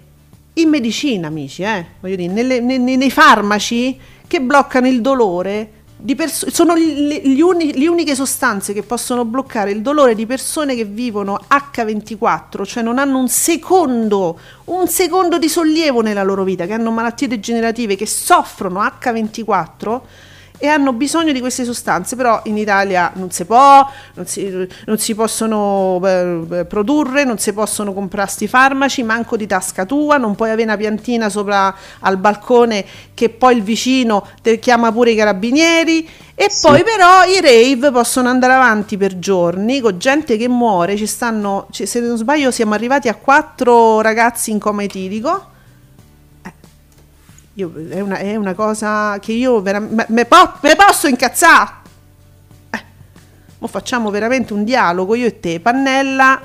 in 0.54 0.70
medicina, 0.70 1.28
amici, 1.28 1.64
eh? 1.64 1.86
Voglio 2.00 2.16
dire, 2.16 2.34
nelle, 2.34 2.60
nei, 2.60 2.98
nei 2.98 3.12
farmaci 3.12 3.98
che 4.28 4.42
bloccano 4.42 4.88
il 4.88 5.02
dolore 5.02 5.72
Pers- 6.16 6.50
sono 6.50 6.76
le 6.76 7.42
uni- 7.42 7.88
uniche 7.88 8.14
sostanze 8.14 8.72
che 8.72 8.84
possono 8.84 9.26
bloccare 9.26 9.72
il 9.72 9.82
dolore 9.82 10.14
di 10.14 10.28
persone 10.28 10.76
che 10.76 10.86
vivono 10.86 11.40
H24, 11.50 12.66
cioè 12.66 12.84
non 12.84 13.00
hanno 13.00 13.18
un 13.18 13.28
secondo, 13.28 14.40
un 14.66 14.88
secondo 14.88 15.40
di 15.40 15.50
sollievo 15.50 16.02
nella 16.02 16.22
loro 16.22 16.44
vita, 16.44 16.68
che 16.68 16.74
hanno 16.74 16.92
malattie 16.92 17.28
degenerative, 17.28 17.96
che 17.96 18.06
soffrono 18.06 18.80
H24 18.84 20.02
e 20.58 20.68
hanno 20.68 20.94
bisogno 20.94 21.32
di 21.32 21.40
queste 21.40 21.64
sostanze, 21.64 22.16
però 22.16 22.42
in 22.46 22.58
Italia 22.58 23.12
non 23.16 23.32
si 23.32 23.46
può, 23.46 23.88
non 24.14 24.26
si, 24.26 24.68
non 24.86 24.98
si 24.98 25.14
possono 25.14 26.02
eh, 26.04 26.66
produrre, 26.66 27.24
non 27.24 27.38
si 27.38 27.54
possono 27.54 27.94
comprare 27.94 28.30
sti 28.30 28.48
farmaci, 28.48 29.04
manco 29.04 29.38
di 29.38 29.46
tasca 29.46 29.86
tua, 29.86 30.18
non 30.18 30.36
puoi 30.36 30.50
avere 30.50 30.64
una 30.64 30.78
piantina 30.78 31.30
sopra 31.30 31.74
al 32.00 32.18
balcone 32.18 32.86
che 33.14 33.30
poi 33.30 33.58
il 33.58 33.64
vicino 33.64 34.28
ti 34.42 34.58
chiama 34.60 34.92
pure 34.92 35.12
i 35.12 35.16
carabinieri 35.16 36.08
e 36.34 36.50
sì. 36.50 36.68
poi 36.68 36.84
però 36.84 37.24
i 37.26 37.42
rave 37.42 37.92
possono 37.92 38.30
andare 38.30 38.54
avanti 38.54 38.98
per 38.98 39.20
giorni 39.20 39.80
con 39.80 39.98
gente 39.98 40.38
che 40.38 40.48
muore, 40.48 40.96
ci 40.96 41.08
stanno, 41.08 41.68
se 41.72 42.00
non 42.00 42.18
sbaglio 42.18 42.52
siamo 42.52 42.74
arrivati 42.74 43.08
a 43.08 43.16
quattro 43.16 44.02
ragazzi 44.02 44.52
in 44.52 44.60
coma 44.60 44.84
etilico 44.84 45.56
io, 47.58 47.74
è, 47.90 48.00
una, 48.02 48.18
è, 48.18 48.36
una, 48.36 48.54
cosa 48.54 49.18
che 49.20 49.32
io 49.32 49.62
veramente. 49.62 50.06
Me, 50.10 50.26
po- 50.26 50.54
me, 50.62 50.76
posso 50.76 51.08
incazzare? 51.08 51.72
Eh, 52.70 52.84
mo 53.58 53.68
facciamo 53.68 54.12
veramente 54.12 54.54
un 54.54 54.64
dialogo 54.64 55.16
io 55.16 55.26
e 55.26 55.40
te, 55.40 55.60
Pannella. 55.60 56.40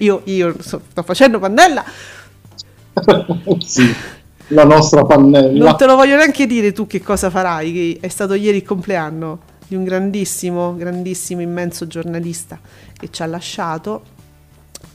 io, 0.00 0.22
io 0.24 0.54
sto, 0.58 0.80
sto 0.90 1.02
facendo 1.02 1.38
Pannella. 1.38 1.84
sì, 3.58 3.94
la 4.48 4.64
nostra 4.64 5.04
Pannella. 5.04 5.64
Non 5.66 5.76
te 5.76 5.84
lo 5.84 5.96
voglio 5.96 6.16
neanche 6.16 6.46
dire 6.46 6.72
tu 6.72 6.86
che 6.86 7.02
cosa 7.02 7.28
farai, 7.28 7.98
è 8.00 8.08
stato 8.08 8.32
ieri 8.32 8.58
il 8.58 8.64
compleanno 8.64 9.40
di 9.66 9.74
un 9.74 9.84
grandissimo, 9.84 10.76
grandissimo, 10.76 11.42
immenso 11.42 11.86
giornalista 11.86 12.58
che 12.98 13.10
ci 13.10 13.22
ha 13.22 13.26
lasciato, 13.26 14.02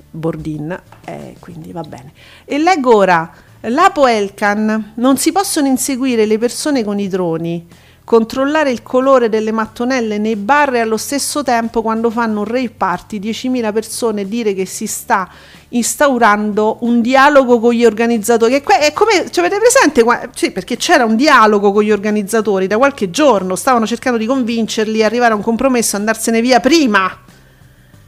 Bordin, 0.09 0.75
eh, 1.05 1.35
quindi 1.37 1.71
va 1.71 1.83
bene. 1.83 2.11
E 2.43 2.57
leggo 2.57 2.95
ora 2.95 3.31
Lapo 3.67 4.07
Elkan, 4.07 4.91
non 4.95 5.15
si 5.15 5.31
possono 5.31 5.67
inseguire 5.67 6.25
le 6.25 6.37
persone 6.37 6.83
con 6.83 6.99
i 6.99 7.07
droni, 7.07 7.65
controllare 8.03 8.71
il 8.71 8.83
colore 8.83 9.29
delle 9.29 9.53
mattonelle 9.53 10.17
nei 10.17 10.35
bar 10.35 10.75
e 10.75 10.79
allo 10.81 10.97
stesso 10.97 11.43
tempo 11.43 11.81
quando 11.81 12.09
fanno 12.09 12.39
un 12.39 12.45
rave 12.45 12.71
party 12.71 13.19
10.000 13.19 13.71
persone 13.71 14.27
dire 14.27 14.53
che 14.53 14.65
si 14.65 14.85
sta 14.85 15.29
instaurando 15.69 16.79
un 16.81 16.99
dialogo 16.99 17.61
con 17.61 17.71
gli 17.71 17.85
organizzatori. 17.85 18.55
È, 18.55 18.91
come, 18.91 19.31
cioè, 19.31 19.45
avete 19.45 19.61
presente? 19.61 20.29
Sì, 20.35 20.51
perché 20.51 20.75
c'era 20.75 21.05
un 21.05 21.15
dialogo 21.15 21.71
con 21.71 21.83
gli 21.83 21.91
organizzatori 21.91 22.67
da 22.67 22.75
qualche 22.75 23.11
giorno, 23.11 23.55
stavano 23.55 23.87
cercando 23.87 24.17
di 24.17 24.25
convincerli 24.25 25.01
arrivare 25.01 25.31
a 25.31 25.37
un 25.37 25.41
compromesso, 25.41 25.95
andarsene 25.95 26.41
via 26.41 26.59
prima. 26.59 27.17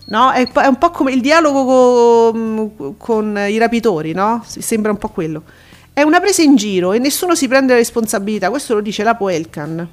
No? 0.06 0.32
È, 0.32 0.48
è, 0.52 0.68
un 0.68 0.78
po' 0.78 0.92
come 0.92 1.12
il 1.12 1.22
dialogo 1.22 1.66
con, 1.66 2.96
con 2.98 3.46
i 3.48 3.58
rapitori, 3.58 4.14
no? 4.14 4.44
Sembra 4.46 4.92
un 4.92 4.98
po' 4.98 5.10
quello. 5.10 5.44
È 5.94 6.02
una 6.02 6.20
presa 6.20 6.42
in 6.42 6.56
giro 6.56 6.92
e 6.94 7.00
nessuno 7.00 7.36
si 7.36 7.48
prende 7.48 7.74
la 7.74 7.80
responsabilità, 7.80 8.50
questo 8.50 8.74
lo 8.74 8.82
dice 8.82 9.04
la 9.04 9.16
Poelcan, 9.16 9.88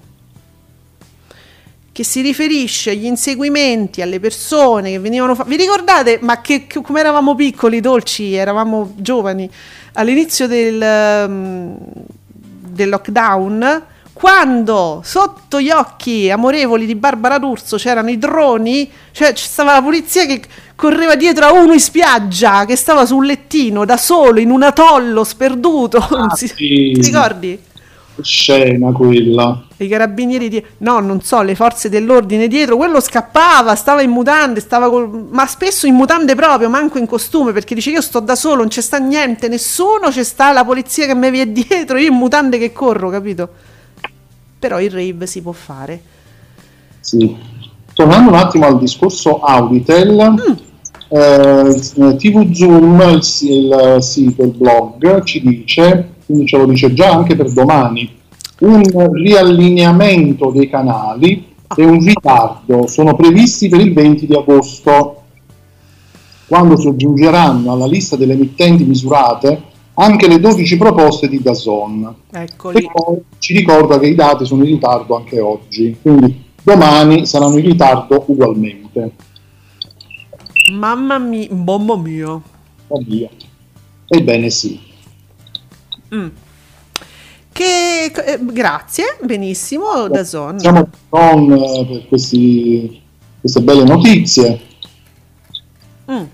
che 1.93 2.05
si 2.05 2.21
riferisce 2.23 2.91
agli 2.91 3.05
inseguimenti, 3.05 4.03
alle 4.03 4.19
persone 4.19 4.91
che 4.91 4.99
venivano 4.99 5.35
fatte. 5.35 5.49
Vi 5.49 5.57
ricordate, 5.57 6.19
ma 6.21 6.41
che, 6.41 6.67
che, 6.67 6.81
come 6.81 7.01
eravamo 7.01 7.35
piccoli, 7.35 7.81
dolci, 7.81 8.35
eravamo 8.35 8.95
giovani, 8.97 9.49
all'inizio 9.93 10.49
del, 10.49 11.25
um, 11.29 11.79
del 12.39 12.89
lockdown, 12.89 13.85
quando 14.23 15.01
sotto 15.03 15.61
gli 15.61 15.71
occhi 15.71 16.31
amorevoli 16.31 16.87
di 16.87 16.95
Barbara 16.95 17.39
D'Urso 17.39 17.77
c'erano 17.77 18.09
i 18.09 18.19
droni, 18.19 18.89
cioè 19.11 19.33
ci 19.33 19.45
stava 19.45 19.73
la 19.73 19.83
polizia 19.83 20.27
che 20.27 20.41
correva 20.77 21.17
dietro 21.17 21.47
a 21.47 21.53
uno 21.53 21.73
in 21.73 21.81
spiaggia 21.81 22.65
che 22.65 22.77
stava 22.77 23.05
sul 23.05 23.27
lettino 23.27 23.85
da 23.85 23.97
solo 23.97 24.39
in 24.39 24.53
un 24.53 24.63
atollo 24.63 25.25
sperduto. 25.25 25.99
Ah, 25.99 26.37
si, 26.37 26.47
sì. 26.47 26.55
Ti 26.55 27.01
ricordi? 27.03 27.59
Scena 28.21 28.93
quella. 28.93 29.65
I 29.79 29.89
carabinieri 29.89 30.49
di... 30.49 30.65
No, 30.79 31.01
non 31.01 31.21
so, 31.23 31.43
le 31.43 31.57
forze 31.57 31.89
dell'ordine 31.89 32.47
dietro, 32.47 32.77
quello 32.77 33.01
scappava, 33.01 33.75
stava 33.75 34.03
in 34.03 34.11
mutande, 34.11 34.61
stava 34.61 34.89
col... 34.89 35.27
ma 35.33 35.49
spesso 35.49 35.89
in 35.89 35.97
mutande 35.97 36.37
proprio, 36.37 36.69
manco 36.69 36.99
in 36.99 37.07
costume, 37.07 37.51
perché 37.51 37.75
dice 37.75 37.91
io 37.91 38.01
sto 38.01 38.21
da 38.21 38.37
solo, 38.37 38.59
non 38.59 38.69
c'è 38.69 38.83
sta 38.83 38.99
niente, 38.99 39.49
nessuno, 39.49 40.11
c'è 40.11 40.23
sta 40.23 40.53
la 40.53 40.65
polizia 40.65 41.07
che 41.07 41.15
mi 41.17 41.29
viene 41.29 41.51
dietro, 41.51 41.99
io 41.99 42.07
in 42.07 42.15
mutande 42.15 42.57
che 42.59 42.73
corro, 42.73 43.11
capito? 43.11 43.71
Però 44.63 44.81
il 44.81 44.93
rave 44.93 45.27
si 45.27 45.43
può 45.43 45.51
fare. 45.51 46.01
Sì. 47.01 47.37
Tornando 47.95 48.31
un 48.31 48.37
attimo 48.37 48.65
al 48.67 48.79
discorso 48.79 49.41
Auditel, 49.41 50.35
mm. 50.35 50.53
eh, 51.09 52.17
TV 52.17 52.53
Zoom, 52.53 53.01
il, 53.01 53.21
il, 53.41 53.97
sito, 53.99 54.45
il 54.45 54.53
blog, 54.53 55.25
ci 55.25 55.41
dice, 55.41 56.11
quindi 56.25 56.47
ce 56.47 56.59
lo 56.59 56.67
dice 56.67 56.93
già 56.93 57.11
anche 57.11 57.35
per 57.35 57.53
domani, 57.53 58.09
un 58.61 59.13
riallineamento 59.13 60.53
dei 60.53 60.71
canali 60.71 61.45
ah. 61.67 61.75
e 61.77 61.85
un 61.85 61.99
ritardo 61.99 62.87
sono 62.87 63.17
previsti 63.17 63.69
per 63.69 63.81
il 63.81 63.93
20 63.93 64.27
di 64.29 64.35
agosto, 64.35 65.23
quando 66.47 66.79
si 66.79 66.87
aggiungeranno 66.87 67.73
alla 67.73 67.87
lista 67.87 68.15
delle 68.15 68.35
emittenti 68.35 68.85
misurate 68.85 69.71
anche 69.95 70.29
le 70.29 70.41
12 70.41 70.77
proposte 70.77 71.29
di 71.29 71.41
Dazon. 71.41 72.15
Eccoli. 72.31 72.85
E 72.85 72.91
poi 72.93 73.23
ci 73.39 73.53
ricorda 73.55 73.99
che 73.99 74.07
i 74.07 74.15
dati 74.15 74.45
sono 74.45 74.65
in 74.65 74.71
ritardo 74.71 75.17
anche 75.17 75.41
oggi, 75.41 75.97
quindi 76.01 76.45
domani 76.63 77.27
saranno 77.27 77.59
in 77.59 77.65
ritardo 77.65 78.25
ugualmente. 78.27 79.13
Mamma 80.73 81.19
mia, 81.19 81.49
mamma 81.51 81.97
mia. 81.97 82.41
Oddio. 82.89 83.29
Ebbene 84.07 84.51
sì. 84.51 84.81
Mm. 86.15 86.29
Che, 87.53 88.05
eh, 88.05 88.39
grazie, 88.41 89.19
benissimo, 89.23 90.09
Dazon. 90.09 90.59
Siamo 90.59 90.89
con 91.09 91.53
eh, 91.53 91.87
per 91.87 92.09
questi, 92.09 93.01
queste 93.41 93.61
belle 93.61 93.85
notizie. 93.85 94.61
Mm. 96.11 96.25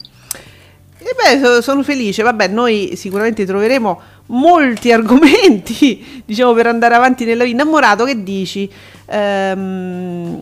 E 1.08 1.38
beh, 1.38 1.62
sono 1.62 1.82
felice. 1.82 2.22
Vabbè, 2.22 2.48
noi 2.48 2.92
sicuramente 2.96 3.46
troveremo 3.46 4.00
molti 4.26 4.92
argomenti, 4.92 6.22
diciamo, 6.26 6.52
per 6.52 6.66
andare 6.66 6.94
avanti 6.94 7.24
nella 7.24 7.44
vita. 7.44 7.62
Innamorato, 7.62 8.04
che 8.04 8.22
dici? 8.22 8.70
Ehm, 9.06 10.38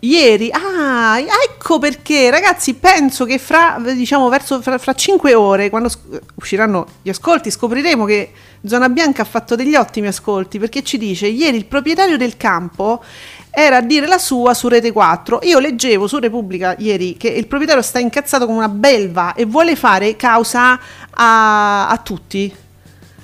ieri, 0.00 0.50
ah, 0.52 1.18
ecco 1.18 1.78
perché, 1.78 2.28
ragazzi, 2.28 2.74
penso 2.74 3.24
che 3.24 3.38
fra, 3.38 3.80
diciamo, 3.82 4.28
verso, 4.28 4.60
fra, 4.60 4.76
fra 4.76 4.92
5 4.92 5.32
ore, 5.32 5.70
quando 5.70 5.90
usciranno 6.34 6.86
gli 7.00 7.08
ascolti, 7.08 7.50
scopriremo 7.50 8.04
che 8.04 8.32
Zona 8.66 8.90
Bianca 8.90 9.22
ha 9.22 9.24
fatto 9.24 9.56
degli 9.56 9.74
ottimi 9.74 10.08
ascolti, 10.08 10.58
perché 10.58 10.82
ci 10.82 10.98
dice, 10.98 11.26
ieri 11.28 11.56
il 11.56 11.64
proprietario 11.64 12.18
del 12.18 12.36
campo 12.36 13.02
era 13.50 13.78
a 13.78 13.80
dire 13.80 14.06
la 14.06 14.18
sua 14.18 14.54
su 14.54 14.68
Rete 14.68 14.92
4. 14.92 15.40
Io 15.42 15.58
leggevo 15.58 16.06
su 16.06 16.18
Repubblica 16.18 16.74
ieri 16.78 17.16
che 17.16 17.28
il 17.28 17.46
proprietario 17.46 17.82
sta 17.82 17.98
incazzato 17.98 18.46
come 18.46 18.58
una 18.58 18.68
belva 18.68 19.34
e 19.34 19.44
vuole 19.44 19.76
fare 19.76 20.16
causa 20.16 20.78
a, 21.10 21.88
a 21.88 21.96
tutti, 21.98 22.54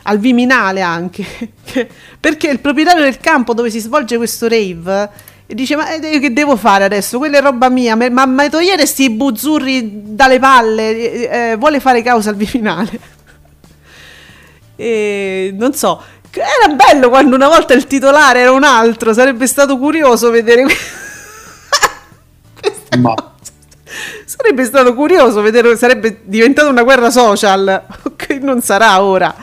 al 0.03 0.19
Viminale 0.19 0.81
anche, 0.81 1.25
perché 2.21 2.49
il 2.49 2.61
proprietario 2.61 3.03
del 3.03 3.19
campo 3.19 3.55
dove 3.55 3.71
si 3.71 3.81
svolge 3.81 4.17
questo 4.17 4.49
rave 4.49 5.33
dice 5.47 5.77
ma 5.77 5.95
io 5.95 6.21
che 6.21 6.33
devo 6.33 6.57
fare 6.57 6.85
adesso? 6.85 7.19
Quella 7.19 7.39
è 7.39 7.41
roba 7.41 7.69
mia, 7.69 7.97
ma, 7.97 8.27
ma 8.27 8.49
togliere 8.49 8.87
sti 8.87 9.11
buzzurri 9.11 10.15
dalle 10.15 10.39
palle, 10.39 11.31
eh, 11.31 11.51
eh, 11.51 11.57
vuole 11.57 11.81
fare 11.81 12.03
causa 12.03 12.31
al 12.31 12.37
Viminale. 12.37 13.01
E 14.77 15.55
non 15.57 15.73
so, 15.73 16.03
era 16.41 16.75
bello 16.75 17.09
quando 17.09 17.35
una 17.37 17.49
volta 17.49 17.75
il 17.75 17.87
titolare 17.87 18.41
era 18.41 18.53
un 18.53 18.65
altro, 18.65 19.13
sarebbe 19.13 19.47
stato 19.47 19.79
curioso 19.79 20.31
vedere... 20.31 20.67
Ma... 22.99 23.15
Sarebbe 24.25 24.65
stato 24.65 24.95
curioso 24.95 25.41
vedere, 25.43 25.77
sarebbe 25.77 26.21
diventata 26.25 26.69
una 26.69 26.83
guerra 26.83 27.11
social, 27.11 27.87
ok, 28.03 28.31
non 28.41 28.61
sarà 28.63 29.01
ora. 29.03 29.35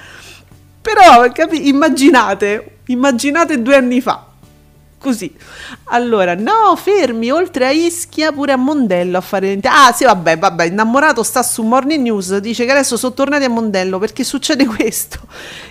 Però, 0.82 1.32
capi, 1.32 1.68
immaginate, 1.68 2.80
immaginate 2.88 3.62
due 3.62 3.76
anni 3.76 4.02
fa, 4.02 4.26
così. 5.02 5.34
Allora, 5.86 6.36
no, 6.36 6.76
fermi, 6.78 7.32
oltre 7.32 7.66
a 7.66 7.72
Ischia, 7.72 8.32
pure 8.32 8.54
a 8.54 8.56
Mondello 8.56 9.18
a 9.18 9.22
fare... 9.22 9.60
Ah, 9.64 9.92
sì, 9.92 10.06
vabbè, 10.06 10.38
vabbè, 10.38 10.66
innamorato 10.66 11.24
sta 11.24 11.42
su 11.44 11.64
Morning 11.64 12.04
News, 12.04 12.38
dice 12.38 12.64
che 12.66 12.72
adesso 12.72 12.96
sono 12.96 13.14
tornati 13.14 13.44
a 13.44 13.50
Mondello 13.50 13.98
perché 13.98 14.24
succede 14.24 14.66
questo, 14.70 15.20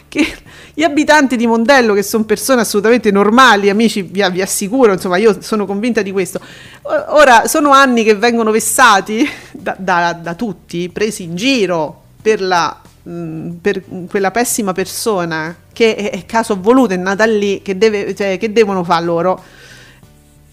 che 0.08 0.26
gli 0.74 0.82
abitanti 0.82 1.36
di 1.36 1.46
Mondello, 1.46 1.94
che 1.94 2.02
sono 2.02 2.24
persone 2.24 2.62
assolutamente 2.62 3.10
normali, 3.10 3.70
amici, 3.70 4.02
vi, 4.02 4.28
vi, 4.30 4.42
assicuro, 4.42 4.92
insomma, 4.92 5.16
io 5.16 5.40
sono 5.40 5.64
convinta 5.64 6.02
di 6.02 6.10
questo. 6.10 6.40
Ora, 6.82 7.46
sono 7.46 7.70
anni 7.70 8.02
che 8.02 8.16
vengono 8.16 8.50
vessati 8.50 9.28
da, 9.52 9.76
da, 9.78 10.12
da 10.12 10.34
tutti, 10.34 10.88
presi 10.88 11.22
in 11.22 11.36
giro 11.36 12.02
per, 12.20 12.42
la, 12.42 12.80
mh, 13.10 13.50
per 13.60 13.82
quella 14.08 14.30
pessima 14.30 14.72
persona 14.72 15.56
che 15.72 15.94
è, 15.94 16.10
è, 16.10 16.26
caso 16.26 16.58
voluto, 16.60 16.94
è 16.94 16.96
nata 16.96 17.24
lì, 17.24 17.62
che, 17.62 17.76
deve, 17.76 18.14
cioè, 18.14 18.38
che 18.38 18.52
devono 18.52 18.84
fare 18.84 19.04
loro. 19.04 19.42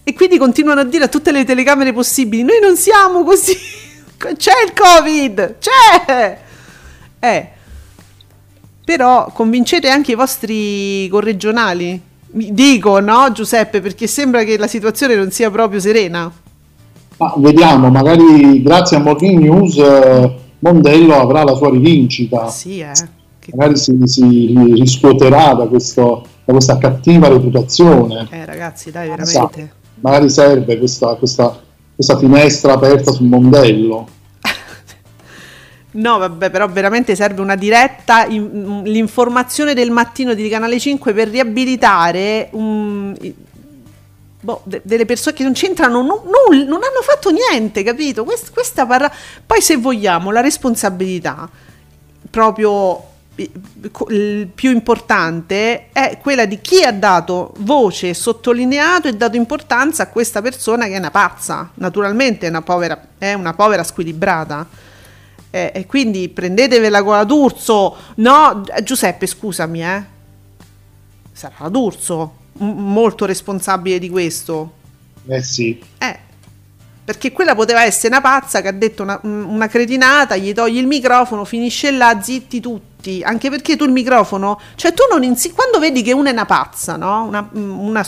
E 0.04 0.14
quindi 0.14 0.38
continuano 0.38 0.80
a 0.80 0.84
dire 0.84 1.04
a 1.04 1.08
tutte 1.08 1.32
le 1.32 1.44
telecamere 1.44 1.92
possibili: 1.92 2.42
Noi 2.42 2.60
non 2.60 2.76
siamo 2.76 3.24
così. 3.24 3.56
C'è 4.16 4.52
il 4.66 4.72
Covid! 4.74 5.56
C'è! 5.58 6.38
Eh 7.20 7.56
però 8.88 9.30
convincete 9.34 9.90
anche 9.90 10.12
i 10.12 10.14
vostri 10.14 11.08
corregionali 11.08 12.00
Dico, 12.30 13.00
no 13.00 13.32
Giuseppe, 13.32 13.80
perché 13.80 14.06
sembra 14.06 14.44
che 14.44 14.58
la 14.58 14.66
situazione 14.66 15.14
non 15.14 15.30
sia 15.30 15.50
proprio 15.50 15.80
serena. 15.80 16.30
Ma 17.16 17.34
vediamo, 17.36 17.90
magari 17.90 18.62
grazie 18.62 18.98
a 18.98 19.00
Morning 19.00 19.40
News 19.40 19.76
eh, 19.78 20.34
Mondello 20.60 21.14
avrà 21.14 21.44
la 21.44 21.54
sua 21.54 21.70
rivincita. 21.70 22.48
Sì, 22.48 22.80
eh. 22.80 22.92
Che... 23.38 23.52
Magari 23.54 23.76
si, 23.76 23.98
si 24.04 24.54
riscuoterà 24.74 25.54
da, 25.54 25.66
questo, 25.66 26.26
da, 26.44 26.52
questa 26.52 26.78
cattiva 26.78 27.28
reputazione. 27.28 28.26
Eh 28.30 28.44
ragazzi, 28.44 28.90
dai, 28.90 29.08
veramente. 29.08 29.60
Sa, 29.60 29.90
magari 30.00 30.28
serve 30.28 30.78
questa, 30.78 31.14
questa, 31.14 31.58
questa 31.94 32.18
finestra 32.18 32.72
aperta 32.72 33.12
sul 33.12 33.26
Mondello. 33.26 34.06
No, 35.90 36.18
vabbè, 36.18 36.50
però 36.50 36.68
veramente 36.68 37.16
serve 37.16 37.40
una 37.40 37.56
diretta, 37.56 38.26
in, 38.26 38.82
l'informazione 38.84 39.72
del 39.72 39.90
mattino 39.90 40.34
di 40.34 40.46
Canale 40.48 40.78
5 40.78 41.14
per 41.14 41.28
riabilitare 41.28 42.50
un, 42.52 43.16
boh, 44.48 44.62
de- 44.64 44.80
delle 44.82 45.04
persone 45.04 45.36
che 45.36 45.42
non 45.42 45.52
c'entrano 45.52 46.00
nulla, 46.00 46.64
non 46.64 46.80
hanno 46.82 47.02
fatto 47.02 47.28
niente, 47.30 47.82
capito? 47.82 48.24
Quest- 48.24 48.50
questa 48.50 48.86
parla... 48.86 49.12
Poi 49.44 49.60
se 49.60 49.76
vogliamo 49.76 50.30
la 50.30 50.40
responsabilità 50.40 51.48
proprio 52.30 53.04
il 54.08 54.48
più 54.52 54.70
importante 54.70 55.90
è 55.92 56.18
quella 56.20 56.44
di 56.44 56.60
chi 56.60 56.82
ha 56.82 56.92
dato 56.92 57.52
voce, 57.58 58.12
sottolineato 58.12 59.06
e 59.06 59.12
dato 59.12 59.36
importanza 59.36 60.04
a 60.04 60.08
questa 60.08 60.42
persona 60.42 60.86
che 60.86 60.94
è 60.94 60.98
una 60.98 61.12
pazza, 61.12 61.70
naturalmente 61.74 62.46
è 62.46 62.48
una 62.48 62.62
povera, 62.62 63.00
è 63.18 63.34
una 63.34 63.52
povera 63.52 63.84
squilibrata. 63.84 64.66
Eh, 65.50 65.72
e 65.74 65.86
quindi 65.86 66.28
prendetevela 66.28 67.02
con 67.02 67.12
la 67.12 67.24
D'Urso. 67.24 67.96
No, 68.16 68.62
Giuseppe, 68.82 69.26
scusami, 69.26 69.82
eh. 69.82 70.04
Sarà 71.32 71.54
la 71.58 71.68
D'Urso 71.68 72.32
molto 72.58 73.24
responsabile 73.24 73.98
di 73.98 74.08
questo. 74.08 74.72
Eh 75.26 75.42
sì. 75.42 75.82
Eh, 75.98 76.18
perché 77.04 77.32
quella 77.32 77.54
poteva 77.54 77.84
essere 77.84 78.08
una 78.08 78.20
pazza 78.20 78.60
che 78.60 78.68
ha 78.68 78.72
detto 78.72 79.02
una, 79.02 79.18
una, 79.22 79.66
cretinata, 79.66 80.36
gli 80.36 80.52
togli 80.52 80.76
il 80.76 80.86
microfono, 80.86 81.44
finisce 81.44 81.90
là, 81.90 82.20
zitti 82.20 82.60
tutti. 82.60 83.22
Anche 83.22 83.48
perché 83.48 83.76
tu 83.76 83.84
il 83.84 83.92
microfono, 83.92 84.60
cioè 84.74 84.92
tu 84.92 85.04
non 85.10 85.22
insi- 85.22 85.52
quando 85.52 85.78
vedi 85.78 86.02
che 86.02 86.12
una 86.12 86.28
è 86.28 86.32
una 86.32 86.44
pazza, 86.44 86.96
no? 86.96 87.24
Una, 87.24 87.48
una 87.52 88.06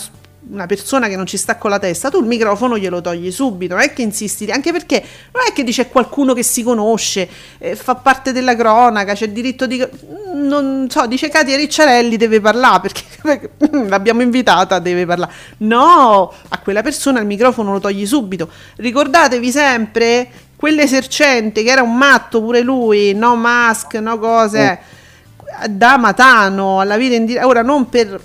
una 0.51 0.65
persona 0.65 1.07
che 1.07 1.15
non 1.15 1.25
ci 1.25 1.37
sta 1.37 1.55
con 1.55 1.69
la 1.69 1.79
testa, 1.79 2.09
tu 2.09 2.19
il 2.19 2.25
microfono 2.25 2.77
glielo 2.77 3.01
togli 3.01 3.31
subito, 3.31 3.73
non 3.73 3.83
è 3.83 3.93
che 3.93 4.01
insisti, 4.01 4.49
anche 4.51 4.71
perché 4.71 5.03
non 5.31 5.43
è 5.47 5.53
che 5.53 5.63
dice 5.63 5.87
qualcuno 5.87 6.33
che 6.33 6.43
si 6.43 6.61
conosce, 6.61 7.27
eh, 7.57 7.75
fa 7.75 7.95
parte 7.95 8.31
della 8.31 8.55
cronaca, 8.55 9.13
c'è 9.13 9.25
il 9.25 9.31
diritto 9.31 9.65
di... 9.65 9.85
non 10.33 10.87
so, 10.89 11.07
dice 11.07 11.29
Katia 11.29 11.55
Ricciarelli 11.55 12.17
deve 12.17 12.41
parlare 12.41 12.81
perché 12.81 13.03
l'abbiamo 13.87 14.21
invitata, 14.21 14.79
deve 14.79 15.05
parlare. 15.05 15.31
No, 15.57 16.31
a 16.49 16.59
quella 16.59 16.81
persona 16.81 17.19
il 17.19 17.25
microfono 17.25 17.73
lo 17.73 17.79
togli 17.79 18.05
subito. 18.05 18.49
Ricordatevi 18.75 19.51
sempre 19.51 20.29
quell'esercente 20.55 21.63
che 21.63 21.69
era 21.69 21.81
un 21.81 21.95
matto 21.97 22.41
pure 22.41 22.61
lui, 22.61 23.13
no 23.13 23.35
mask, 23.35 23.95
no 23.95 24.19
cose, 24.19 24.79
mm. 24.79 25.65
da 25.75 25.97
Matano 25.97 26.79
alla 26.79 26.97
vita 26.97 27.15
in 27.15 27.25
diretta, 27.25 27.47
ora 27.47 27.61
non 27.61 27.89
per 27.89 28.19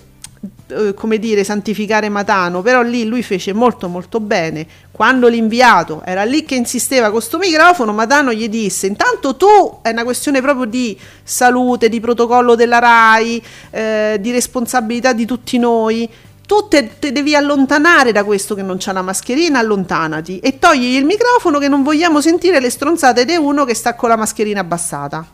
eh, 0.69 0.95
come 0.95 1.19
dire, 1.19 1.45
santificare 1.45 2.09
Matano, 2.09 2.61
però 2.61 2.83
lì 2.83 3.05
lui 3.05 3.23
fece 3.23 3.53
molto 3.53 3.89
molto 3.89 4.19
bene. 4.19 4.67
Quando 4.91 5.29
l'inviato 5.29 6.03
era 6.05 6.25
lì 6.25 6.45
che 6.45 6.57
insisteva 6.57 7.05
con 7.05 7.19
questo 7.19 7.39
microfono, 7.39 7.93
Matano 7.93 8.33
gli 8.33 8.49
disse: 8.49 8.87
Intanto 8.87 9.37
tu 9.37 9.79
è 9.83 9.91
una 9.91 10.03
questione 10.03 10.41
proprio 10.41 10.65
di 10.65 10.99
salute, 11.23 11.89
di 11.89 12.01
protocollo 12.01 12.57
della 12.57 12.79
RAI, 12.79 13.43
eh, 13.71 14.19
di 14.21 14.33
responsabilità 14.33 15.13
di 15.13 15.25
tutti 15.25 15.59
noi. 15.59 16.09
Tu 16.47 16.69
te, 16.69 16.99
te, 16.99 17.13
devi 17.13 17.35
allontanare 17.35 18.13
da 18.13 18.25
questo 18.25 18.55
che 18.55 18.63
non 18.63 18.77
c'ha 18.79 18.93
la 18.93 19.03
mascherina, 19.03 19.59
allontanati 19.59 20.39
e 20.39 20.59
togli 20.59 20.95
il 20.95 21.05
microfono 21.05 21.59
che 21.59 21.69
non 21.69 21.83
vogliamo 21.83 22.21
sentire 22.21 22.61
le 22.61 22.71
stronzate 22.71 23.25
di 23.25 23.37
uno 23.37 23.65
che 23.65 23.75
sta 23.75 23.95
con 23.95 24.09
la 24.09 24.17
mascherina 24.17 24.61
abbassata. 24.61 25.27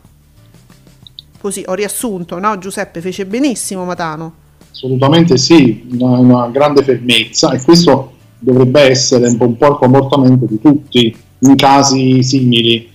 Così 1.39 1.63
ho 1.67 1.73
riassunto, 1.73 2.39
no? 2.39 2.57
Giuseppe 2.57 3.01
fece 3.01 3.25
benissimo 3.25 3.83
Matano. 3.83 4.42
Assolutamente 4.73 5.37
sì, 5.37 5.87
una, 5.91 6.17
una, 6.17 6.47
grande 6.47 6.81
fermezza 6.83 7.51
e 7.51 7.61
questo 7.61 8.13
dovrebbe 8.39 8.81
essere 8.81 9.27
un 9.27 9.37
po', 9.37 9.45
un 9.45 9.55
po', 9.55 9.67
il 9.67 9.77
comportamento 9.77 10.45
di 10.45 10.59
tutti 10.59 11.15
in 11.39 11.55
casi 11.55 12.23
simili. 12.23 12.89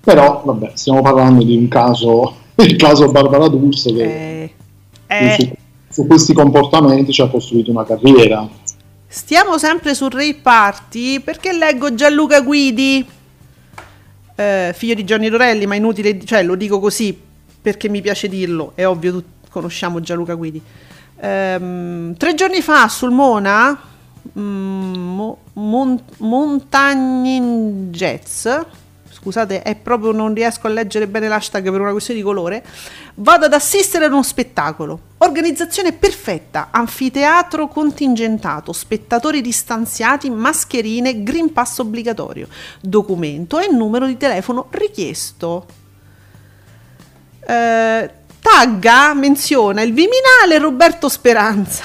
Però, 0.00 0.42
vabbè, 0.44 0.70
stiamo 0.74 1.02
parlando 1.02 1.42
di 1.42 1.56
un 1.56 1.66
caso, 1.66 2.34
il 2.54 2.76
caso 2.76 3.10
Barbara 3.10 3.48
D'Urso 3.48 3.92
che 3.92 4.04
eh, 4.04 4.54
eh. 5.08 5.36
Su, 5.36 5.50
su, 5.88 6.06
questi 6.06 6.32
comportamenti 6.32 7.12
ci 7.12 7.22
ha 7.22 7.28
costruito 7.28 7.72
una 7.72 7.84
carriera. 7.84 8.48
Stiamo 9.08 9.58
sempre 9.58 9.94
sul 9.96 10.12
Ray 10.12 10.34
Party 10.34 11.18
perché 11.18 11.52
leggo 11.52 11.92
Gianluca 11.92 12.40
Guidi, 12.40 13.04
eh, 14.36 14.72
figlio 14.76 14.94
di 14.94 15.04
Gianni 15.04 15.28
Dorelli, 15.28 15.66
ma 15.66 15.74
inutile, 15.74 16.24
cioè 16.24 16.44
lo 16.44 16.54
dico 16.54 16.78
così 16.78 17.18
perché 17.60 17.88
mi 17.88 18.00
piace 18.00 18.28
dirlo, 18.28 18.70
è 18.76 18.86
ovvio, 18.86 19.20
conosciamo 19.50 20.00
Gianluca 20.00 20.34
Guidi. 20.34 20.62
Ehm, 21.20 22.16
tre 22.16 22.34
giorni 22.34 22.62
fa 22.62 22.88
sul 22.88 23.10
Mona, 23.10 23.78
mm, 24.38 25.20
Mon- 25.52 26.02
Montagnin 26.18 27.90
Jets, 27.90 28.66
scusate, 29.10 29.60
è 29.60 29.76
proprio 29.76 30.12
non 30.12 30.32
riesco 30.32 30.66
a 30.66 30.70
leggere 30.70 31.06
bene 31.06 31.28
l'hashtag 31.28 31.70
per 31.70 31.80
una 31.80 31.90
questione 31.90 32.20
di 32.20 32.24
colore. 32.24 32.64
Vado 33.16 33.44
ad 33.44 33.52
assistere 33.52 34.06
ad 34.06 34.12
uno 34.12 34.22
spettacolo. 34.22 34.98
Organizzazione 35.18 35.92
perfetta, 35.92 36.68
anfiteatro 36.70 37.68
contingentato, 37.68 38.72
spettatori 38.72 39.42
distanziati, 39.42 40.30
mascherine, 40.30 41.22
green 41.22 41.52
pass 41.52 41.78
obbligatorio, 41.78 42.48
documento 42.80 43.58
e 43.58 43.68
numero 43.70 44.06
di 44.06 44.16
telefono 44.16 44.68
richiesto. 44.70 45.66
Eh, 47.46 48.10
tagga, 48.52 49.14
menziona 49.14 49.82
il 49.82 49.92
Viminale 49.92 50.58
Roberto 50.58 51.08
Speranza 51.08 51.84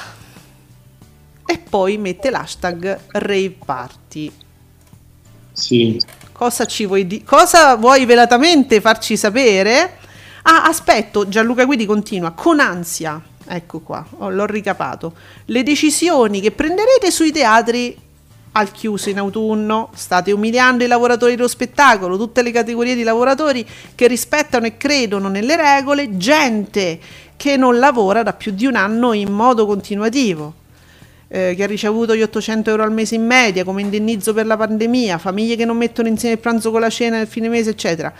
e 1.45 1.59
poi 1.59 1.97
mette 1.97 2.31
l'hashtag 2.31 3.01
Rave 3.11 3.55
Party. 3.63 4.31
Sì. 5.51 6.01
Cosa 6.31 6.65
ci 6.65 6.87
vuoi 6.87 7.05
dire? 7.05 7.23
Cosa 7.23 7.75
vuoi 7.75 8.05
velatamente 8.05 8.81
farci 8.81 9.15
sapere? 9.15 9.99
Ah, 10.41 10.63
aspetto, 10.63 11.27
Gianluca 11.27 11.65
Guidi 11.65 11.85
continua, 11.85 12.31
con 12.31 12.59
ansia, 12.59 13.21
ecco 13.47 13.79
qua, 13.79 14.05
oh, 14.17 14.29
l'ho 14.29 14.45
ricapato, 14.45 15.15
le 15.45 15.61
decisioni 15.61 16.41
che 16.41 16.51
prenderete 16.51 17.11
sui 17.11 17.31
teatri 17.31 17.95
al 18.57 18.71
chiuso 18.71 19.09
in 19.09 19.19
autunno. 19.19 19.89
State 19.93 20.31
umiliando 20.31 20.83
i 20.83 20.87
lavoratori 20.87 21.35
dello 21.35 21.47
spettacolo, 21.47 22.17
tutte 22.17 22.41
le 22.41 22.51
categorie 22.51 22.95
di 22.95 23.03
lavoratori 23.03 23.65
che 23.95 24.07
rispettano 24.07 24.65
e 24.65 24.77
credono 24.77 25.29
nelle 25.29 25.55
regole, 25.55 26.17
gente 26.17 26.99
che 27.35 27.57
non 27.57 27.79
lavora 27.79 28.23
da 28.23 28.33
più 28.33 28.51
di 28.51 28.65
un 28.65 28.75
anno 28.75 29.13
in 29.13 29.31
modo 29.31 29.65
continuativo. 29.65 30.63
Eh, 31.27 31.53
che 31.57 31.63
ha 31.63 31.67
ricevuto 31.67 32.15
gli 32.15 32.21
800 32.21 32.69
euro 32.69 32.83
al 32.83 32.91
mese 32.91 33.15
in 33.15 33.25
media 33.25 33.63
come 33.63 33.81
indennizzo 33.81 34.31
per 34.31 34.45
la 34.45 34.55
pandemia, 34.55 35.17
famiglie 35.17 35.55
che 35.55 35.65
non 35.65 35.75
mettono 35.75 36.07
insieme 36.07 36.35
il 36.35 36.39
pranzo 36.39 36.69
con 36.69 36.79
la 36.79 36.89
cena 36.89 37.17
nel 37.17 37.27
fine 37.27 37.49
mese, 37.49 37.71
eccetera. 37.71 38.13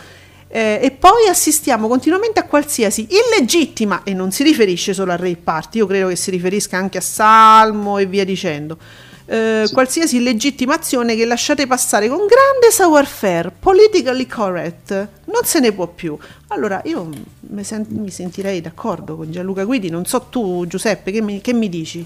Eh, 0.47 0.79
e 0.81 0.91
poi 0.91 1.27
assistiamo 1.29 1.88
continuamente 1.88 2.39
a 2.39 2.43
qualsiasi 2.43 3.07
illegittima, 3.09 4.01
e 4.03 4.13
non 4.13 4.31
si 4.31 4.41
riferisce 4.41 4.93
solo 4.93 5.11
a 5.11 5.17
Ray 5.17 5.36
Party, 5.36 5.77
io 5.77 5.86
credo 5.86 6.07
che 6.07 6.15
si 6.15 6.31
riferisca 6.31 6.77
anche 6.77 6.97
a 6.97 7.01
Salmo 7.01 7.99
e 7.99 8.05
via 8.07 8.25
dicendo, 8.25 8.77
eh, 9.26 9.63
sì. 9.65 9.73
qualsiasi 9.73 10.21
legittimazione 10.21 11.15
che 11.15 11.26
lasciate 11.26 11.67
passare 11.67 12.07
con 12.07 12.19
grande 12.19 12.71
savoir-faire, 12.71 13.51
politically 13.59 14.28
correct, 14.28 14.91
non 15.26 15.43
se 15.43 15.59
ne 15.59 15.71
può 15.71 15.88
più. 15.88 16.17
Allora 16.47 16.82
io 16.86 17.09
mi, 17.39 17.63
sent- 17.63 17.89
mi 17.89 18.09
sentirei 18.09 18.61
d'accordo 18.61 19.15
con 19.15 19.32
Gianluca 19.32 19.63
Guidi, 19.63 19.89
non 19.89 20.05
so 20.05 20.28
tu 20.30 20.65
Giuseppe, 20.67 21.11
che 21.11 21.21
mi, 21.21 21.41
che 21.41 21.53
mi 21.53 21.69
dici? 21.69 22.05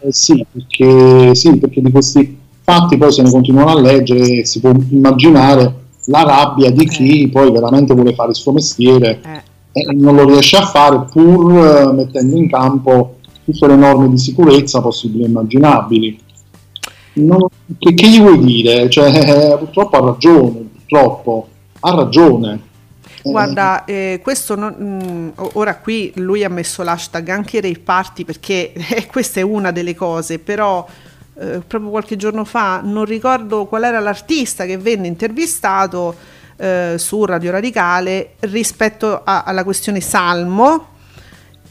Eh 0.00 0.12
sì, 0.12 0.44
perché, 0.50 1.34
sì, 1.34 1.56
perché 1.58 1.80
di 1.80 1.90
questi 1.90 2.38
fatti 2.62 2.96
poi 2.96 3.12
se 3.12 3.22
ne 3.22 3.30
continuano 3.30 3.70
a 3.70 3.80
leggere 3.80 4.44
si 4.44 4.58
può 4.58 4.72
immaginare 4.90 5.84
la 6.06 6.22
rabbia 6.22 6.70
di 6.70 6.86
chi 6.86 7.22
eh. 7.22 7.28
poi 7.28 7.52
veramente 7.52 7.94
vuole 7.94 8.14
fare 8.14 8.30
il 8.30 8.34
suo 8.34 8.52
mestiere 8.52 9.20
eh. 9.24 9.42
e 9.72 9.92
non 9.94 10.16
lo 10.16 10.24
riesce 10.24 10.56
a 10.56 10.66
fare 10.66 11.04
pur 11.10 11.64
eh, 11.64 11.92
mettendo 11.92 12.36
in 12.36 12.50
campo 12.50 13.16
tutte 13.44 13.66
le 13.68 13.76
norme 13.76 14.08
di 14.08 14.18
sicurezza 14.18 14.80
possibili 14.80 15.24
e 15.24 15.28
immaginabili. 15.28 16.18
Non, 17.16 17.46
che, 17.78 17.94
che, 17.94 18.08
gli 18.08 18.20
vuoi 18.20 18.38
dire? 18.38 18.90
Cioè, 18.90 19.56
purtroppo 19.58 19.96
ha 19.96 20.06
ragione, 20.12 20.68
purtroppo 20.72 21.48
ha 21.80 21.94
ragione. 21.94 22.60
Guarda, 23.22 23.84
eh, 23.84 24.20
questo 24.22 24.54
non, 24.54 24.74
mh, 24.78 25.04
mm, 25.04 25.28
ora 25.54 25.76
qui 25.76 26.12
lui 26.16 26.44
ha 26.44 26.48
messo 26.48 26.82
l'hashtag 26.82 27.28
anche 27.28 27.60
Ray 27.60 27.78
Party 27.78 28.24
perché 28.24 28.72
eh, 28.74 29.06
questa 29.06 29.40
è 29.40 29.42
una 29.42 29.72
delle 29.72 29.94
cose, 29.94 30.38
però 30.38 30.86
eh, 31.38 31.60
proprio 31.66 31.90
qualche 31.90 32.16
giorno 32.16 32.44
fa 32.44 32.80
non 32.82 33.04
ricordo 33.04 33.66
qual 33.66 33.84
era 33.84 33.98
l'artista 33.98 34.64
che 34.64 34.78
venne 34.78 35.06
intervistato 35.06 36.14
eh, 36.56 36.94
su 36.98 37.24
Radio 37.24 37.50
Radicale 37.50 38.34
rispetto 38.40 39.22
a, 39.24 39.42
alla 39.42 39.64
questione 39.64 40.00
Salmo 40.00 40.94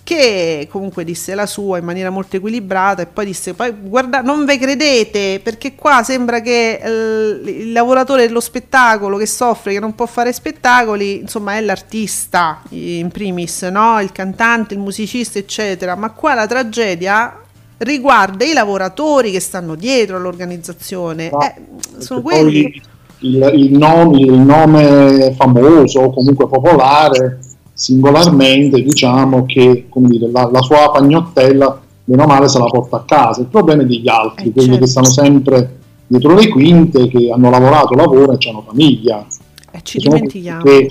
che 0.06 0.68
comunque 0.70 1.04
disse 1.04 1.34
la 1.34 1.48
sua 1.48 1.80
in 1.80 1.84
maniera 1.84 2.12
molto 2.12 2.36
equilibrata 2.36 3.02
e 3.02 3.08
poi 3.08 3.26
disse 3.26 3.56
poi 3.56 3.74
guarda 3.78 4.22
non 4.22 4.46
ve 4.46 4.60
credete 4.60 5.42
perché 5.42 5.74
qua 5.74 6.04
sembra 6.04 6.42
che 6.42 6.80
eh, 6.80 7.42
il 7.44 7.72
lavoratore 7.72 8.28
dello 8.28 8.40
spettacolo 8.40 9.18
che 9.18 9.26
soffre 9.26 9.74
che 9.74 9.80
non 9.80 9.96
può 9.96 10.06
fare 10.06 10.32
spettacoli 10.32 11.22
insomma 11.22 11.56
è 11.56 11.62
l'artista 11.62 12.62
in 12.70 13.10
primis 13.10 13.64
no? 13.64 14.00
Il 14.00 14.12
cantante 14.12 14.74
il 14.74 14.80
musicista 14.80 15.40
eccetera. 15.40 15.96
Ma 15.96 16.12
qua 16.12 16.34
la 16.34 16.48
tragedia 16.48 17.42
riguarda 17.78 18.46
i 18.46 18.54
lavoratori 18.54 19.32
che 19.32 19.40
stanno 19.40 19.76
dietro 19.76 20.18
all'organizzazione. 20.18 21.30
Ah, 21.30 21.46
eh, 21.46 22.02
sono 22.02 22.22
quelli 22.22 22.82
il, 23.20 23.52
il 23.54 23.78
nome, 23.78 24.20
il 24.20 24.34
nome 24.34 25.34
famoso 25.36 26.02
o 26.02 26.10
comunque 26.12 26.48
popolare 26.48 27.40
singolarmente 27.76 28.82
diciamo 28.82 29.46
che 29.46 29.88
come 29.90 30.08
dire, 30.08 30.32
la, 30.32 30.50
la 30.50 30.62
sua 30.62 30.90
pagnottella 30.92 31.82
meno 32.06 32.26
male 32.26 32.48
se 32.48 32.58
la 32.58 32.66
porta 32.66 32.96
a 32.98 33.04
casa. 33.04 33.42
Il 33.42 33.48
problema 33.48 33.82
è 33.84 33.86
degli 33.86 34.08
altri 34.08 34.48
Eh, 34.48 34.52
quelli 34.54 34.70
certo. 34.70 34.84
che 34.86 34.90
stanno 34.90 35.06
sempre 35.08 35.78
dietro 36.08 36.34
le 36.36 36.48
quinte 36.48 37.08
che 37.10 37.30
hanno 37.32 37.50
lavorato, 37.50 37.94
lavorano 37.96 38.38
e 38.40 38.50
hanno 38.50 38.64
famiglia. 38.66 39.26
Eh, 39.72 39.80
ci 39.84 40.00
Sono 40.00 40.16
dimentichiamo. 40.16 40.64
che 40.64 40.88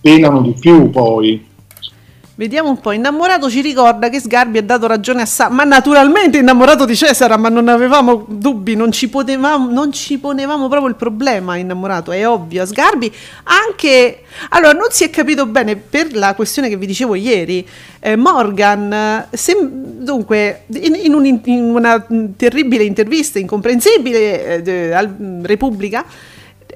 penano 0.00 0.40
di 0.40 0.54
più 0.58 0.90
poi 0.90 1.46
Vediamo 2.34 2.70
un 2.70 2.80
po', 2.80 2.92
innamorato 2.92 3.50
ci 3.50 3.60
ricorda 3.60 4.08
che 4.08 4.18
Sgarbi 4.18 4.56
ha 4.56 4.62
dato 4.62 4.86
ragione 4.86 5.20
a 5.20 5.26
Sa, 5.26 5.50
ma 5.50 5.64
naturalmente 5.64 6.38
innamorato 6.38 6.86
di 6.86 6.96
Cesara, 6.96 7.36
ma 7.36 7.50
non 7.50 7.68
avevamo 7.68 8.24
dubbi, 8.26 8.74
non 8.74 8.90
ci, 8.90 9.10
potevamo, 9.10 9.70
non 9.70 9.92
ci 9.92 10.16
ponevamo 10.18 10.66
proprio 10.66 10.88
il 10.88 10.94
problema, 10.94 11.56
innamorato, 11.56 12.10
è 12.10 12.26
ovvio. 12.26 12.64
Sgarbi 12.64 13.12
anche, 13.44 14.22
allora 14.48 14.72
non 14.72 14.86
si 14.88 15.04
è 15.04 15.10
capito 15.10 15.44
bene 15.44 15.76
per 15.76 16.14
la 16.16 16.34
questione 16.34 16.70
che 16.70 16.78
vi 16.78 16.86
dicevo 16.86 17.14
ieri, 17.16 17.68
eh, 18.00 18.16
Morgan, 18.16 19.26
sem- 19.30 19.68
dunque, 19.68 20.62
in, 20.68 20.94
in 21.02 21.12
un- 21.12 21.26
in 21.44 21.64
una 21.74 22.02
terribile 22.34 22.84
intervista, 22.84 23.38
incomprensibile, 23.40 24.62
eh, 24.64 24.92
al 24.94 25.40
Repubblica, 25.42 26.02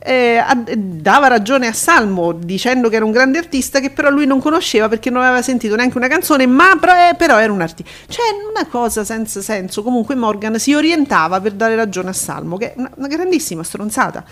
eh, 0.06 0.40
dava 0.76 1.26
ragione 1.26 1.66
a 1.66 1.72
Salmo 1.72 2.32
dicendo 2.32 2.88
che 2.88 2.96
era 2.96 3.04
un 3.04 3.10
grande 3.10 3.38
artista 3.38 3.80
che 3.80 3.90
però 3.90 4.08
lui 4.10 4.26
non 4.26 4.40
conosceva 4.40 4.88
perché 4.88 5.10
non 5.10 5.22
aveva 5.22 5.42
sentito 5.42 5.74
neanche 5.74 5.96
una 5.96 6.08
canzone 6.08 6.46
ma 6.46 6.76
però, 6.80 6.92
eh, 7.38 7.42
era 7.42 7.52
un 7.52 7.60
artista 7.60 7.90
cioè 8.08 8.24
una 8.54 8.66
cosa 8.68 9.04
senza 9.04 9.40
senso 9.40 9.82
comunque 9.82 10.14
Morgan 10.14 10.58
si 10.58 10.74
orientava 10.74 11.40
per 11.40 11.52
dare 11.52 11.74
ragione 11.74 12.10
a 12.10 12.14
Salmo 12.14 12.56
che 12.56 12.72
è 12.72 12.74
una, 12.78 12.90
una 12.94 13.08
grandissima 13.08 13.62
stronzata 13.62 14.24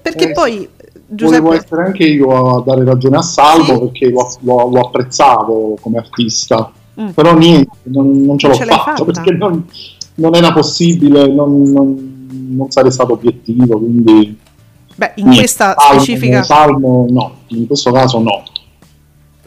perché 0.00 0.30
Eh, 0.30 0.32
poi 0.32 0.68
volevo 1.08 1.50
Giuseppe 1.50 1.54
essere 1.56 1.82
anche 1.84 2.04
io 2.04 2.56
a 2.58 2.62
dare 2.64 2.84
ragione 2.84 3.16
a 3.16 3.22
Salvo 3.22 3.64
Sì? 3.64 3.78
perché 3.78 4.10
lo, 4.10 4.32
lo- 4.40 4.68
lo 4.70 4.80
apprezzavo 4.86 5.78
come 5.80 5.98
artista 5.98 6.72
Mm. 7.00 7.10
però 7.10 7.34
niente, 7.34 7.70
non, 7.84 8.22
non 8.24 8.36
ce 8.36 8.48
l'ho 8.48 8.54
ce 8.54 8.64
fatto 8.66 9.04
fatta? 9.04 9.22
perché 9.22 9.30
non, 9.32 9.64
non 10.16 10.34
era 10.34 10.52
possibile, 10.52 11.28
non, 11.32 11.62
non- 11.62 12.28
non 12.50 12.70
sarei 12.70 12.90
stato 12.90 13.12
obiettivo, 13.12 13.78
quindi 13.78 14.36
beh 15.00 15.12
in 15.14 15.24
niente. 15.24 15.40
questa 15.40 15.74
Salmo- 15.78 16.00
specifica 16.02 16.42
Salmo 16.42 17.06
no, 17.08 17.36
in 17.48 17.66
questo 17.66 17.90
caso 17.90 18.18
no. 18.20 18.42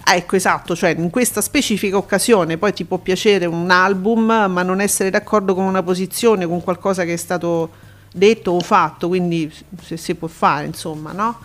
Ah, 0.05 0.15
ecco, 0.15 0.35
esatto, 0.35 0.75
cioè 0.75 0.95
in 0.97 1.09
questa 1.09 1.39
specifica 1.39 1.95
occasione 1.95 2.57
poi 2.57 2.73
ti 2.73 2.83
può 2.83 2.97
piacere 2.97 3.45
un 3.45 3.69
album, 3.69 4.25
ma 4.49 4.61
non 4.63 4.81
essere 4.81 5.09
d'accordo 5.09 5.55
con 5.55 5.63
una 5.63 5.81
posizione, 5.81 6.45
con 6.45 6.61
qualcosa 6.61 7.05
che 7.05 7.13
è 7.13 7.17
stato 7.17 7.69
detto 8.11 8.51
o 8.51 8.59
fatto, 8.59 9.07
quindi 9.07 9.49
se 9.81 9.95
si 9.95 10.15
può 10.15 10.27
fare, 10.27 10.65
insomma, 10.65 11.13
no? 11.13 11.37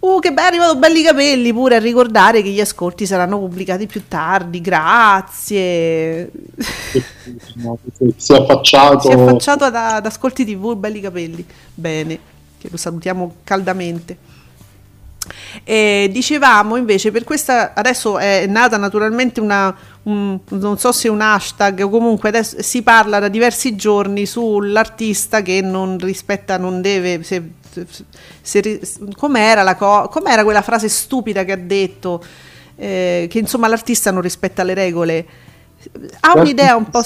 Uh, 0.00 0.18
che 0.18 0.32
bello, 0.32 0.48
arrivato 0.48 0.76
belli 0.76 1.02
capelli 1.02 1.50
pure 1.54 1.76
a 1.76 1.78
ricordare 1.78 2.42
che 2.42 2.50
gli 2.50 2.60
ascolti 2.60 3.06
saranno 3.06 3.38
pubblicati 3.38 3.86
più 3.86 4.02
tardi, 4.06 4.60
grazie. 4.60 6.30
No, 7.54 7.78
si 8.16 8.34
è 8.34 8.36
affacciato, 8.36 9.00
Si 9.00 9.08
è 9.08 9.14
affacciato 9.14 9.64
ad, 9.64 9.74
ad 9.74 10.04
ascolti 10.04 10.44
tv, 10.44 10.76
belli 10.76 11.00
capelli. 11.00 11.46
Bene, 11.72 12.18
che 12.64 12.70
lo 12.70 12.76
salutiamo 12.78 13.34
caldamente. 13.44 14.16
E 15.62 16.10
dicevamo 16.12 16.76
invece 16.76 17.10
per 17.10 17.24
questa 17.24 17.72
adesso 17.74 18.18
è 18.18 18.46
nata 18.46 18.76
naturalmente 18.76 19.40
una 19.40 19.74
un- 20.02 20.38
non 20.48 20.76
so 20.76 20.92
se 20.92 21.08
un 21.08 21.22
hashtag 21.22 21.80
o 21.82 21.88
comunque 21.88 22.28
adesso 22.28 22.56
si 22.60 22.82
parla 22.82 23.20
da 23.20 23.28
diversi 23.28 23.74
giorni 23.74 24.26
sull'artista 24.26 25.40
che 25.40 25.62
non 25.62 25.96
rispetta 25.98 26.58
non 26.58 26.82
deve 26.82 27.22
se, 27.22 27.42
se- 28.42 28.80
se 28.82 28.82
com'era 29.16 29.62
la 29.62 29.76
co- 29.76 30.08
com'era 30.10 30.44
quella 30.44 30.60
frase 30.60 30.90
stupida 30.90 31.44
che 31.44 31.52
ha 31.52 31.56
detto 31.56 32.22
eh, 32.76 33.26
che 33.30 33.38
insomma 33.38 33.66
l'artista 33.66 34.10
non 34.10 34.20
rispetta 34.20 34.62
le 34.62 34.74
regole 34.74 35.26
ha 36.20 36.32
un'idea 36.38 36.76
un 36.76 36.88
po' 36.90 37.02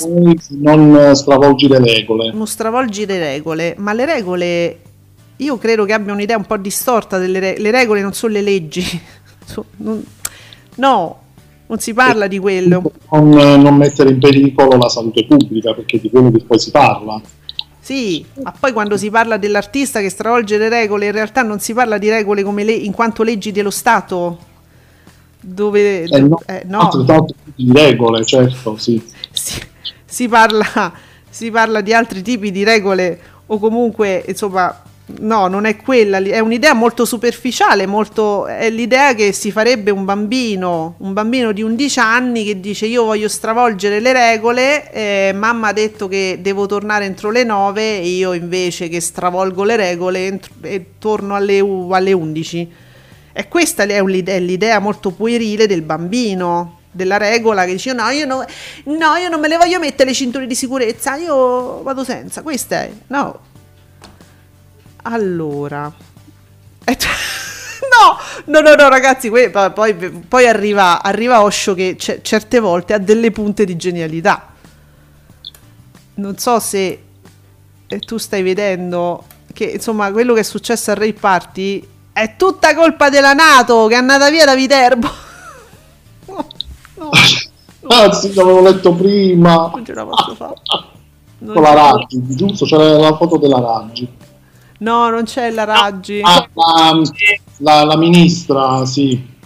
non 0.60 1.14
stravolgi 1.14 1.68
le 1.68 1.78
regole. 1.80 2.32
non 2.32 2.46
stravolgi 2.46 3.06
le 3.06 3.18
regole, 3.18 3.74
ma 3.78 3.92
le 3.92 4.04
regole 4.04 4.78
io 5.38 5.58
credo 5.58 5.84
che 5.84 5.92
abbia 5.92 6.12
un'idea 6.12 6.36
un 6.36 6.46
po' 6.46 6.56
distorta 6.56 7.18
delle 7.18 7.38
regole. 7.38 7.62
Le 7.62 7.70
regole 7.70 8.00
non 8.02 8.12
sono 8.12 8.32
le 8.32 8.42
leggi. 8.42 9.00
No, 10.78 11.22
non 11.66 11.78
si 11.80 11.92
parla 11.92 12.28
di 12.28 12.38
quello. 12.38 12.92
Non, 13.10 13.30
non 13.30 13.74
mettere 13.74 14.10
in 14.10 14.20
pericolo 14.20 14.76
la 14.76 14.88
salute 14.88 15.26
pubblica, 15.26 15.74
perché 15.74 15.98
di 15.98 16.08
quello 16.08 16.30
che 16.30 16.44
poi 16.44 16.58
si 16.58 16.70
parla. 16.70 17.20
Sì, 17.80 18.24
ma 18.42 18.54
poi 18.58 18.72
quando 18.72 18.96
si 18.96 19.10
parla 19.10 19.38
dell'artista 19.38 20.00
che 20.00 20.08
stravolge 20.08 20.56
le 20.56 20.68
regole, 20.68 21.06
in 21.06 21.12
realtà 21.12 21.42
non 21.42 21.58
si 21.58 21.72
parla 21.72 21.98
di 21.98 22.08
regole 22.08 22.44
come 22.44 22.62
le, 22.62 22.72
in 22.72 22.92
quanto 22.92 23.24
leggi 23.24 23.50
dello 23.50 23.70
Stato. 23.70 24.38
Dove 25.40 26.04
Eh, 26.04 26.20
no, 26.20 26.40
eh, 26.46 26.62
no. 26.66 27.26
di 27.56 27.72
regole, 27.72 28.24
certo, 28.24 28.76
sì. 28.76 29.02
si, 29.32 29.60
si 30.04 30.28
parla, 30.28 30.92
si 31.28 31.50
parla 31.50 31.80
di 31.80 31.92
altri 31.92 32.22
tipi 32.22 32.52
di 32.52 32.62
regole 32.62 33.20
o 33.46 33.58
comunque 33.58 34.22
insomma 34.28 34.82
no 35.20 35.46
non 35.46 35.64
è 35.64 35.76
quella 35.76 36.18
è 36.18 36.38
un'idea 36.38 36.74
molto 36.74 37.04
superficiale 37.04 37.86
molto, 37.86 38.46
è 38.46 38.68
l'idea 38.68 39.14
che 39.14 39.32
si 39.32 39.50
farebbe 39.50 39.90
un 39.90 40.04
bambino 40.04 40.96
un 40.98 41.12
bambino 41.12 41.52
di 41.52 41.62
11 41.62 41.98
anni 41.98 42.44
che 42.44 42.60
dice 42.60 42.86
io 42.86 43.04
voglio 43.04 43.28
stravolgere 43.28 44.00
le 44.00 44.12
regole 44.12 44.92
eh, 44.92 45.32
mamma 45.34 45.68
ha 45.68 45.72
detto 45.72 46.08
che 46.08 46.38
devo 46.40 46.66
tornare 46.66 47.06
entro 47.06 47.30
le 47.30 47.44
9 47.44 48.00
e 48.00 48.06
io 48.06 48.32
invece 48.34 48.88
che 48.88 49.00
stravolgo 49.00 49.64
le 49.64 49.76
regole 49.76 50.26
entro- 50.26 50.52
e 50.62 50.84
torno 50.98 51.34
alle, 51.34 51.58
alle 51.58 52.12
11 52.12 52.68
e 53.32 53.46
questa 53.46 53.84
è 53.84 54.02
l'idea, 54.02 54.38
l'idea 54.38 54.78
molto 54.80 55.12
puerile 55.12 55.68
del 55.68 55.82
bambino, 55.82 56.80
della 56.90 57.18
regola 57.18 57.64
che 57.64 57.72
dice 57.72 57.92
no 57.92 58.08
io, 58.08 58.26
no, 58.26 58.44
no, 58.84 59.16
io 59.16 59.28
non 59.28 59.38
me 59.38 59.46
le 59.46 59.56
voglio 59.56 59.78
mettere 59.78 60.08
le 60.08 60.14
cinture 60.14 60.46
di 60.46 60.56
sicurezza, 60.56 61.14
io 61.14 61.82
vado 61.82 62.02
senza. 62.02 62.42
Questa 62.42 62.82
è, 62.82 62.90
no. 63.06 63.46
Allora. 65.02 65.92
No, 67.88 68.16
no, 68.46 68.60
no, 68.60 68.74
no, 68.74 68.88
ragazzi, 68.88 69.28
poi, 69.30 69.50
poi- 69.50 70.46
arriva, 70.46 71.02
arriva 71.02 71.42
Osho 71.42 71.74
che 71.74 71.96
ce- 71.98 72.20
certe 72.22 72.60
volte 72.60 72.92
ha 72.92 72.98
delle 72.98 73.30
punte 73.30 73.64
di 73.64 73.76
genialità. 73.76 74.48
Non 76.14 76.36
so 76.38 76.60
se 76.60 77.02
eh, 77.86 77.98
tu 78.00 78.16
stai 78.18 78.42
vedendo 78.42 79.24
che 79.52 79.64
insomma 79.64 80.12
quello 80.12 80.34
che 80.34 80.40
è 80.40 80.44
successo 80.44 80.90
al 80.90 80.96
Ray 80.98 81.12
Party 81.14 81.84
è 82.12 82.34
tutta 82.36 82.74
colpa 82.74 83.08
della 83.08 83.32
Nato 83.32 83.86
che 83.86 83.94
è 83.94 83.98
andata 83.98 84.28
via 84.30 84.44
da 84.44 84.54
Viterbo. 84.54 85.08
No, 86.26 86.46
no, 86.96 87.10
Ah, 87.88 88.12
sì, 88.12 88.34
l'avevo 88.34 88.60
letto 88.60 88.92
prima. 88.94 89.70
non 89.72 89.84
ce 89.84 89.94
la 89.94 90.04
posso 90.04 90.34
fare. 90.34 90.54
Non 91.38 91.54
Con 91.54 91.62
la- 91.62 91.72
Raggi, 91.74 92.22
giusto? 92.36 92.64
C'era 92.66 92.98
la 92.98 93.16
foto 93.16 93.38
della 93.38 93.60
Raggi. 93.60 94.08
No, 94.78 95.08
non 95.10 95.24
c'è 95.24 95.50
la 95.50 95.64
Raggi. 95.64 96.20
Ah, 96.22 96.48
la, 96.54 97.00
la- 97.58 97.84
la 97.84 97.96
ministra, 97.96 98.84
sì. 98.86 99.36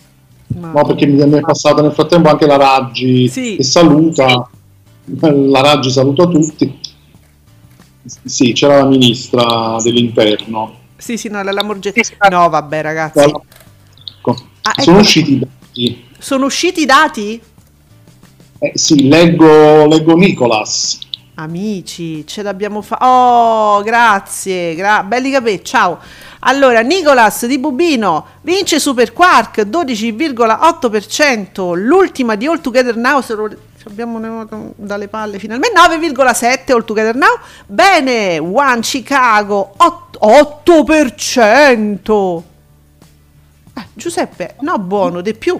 Ma- 0.59 0.73
No, 0.73 0.85
perché 0.85 1.07
mi 1.07 1.19
è 1.19 1.41
passata 1.41 1.81
nel 1.81 1.93
frattempo 1.93 2.29
anche 2.29 2.47
la 2.47 2.57
Raggi 2.57 3.29
Sì. 3.29 3.57
che 3.57 3.63
saluta. 3.63 4.49
La 5.05 5.61
Raggi 5.61 5.91
saluta 5.91 6.27
tutti. 6.27 6.79
Sì, 8.25 8.53
c'era 8.53 8.79
la 8.79 8.85
ministra 8.87 9.77
dell'interno. 9.83 10.75
Sì, 10.97 11.17
sì, 11.17 11.29
no, 11.29 11.43
la 11.43 11.53
Lamborghini. 11.53 11.95
No, 12.31 12.49
vabbè, 12.49 12.83
ragazzi. 12.83 13.19
Ecco. 13.21 13.45
Ah, 14.63 14.75
Sono 14.83 14.97
ecco. 14.99 15.07
usciti 15.07 15.33
i 15.33 15.39
dati. 15.39 16.05
Sono 16.19 16.45
usciti 16.47 16.83
i 16.83 16.87
dati? 16.87 17.41
Eh, 18.59 18.73
sì, 18.75 19.09
leggo, 19.09 19.87
leggo 19.87 20.15
Nicolas. 20.15 20.99
Amici, 21.43 22.27
ce 22.27 22.43
l'abbiamo 22.43 22.83
fatta. 22.83 23.07
Oh, 23.07 23.83
grazie, 23.83 24.75
gra- 24.75 25.03
belli 25.03 25.31
capelli. 25.31 25.65
Ciao. 25.65 25.99
Allora, 26.41 26.81
Nicolas 26.81 27.47
di 27.47 27.59
Bubino 27.59 28.27
vince 28.43 28.79
Super 28.81 29.13
Quark 29.13 29.67
12,8%. 29.67 31.77
L'ultima 31.77 32.35
di 32.35 32.47
All 32.47 32.61
Together 32.61 32.97
Now. 32.97 33.21
Se 33.21 33.35
lo... 33.35 33.49
abbiamo 33.87 34.47
dalle 34.77 35.09
palle 35.09 35.39
finalmente 35.39 35.79
9,7 35.79 36.73
All 36.73 36.85
Together 36.85 37.15
Now. 37.15 37.39
Bene, 37.67 38.39
One 38.39 38.81
Chicago 38.81 39.75
8%. 39.79 40.01
8%. 40.23 42.43
Eh, 43.75 43.87
Giuseppe, 43.95 44.55
no, 44.61 44.79
buono, 44.79 45.21
di 45.21 45.35
più. 45.35 45.59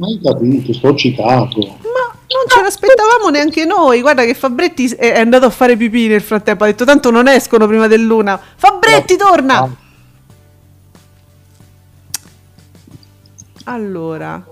Hai 0.00 0.20
capito, 0.20 0.72
sto 0.72 0.96
cicato. 0.96 1.78
Ma 1.82 2.09
non 2.32 2.44
ce 2.48 2.62
l'aspettavamo 2.62 3.28
neanche 3.30 3.64
noi. 3.64 4.00
Guarda 4.00 4.24
che 4.24 4.34
Fabretti 4.34 4.88
è 4.90 5.18
andato 5.18 5.46
a 5.46 5.50
fare 5.50 5.76
pipì 5.76 6.06
nel 6.06 6.22
frattempo. 6.22 6.64
Ha 6.64 6.68
detto 6.68 6.84
tanto 6.84 7.10
non 7.10 7.26
escono 7.28 7.66
prima 7.66 7.86
dell'una. 7.88 8.40
Fabretti, 8.56 9.16
torna! 9.16 9.68
Allora, 13.64 14.42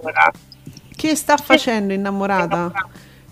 che 0.94 1.14
sta 1.16 1.36
facendo 1.36 1.92
innamorata? 1.92 2.70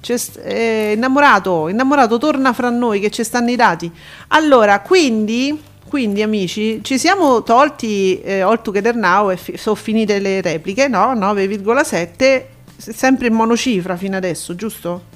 C'è 0.00 0.16
st- 0.16 0.40
eh, 0.42 0.92
innamorato, 0.94 1.68
innamorato, 1.68 2.18
torna 2.18 2.52
fra 2.52 2.70
noi 2.70 3.00
che 3.00 3.10
ci 3.10 3.22
stanno 3.24 3.50
i 3.50 3.56
dati. 3.56 3.90
Allora, 4.28 4.80
quindi, 4.80 5.60
quindi 5.88 6.22
amici, 6.22 6.80
ci 6.82 6.98
siamo 6.98 7.42
tolti 7.42 8.20
eh, 8.20 8.40
All 8.40 8.62
Together 8.62 8.94
Now 8.94 9.30
e 9.30 9.36
fi- 9.36 9.56
sono 9.56 9.74
finite 9.76 10.18
le 10.18 10.40
repliche, 10.40 10.88
no? 10.88 11.12
9,7, 11.14 11.84
s- 11.84 12.42
sempre 12.76 13.26
in 13.28 13.34
monocifra 13.34 13.96
fino 13.96 14.16
adesso, 14.16 14.54
giusto? 14.54 15.10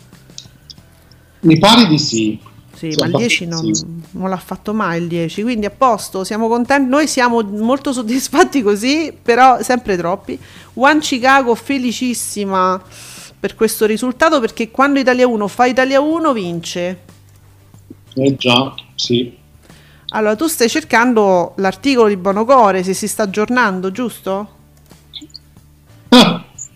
Mi 1.40 1.58
pare 1.58 1.86
di 1.86 1.98
sì. 1.98 2.38
Sì, 2.72 2.92
Sì, 2.92 2.96
ma 2.96 3.06
il 3.06 3.14
10 3.14 3.46
non, 3.46 3.66
abbastanza. 3.66 3.86
non 4.12 4.28
l'ha 4.30 4.36
fatto 4.38 4.72
mai 4.74 5.00
il 5.02 5.08
10, 5.08 5.42
quindi 5.42 5.66
a 5.66 5.70
posto, 5.70 6.24
siamo 6.24 6.48
contenti, 6.48 6.88
noi 6.88 7.06
siamo 7.08 7.42
molto 7.42 7.92
soddisfatti 7.92 8.62
così, 8.62 9.16
però 9.20 9.62
sempre 9.62 9.96
troppi. 9.96 10.38
One 10.74 11.00
Chicago 11.00 11.54
felicissima 11.54 12.82
per 13.38 13.54
questo 13.54 13.86
risultato 13.86 14.40
perché 14.40 14.70
quando 14.70 14.98
Italia 14.98 15.26
1 15.26 15.48
fa 15.48 15.66
Italia 15.66 16.00
1 16.00 16.32
vince. 16.32 17.00
Eh 18.14 18.36
già, 18.36 18.74
sì. 18.94 19.36
Allora, 20.12 20.34
tu 20.36 20.46
stai 20.48 20.68
cercando 20.68 21.54
l'articolo 21.56 22.08
di 22.08 22.16
Bonocore, 22.16 22.82
se 22.82 22.94
si 22.94 23.06
sta 23.08 23.24
aggiornando, 23.24 23.92
giusto? 23.92 24.58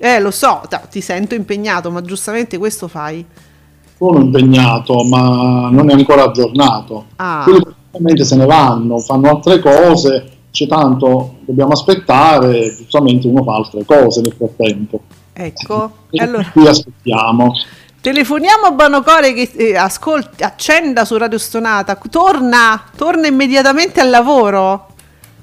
Eh, 0.05 0.21
lo 0.21 0.31
so, 0.31 0.61
ti 0.91 1.01
sento 1.01 1.35
impegnato, 1.35 1.91
ma 1.91 2.03
giustamente 2.03 2.59
questo 2.59 2.89
fai. 2.89 3.25
sono 3.97 4.21
impegnato, 4.21 5.03
ma 5.05 5.71
non 5.71 5.89
è 5.89 5.95
ancora 5.95 6.25
aggiornato. 6.25 7.07
Ah. 7.17 7.41
Quelli 7.43 7.63
praticamente 7.63 8.23
se 8.27 8.37
ne 8.37 8.45
vanno, 8.45 8.99
fanno 8.99 9.31
altre 9.31 9.61
cose, 9.61 10.31
c'è 10.51 10.67
tanto, 10.67 11.37
dobbiamo 11.41 11.73
aspettare, 11.73 12.75
giustamente 12.77 13.29
uno 13.29 13.43
fa 13.45 13.55
altre 13.55 13.83
cose 13.87 14.21
nel 14.21 14.35
frattempo. 14.37 15.01
Ecco, 15.33 15.91
E 16.11 16.23
allora 16.23 16.51
qui 16.53 16.67
aspettiamo. 16.67 17.55
telefoniamo 18.03 18.67
a 18.67 18.71
Bonocore 18.73 19.33
che 19.33 19.51
eh, 19.57 19.75
ascolti, 19.75 20.43
accenda 20.43 21.07
su 21.07 21.17
Radio 21.17 21.39
Stonata, 21.39 21.99
torna, 22.11 22.79
torna 22.95 23.27
immediatamente 23.27 24.01
al 24.03 24.11
lavoro. 24.11 24.89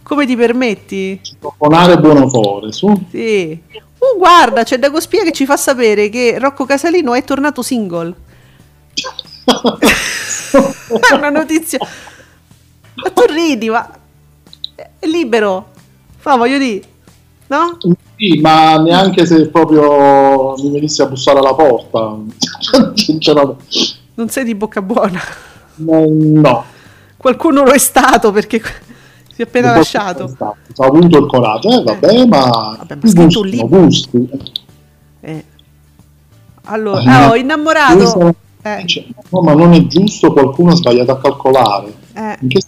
Come 0.04 0.28
ti 0.28 0.36
permetti? 0.36 1.20
Citofonare 1.20 1.98
buono 1.98 2.28
cuore, 2.28 2.72
su. 2.72 2.94
Sì. 3.10 3.60
Oh, 4.04 4.18
guarda, 4.18 4.64
c'è 4.64 4.80
Dagospia 4.80 5.24
che 5.24 5.32
ci 5.32 5.46
fa 5.46 5.58
sapere 5.58 6.10
che 6.10 6.40
Rocco 6.40 6.66
Casalino 6.66 7.14
è 7.14 7.24
tornato 7.24 7.62
single. 7.62 8.16
È 10.52 11.14
una 11.14 11.30
notizia. 11.30 11.78
Ma 12.96 13.10
tu 13.12 13.22
ridi, 13.32 13.70
ma 13.70 13.90
è 14.76 15.06
libero. 15.08 15.70
Fa, 16.18 16.36
voglio 16.36 16.58
dire, 16.58 16.84
no? 17.48 17.78
Sì, 18.18 18.40
ma 18.42 18.78
neanche 18.78 19.26
se 19.26 19.48
proprio 19.50 20.56
mi 20.58 20.72
venisse 20.72 21.04
a 21.04 21.06
bussare 21.06 21.40
alla 21.40 21.54
porta. 21.54 22.18
Non 24.16 24.30
sei 24.30 24.44
di 24.44 24.56
bocca 24.56 24.82
buona. 24.82 25.22
No, 25.76 26.06
no. 26.10 26.66
Qualcuno 27.18 27.64
lo 27.64 27.72
è 27.72 27.78
stato 27.78 28.32
perché 28.32 28.62
si 29.42 29.48
è 29.48 29.60
appena 29.60 29.74
lasciato. 29.76 30.36
Ho 30.76 30.84
avuto 30.84 31.18
il 31.18 31.26
coraggio, 31.28 31.70
eh, 31.80 31.84
vabbè, 31.84 32.26
ma, 32.28 32.76
Vabbè, 32.78 32.96
ma 33.02 33.10
scritto 33.10 33.40
un 33.42 33.48
libro. 33.48 33.80
gusti. 33.82 34.30
Eh. 35.22 35.46
Allora, 36.66 37.02
Eh, 37.02 37.08
ah, 37.08 37.16
ho 37.26 37.30
questo- 37.30 37.36
innamorato. 37.38 38.36
Eh, 38.64 38.84
Cioè, 38.86 39.06
no, 39.30 39.42
ma 39.42 39.54
non 39.54 39.74
è 39.74 39.88
giusto, 39.88 40.32
qualcuno 40.32 40.72
ha 40.72 40.76
sbagliato 40.76 41.12
a 41.12 41.20
calcolare. 41.20 41.94
eh, 42.14 42.38
che 42.48 42.62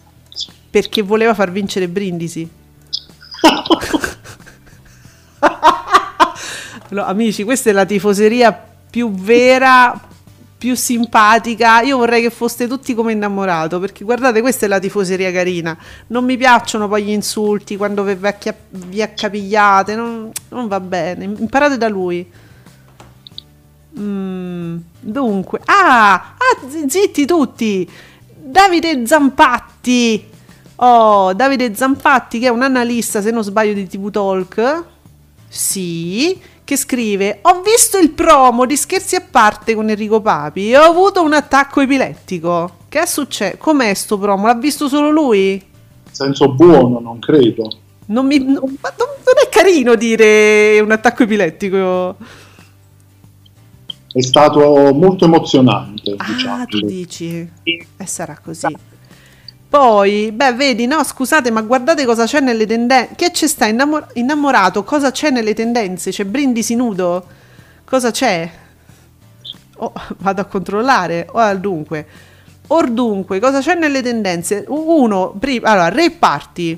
perché 0.71 1.03
voleva 1.03 1.33
far 1.35 1.51
vincere 1.51 1.87
Brindisi. 1.87 2.49
Allora, 6.89 7.07
amici, 7.07 7.43
questa 7.43 7.69
è 7.69 7.73
la 7.73 7.85
tifoseria 7.85 8.53
più 8.89 9.11
vera, 9.11 9.99
più 10.63 10.75
simpatica. 10.77 11.81
Io 11.81 11.97
vorrei 11.97 12.21
che 12.21 12.29
foste 12.29 12.69
tutti 12.69 12.93
come 12.93 13.11
innamorato, 13.11 13.81
perché 13.81 14.05
guardate, 14.05 14.39
questa 14.39 14.65
è 14.65 14.69
la 14.69 14.79
tifoseria 14.79 15.29
carina. 15.29 15.77
Non 16.07 16.23
mi 16.23 16.37
piacciono 16.37 16.87
poi 16.87 17.03
gli 17.03 17.09
insulti 17.09 17.75
quando 17.75 18.01
vi, 18.03 18.13
vecchia- 18.13 18.55
vi 18.69 19.01
accapigliate, 19.01 19.93
non, 19.93 20.31
non 20.47 20.69
va 20.69 20.79
bene. 20.79 21.25
Imparate 21.25 21.75
da 21.75 21.89
lui. 21.89 22.25
Mm, 23.99 24.77
dunque, 25.01 25.59
ah, 25.65 26.13
ah, 26.13 26.69
zi- 26.69 26.85
zitti 26.87 27.25
tutti. 27.25 27.89
Davide 28.33 29.05
Zampatti. 29.05 30.29
Oh, 30.77 31.33
Davide 31.33 31.75
Zampatti, 31.75 32.39
che 32.39 32.47
è 32.47 32.49
un 32.49 32.61
analista, 32.61 33.21
se 33.21 33.31
non 33.31 33.43
sbaglio, 33.43 33.73
di 33.73 33.85
TV 33.85 34.09
Talk. 34.09 34.83
Sì, 35.49 36.39
che 36.63 36.77
scrive: 36.77 37.39
Ho 37.43 37.61
visto 37.61 37.97
il 37.97 38.11
promo 38.11 38.65
di 38.65 38.75
scherzi 38.77 39.15
a 39.15 39.21
parte 39.29 39.75
con 39.75 39.89
Enrico 39.89 40.21
Papi 40.21 40.71
e 40.71 40.77
ho 40.77 40.83
avuto 40.83 41.21
un 41.23 41.33
attacco 41.33 41.81
epilettico. 41.81 42.77
Che 42.89 43.01
è 43.01 43.05
successo? 43.05 43.57
Com'è 43.57 43.93
sto 43.93 44.17
promo? 44.17 44.47
L'ha 44.47 44.55
visto 44.55 44.87
solo 44.87 45.09
lui? 45.09 45.61
Senso 46.11 46.53
buono, 46.53 46.99
non 46.99 47.19
credo. 47.19 47.71
Non, 48.05 48.25
mi, 48.27 48.37
non- 48.37 48.53
non 48.55 49.35
è 49.43 49.49
carino 49.49 49.95
dire 49.95 50.79
un 50.79 50.91
attacco 50.91 51.23
epilettico. 51.23 52.15
È 54.15 54.21
stato 54.21 54.93
molto 54.93 55.25
emozionante, 55.25 56.13
Ah, 56.17 56.25
diciamo. 56.27 56.65
tu 56.65 56.79
dici? 56.81 57.49
E 57.63 57.87
sarà 58.05 58.37
così. 58.43 58.67
Poi, 59.73 60.31
beh, 60.31 60.53
vedi, 60.53 60.85
no, 60.85 61.03
scusate, 61.03 61.49
ma 61.49 61.61
guardate 61.63 62.05
cosa 62.05 62.25
c'è 62.25 62.39
nelle 62.39 62.67
tendenze. 62.67 63.15
Che 63.15 63.31
ci 63.33 63.47
sta 63.47 63.65
innamor- 63.65 64.05
innamorato? 64.13 64.83
Cosa 64.83 65.09
c'è 65.09 65.31
nelle 65.31 65.55
tendenze? 65.55 66.11
C'è 66.11 66.25
Brindisi 66.25 66.75
nudo? 66.75 67.25
Cosa 67.83 68.11
c'è? 68.11 68.47
Oh, 69.77 69.91
vado 70.19 70.41
a 70.41 70.45
controllare. 70.45 71.27
Oh, 71.31 71.55
dunque. 71.55 72.05
Or 72.67 72.87
dunque, 72.87 73.39
cosa 73.39 73.61
c'è 73.61 73.73
nelle 73.73 74.03
tendenze? 74.03 74.63
Uno, 74.67 75.33
prima, 75.39 75.71
allora, 75.71 75.89
Re 75.89 76.11
Party. 76.11 76.73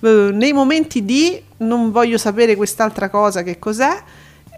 Eh, 0.00 0.30
nei 0.32 0.52
momenti 0.52 1.04
di 1.04 1.40
non 1.58 1.92
voglio 1.92 2.18
sapere 2.18 2.56
quest'altra 2.56 3.08
cosa 3.08 3.44
che 3.44 3.60
cos'è. 3.60 4.02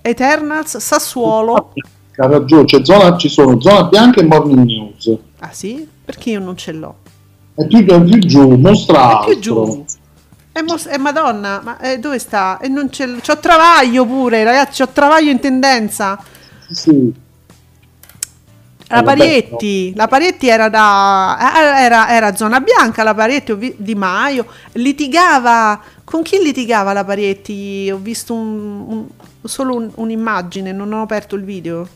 Eternals, 0.01 0.79
Sassuolo. 0.79 1.75
Ha 2.17 2.27
ragione, 2.27 2.65
c'è 2.65 2.83
zona- 2.83 3.15
ci 3.19 3.29
sono 3.29 3.61
zona 3.61 3.85
bianca 3.85 4.23
e 4.23 4.25
morning 4.25 4.65
news. 4.65 5.15
Ah 5.41 5.53
sì? 5.53 5.87
Perché 6.03 6.31
io 6.31 6.41
non 6.41 6.57
ce 6.57 6.73
l'ho. 6.73 6.95
È 7.59 7.67
più, 7.67 7.85
è 7.85 8.03
più 8.05 8.19
giù, 8.19 8.55
mostra 8.57 9.21
È 9.21 9.25
più 9.25 9.39
giù. 9.41 9.85
È, 10.53 10.61
mos- 10.63 10.87
è 10.87 10.97
Madonna, 10.97 11.61
ma 11.63 11.79
eh, 11.81 11.99
dove 11.99 12.19
sta? 12.21 12.59
E 12.61 12.69
non 12.69 12.89
c'è. 12.89 13.07
C'ho 13.21 13.39
travaglio 13.39 14.07
pure, 14.07 14.45
ragazzi, 14.45 14.83
c'ho 14.83 14.89
travaglio 14.91 15.31
in 15.31 15.41
tendenza. 15.41 16.23
Sì. 16.71 17.13
La 18.91 19.01
Eh, 19.01 19.03
Parietti, 19.03 19.93
la 19.95 20.07
Parietti 20.09 20.49
era 20.49 20.69
da. 20.69 21.37
eh, 21.57 21.83
Era, 21.83 22.09
era 22.11 22.35
zona 22.37 22.61
bianca, 22.61 23.03
la 23.03 23.15
Parietti 23.15 23.53
ho 23.53 23.59
Di 23.77 23.95
Maio. 23.95 24.47
Litigava. 24.73 25.81
Con 26.05 26.23
chi 26.23 26.39
litigava 26.43 26.93
la 26.93 27.05
Parietti? 27.05 27.91
Ho 27.93 27.99
visto 27.99 28.35
un- 28.35 28.85
un- 28.89 29.07
solo 29.45 29.75
un- 29.75 29.91
un'immagine, 29.95 30.73
non 30.73 30.93
ho 30.93 31.03
aperto 31.03 31.35
il 31.37 31.43
video. 31.45 31.87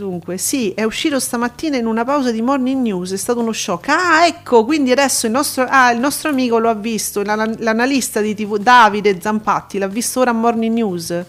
Dunque, 0.00 0.38
sì, 0.38 0.72
è 0.72 0.82
uscito 0.82 1.20
stamattina 1.20 1.76
in 1.76 1.84
una 1.84 2.06
pausa 2.06 2.30
di 2.30 2.40
morning 2.40 2.80
news, 2.80 3.12
è 3.12 3.18
stato 3.18 3.40
uno 3.40 3.52
shock. 3.52 3.88
Ah, 3.88 4.26
ecco, 4.26 4.64
quindi 4.64 4.90
adesso 4.92 5.26
il 5.26 5.32
nostro, 5.32 5.66
ah, 5.68 5.90
il 5.90 6.00
nostro 6.00 6.30
amico 6.30 6.58
lo 6.58 6.70
ha 6.70 6.74
visto, 6.74 7.22
l'ana- 7.22 7.54
l'analista 7.58 8.22
di 8.22 8.34
TV 8.34 8.56
Davide 8.56 9.20
Zampatti, 9.20 9.76
l'ha 9.76 9.88
visto 9.88 10.20
ora 10.20 10.30
a 10.30 10.32
morning 10.32 10.72
news. 10.72 11.24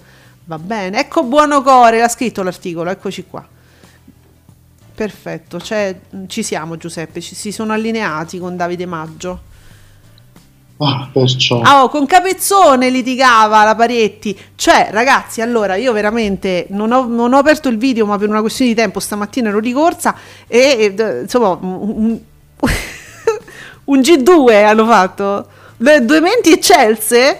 Va 0.45 0.57
bene, 0.57 1.01
ecco 1.01 1.23
buono 1.25 1.61
core, 1.61 1.99
l'ha 1.99 2.07
scritto 2.07 2.43
l'articolo, 2.43 2.89
eccoci 2.89 3.25
qua. 3.29 3.45
Perfetto, 4.95 5.59
cioè, 5.59 5.99
ci 6.27 6.41
siamo 6.41 6.77
Giuseppe, 6.77 7.19
ci 7.19 7.35
si 7.35 7.51
sono 7.51 7.73
allineati 7.73 8.39
con 8.39 8.55
Davide 8.55 8.85
Maggio. 8.85 9.41
Ah. 10.83 11.09
Ah, 11.63 11.83
oh, 11.83 11.89
con 11.89 12.07
Capezzone 12.07 12.89
litigava 12.89 13.63
la 13.63 13.75
Parietti. 13.75 14.37
Cioè, 14.55 14.87
ragazzi, 14.91 15.41
allora 15.41 15.75
io 15.75 15.93
veramente 15.93 16.65
non 16.69 16.91
ho, 16.91 17.05
non 17.05 17.33
ho 17.33 17.37
aperto 17.37 17.69
il 17.69 17.77
video, 17.77 18.07
ma 18.07 18.17
per 18.17 18.29
una 18.29 18.41
questione 18.41 18.71
di 18.71 18.77
tempo 18.77 18.99
stamattina 18.99 19.49
ero 19.49 19.59
di 19.61 19.71
corsa 19.73 20.15
e, 20.47 20.93
e, 20.97 21.19
insomma 21.21 21.49
un, 21.49 21.91
un- 21.95 22.19
un 23.85 23.99
G2 23.99 24.63
hanno 24.65 24.85
fatto. 24.87 25.47
Due 25.77 26.19
menti 26.19 26.51
eccelse. 26.51 27.39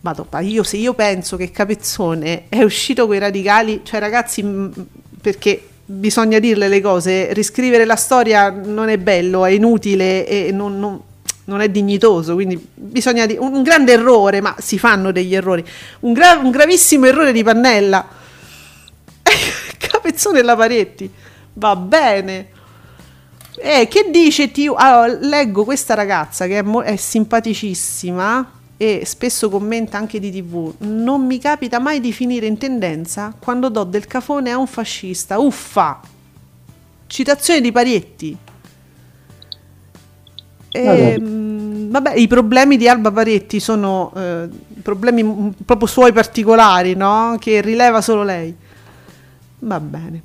Vado, 0.00 0.26
io 0.40 0.62
se 0.64 0.76
io 0.76 0.94
penso 0.94 1.36
che 1.36 1.50
Capezzone 1.52 2.44
è 2.48 2.62
uscito 2.62 3.06
con 3.06 3.14
i 3.14 3.18
radicali, 3.18 3.82
cioè 3.84 4.00
ragazzi, 4.00 4.42
perché 5.20 5.68
bisogna 5.84 6.38
dirle 6.38 6.68
le 6.68 6.80
cose, 6.80 7.32
riscrivere 7.32 7.84
la 7.84 7.96
storia 7.96 8.50
non 8.50 8.88
è 8.88 8.96
bello, 8.98 9.44
è 9.44 9.50
inutile 9.50 10.26
e 10.26 10.50
non, 10.52 10.78
non- 10.80 11.00
non 11.44 11.60
è 11.60 11.68
dignitoso, 11.68 12.34
quindi 12.34 12.64
bisogna 12.74 13.26
dire 13.26 13.38
un 13.38 13.62
grande 13.62 13.92
errore, 13.92 14.40
ma 14.40 14.54
si 14.58 14.78
fanno 14.78 15.12
degli 15.12 15.34
errori. 15.34 15.64
Un, 16.00 16.12
gra- 16.12 16.38
un 16.38 16.50
gravissimo 16.50 17.06
errore 17.06 17.32
di 17.32 17.42
Pannella. 17.42 18.06
Capezzone 19.78 20.42
la 20.42 20.56
Paretti. 20.56 21.10
Va 21.54 21.76
bene. 21.76 22.48
Eh, 23.56 23.88
che 23.88 24.10
dice 24.10 24.50
Tiu? 24.50 24.74
Allora, 24.76 25.18
leggo 25.20 25.64
questa 25.64 25.94
ragazza 25.94 26.46
che 26.46 26.58
è, 26.58 26.62
mo- 26.62 26.82
è 26.82 26.96
simpaticissima 26.96 28.52
e 28.76 29.02
spesso 29.04 29.50
commenta 29.50 29.98
anche 29.98 30.18
di 30.18 30.30
tv. 30.30 30.72
Non 30.78 31.26
mi 31.26 31.38
capita 31.38 31.78
mai 31.78 32.00
di 32.00 32.12
finire 32.12 32.46
in 32.46 32.56
tendenza 32.56 33.34
quando 33.38 33.68
do 33.68 33.84
del 33.84 34.06
cafone 34.06 34.50
a 34.50 34.56
un 34.56 34.66
fascista. 34.66 35.38
Uffa! 35.38 36.00
Citazione 37.06 37.60
di 37.60 37.72
Parietti. 37.72 38.36
E, 40.72 40.80
ehm, 40.80 41.90
vabbè, 41.90 42.14
i 42.14 42.26
problemi 42.26 42.76
di 42.76 42.88
Alba 42.88 43.10
Parietti 43.10 43.58
sono 43.60 44.12
eh, 44.16 44.48
problemi 44.82 45.52
proprio 45.64 45.88
suoi 45.88 46.12
particolari, 46.12 46.94
no? 46.94 47.36
Che 47.38 47.60
rileva 47.60 48.00
solo 48.00 48.22
lei. 48.22 48.54
Va 49.60 49.80
bene. 49.80 50.22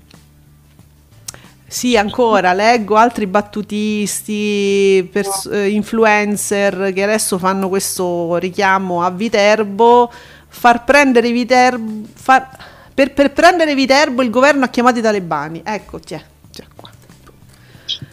Sì, 1.68 1.98
ancora 1.98 2.54
leggo 2.54 2.96
altri 2.96 3.28
battutisti, 3.28 5.10
pers- 5.12 5.50
eh, 5.52 5.70
influencer 5.70 6.94
che 6.94 7.04
adesso 7.04 7.38
fanno 7.38 7.68
questo 7.68 8.38
richiamo 8.38 9.02
a 9.02 9.10
Viterbo. 9.10 10.10
Far 10.48 10.86
prendere 10.86 11.32
Viterbo. 11.32 12.08
Far, 12.14 12.48
per, 12.94 13.14
per, 13.14 13.34
prendere 13.34 13.76
Viterbo 13.76 14.22
il 14.22 14.30
governo 14.30 14.64
ha 14.64 14.70
chiamato 14.70 15.00
i 15.00 15.02
talebani. 15.02 15.62
Ecco, 15.66 16.00
c'è, 16.00 16.24
c'è 16.52 16.64
qua. 16.74 16.90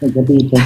Hai 0.00 0.12
capito? 0.12 0.56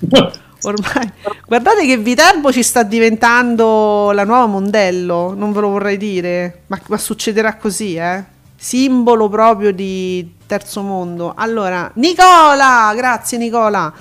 Ormai, 0.64 1.12
guardate 1.46 1.86
che 1.86 1.96
Viterbo 1.96 2.50
ci 2.52 2.62
sta 2.62 2.82
diventando 2.82 4.10
la 4.12 4.24
nuova 4.24 4.46
Mondello, 4.46 5.34
non 5.34 5.52
ve 5.52 5.60
lo 5.60 5.68
vorrei 5.68 5.96
dire, 5.96 6.62
ma, 6.66 6.80
ma 6.88 6.98
succederà 6.98 7.56
così, 7.56 7.96
eh? 7.96 8.24
Simbolo 8.56 9.28
proprio 9.28 9.72
di 9.72 10.36
terzo 10.46 10.82
mondo. 10.82 11.34
Allora, 11.36 11.90
Nicola, 11.94 12.92
grazie 12.96 13.36
Nicola. 13.36 13.92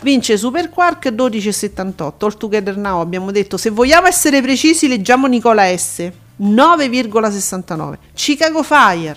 Vince 0.00 0.36
Super 0.36 0.68
Quark 0.70 1.10
12,78. 1.10 2.24
All 2.24 2.36
Together 2.36 2.76
Now 2.76 3.00
abbiamo 3.00 3.30
detto, 3.30 3.56
se 3.56 3.70
vogliamo 3.70 4.06
essere 4.06 4.40
precisi, 4.40 4.88
leggiamo 4.88 5.26
Nicola 5.26 5.64
S. 5.76 6.10
9,69. 6.40 7.94
Chicago 8.14 8.62
Fire 8.62 9.16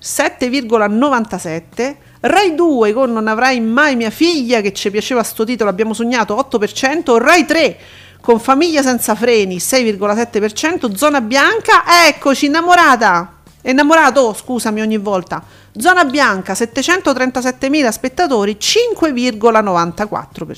7,97. 0.00 1.96
Rai 2.20 2.54
2 2.54 2.92
con 2.92 3.12
Non 3.12 3.26
avrai 3.28 3.60
mai 3.60 3.94
mia 3.96 4.10
figlia, 4.10 4.60
che 4.60 4.72
ci 4.72 4.90
piaceva 4.90 5.22
sto 5.22 5.44
titolo, 5.44 5.70
abbiamo 5.70 5.94
sognato 5.94 6.34
8%. 6.34 7.16
Rai 7.18 7.44
3 7.44 7.76
con 8.20 8.40
Famiglia 8.40 8.82
senza 8.82 9.14
freni 9.14 9.58
6,7%. 9.58 10.92
Zona 10.94 11.20
bianca, 11.20 11.84
eccoci, 12.08 12.46
innamorata. 12.46 13.34
Innamorato, 13.62 14.34
scusami 14.34 14.80
ogni 14.80 14.98
volta. 14.98 15.40
Zona 15.76 16.04
bianca 16.04 16.54
737.000 16.54 17.88
spettatori, 17.90 18.56
5,94%. 18.60 20.56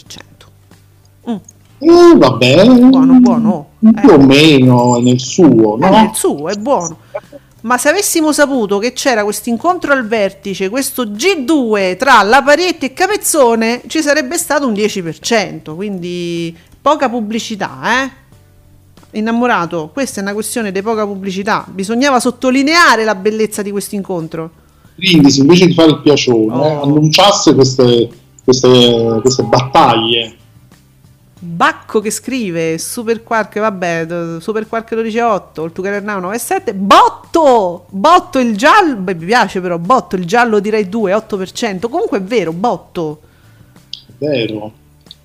Mm. 1.28 1.36
Eh, 1.82 2.14
va 2.16 2.30
bene. 2.32 2.88
Buono, 2.88 3.20
buono. 3.20 3.68
Più 3.78 4.10
eh. 4.10 4.12
o 4.12 4.18
meno 4.18 4.98
nel 4.98 5.18
suo, 5.18 5.76
no? 5.76 5.86
È 5.86 5.90
nel 5.90 6.10
suo, 6.12 6.48
è 6.48 6.56
buono. 6.56 6.98
Ma 7.62 7.76
se 7.76 7.90
avessimo 7.90 8.32
saputo 8.32 8.78
che 8.78 8.92
c'era 8.92 9.22
questo 9.22 9.50
incontro 9.50 9.92
al 9.92 10.06
vertice, 10.06 10.70
questo 10.70 11.04
G2 11.04 11.96
tra 11.96 12.22
La 12.22 12.42
Parietti 12.42 12.86
e 12.86 12.92
Capezzone, 12.94 13.82
ci 13.86 14.00
sarebbe 14.00 14.38
stato 14.38 14.66
un 14.66 14.72
10%, 14.72 15.74
quindi 15.74 16.56
poca 16.80 17.10
pubblicità, 17.10 18.04
eh? 18.04 18.18
Innamorato, 19.18 19.90
questa 19.92 20.20
è 20.20 20.22
una 20.22 20.32
questione 20.32 20.72
di 20.72 20.80
poca 20.80 21.04
pubblicità, 21.04 21.66
bisognava 21.68 22.18
sottolineare 22.20 23.04
la 23.04 23.14
bellezza 23.14 23.60
di 23.60 23.70
questo 23.70 23.94
incontro. 23.94 24.50
Quindi, 24.94 25.30
se 25.30 25.40
invece 25.40 25.66
di 25.66 25.74
fare 25.74 25.90
il 25.90 26.00
piacione, 26.00 26.54
oh. 26.54 26.82
annunciasse 26.82 27.54
queste, 27.54 28.08
queste, 28.44 29.18
queste 29.20 29.42
battaglie 29.42 30.36
Bacco 31.42 32.00
che 32.00 32.10
scrive 32.10 32.76
Super 32.76 33.22
Quark, 33.22 33.60
vabbè, 33.60 34.38
Super 34.40 34.68
Quark 34.68 34.92
12.8, 34.92 35.64
il 35.64 35.72
Tucano 35.72 36.20
9.7, 36.20 36.74
Botto! 36.74 37.86
Botto 37.88 38.38
il 38.38 38.54
giallo, 38.58 38.96
beh, 38.96 39.14
mi 39.14 39.24
piace 39.24 39.62
però, 39.62 39.78
Botto 39.78 40.16
il 40.16 40.26
giallo 40.26 40.60
direi 40.60 40.90
2, 40.90 41.14
8%, 41.14 41.88
comunque 41.88 42.18
è 42.18 42.20
vero, 42.20 42.52
Botto. 42.52 43.20
Vero. 44.18 44.72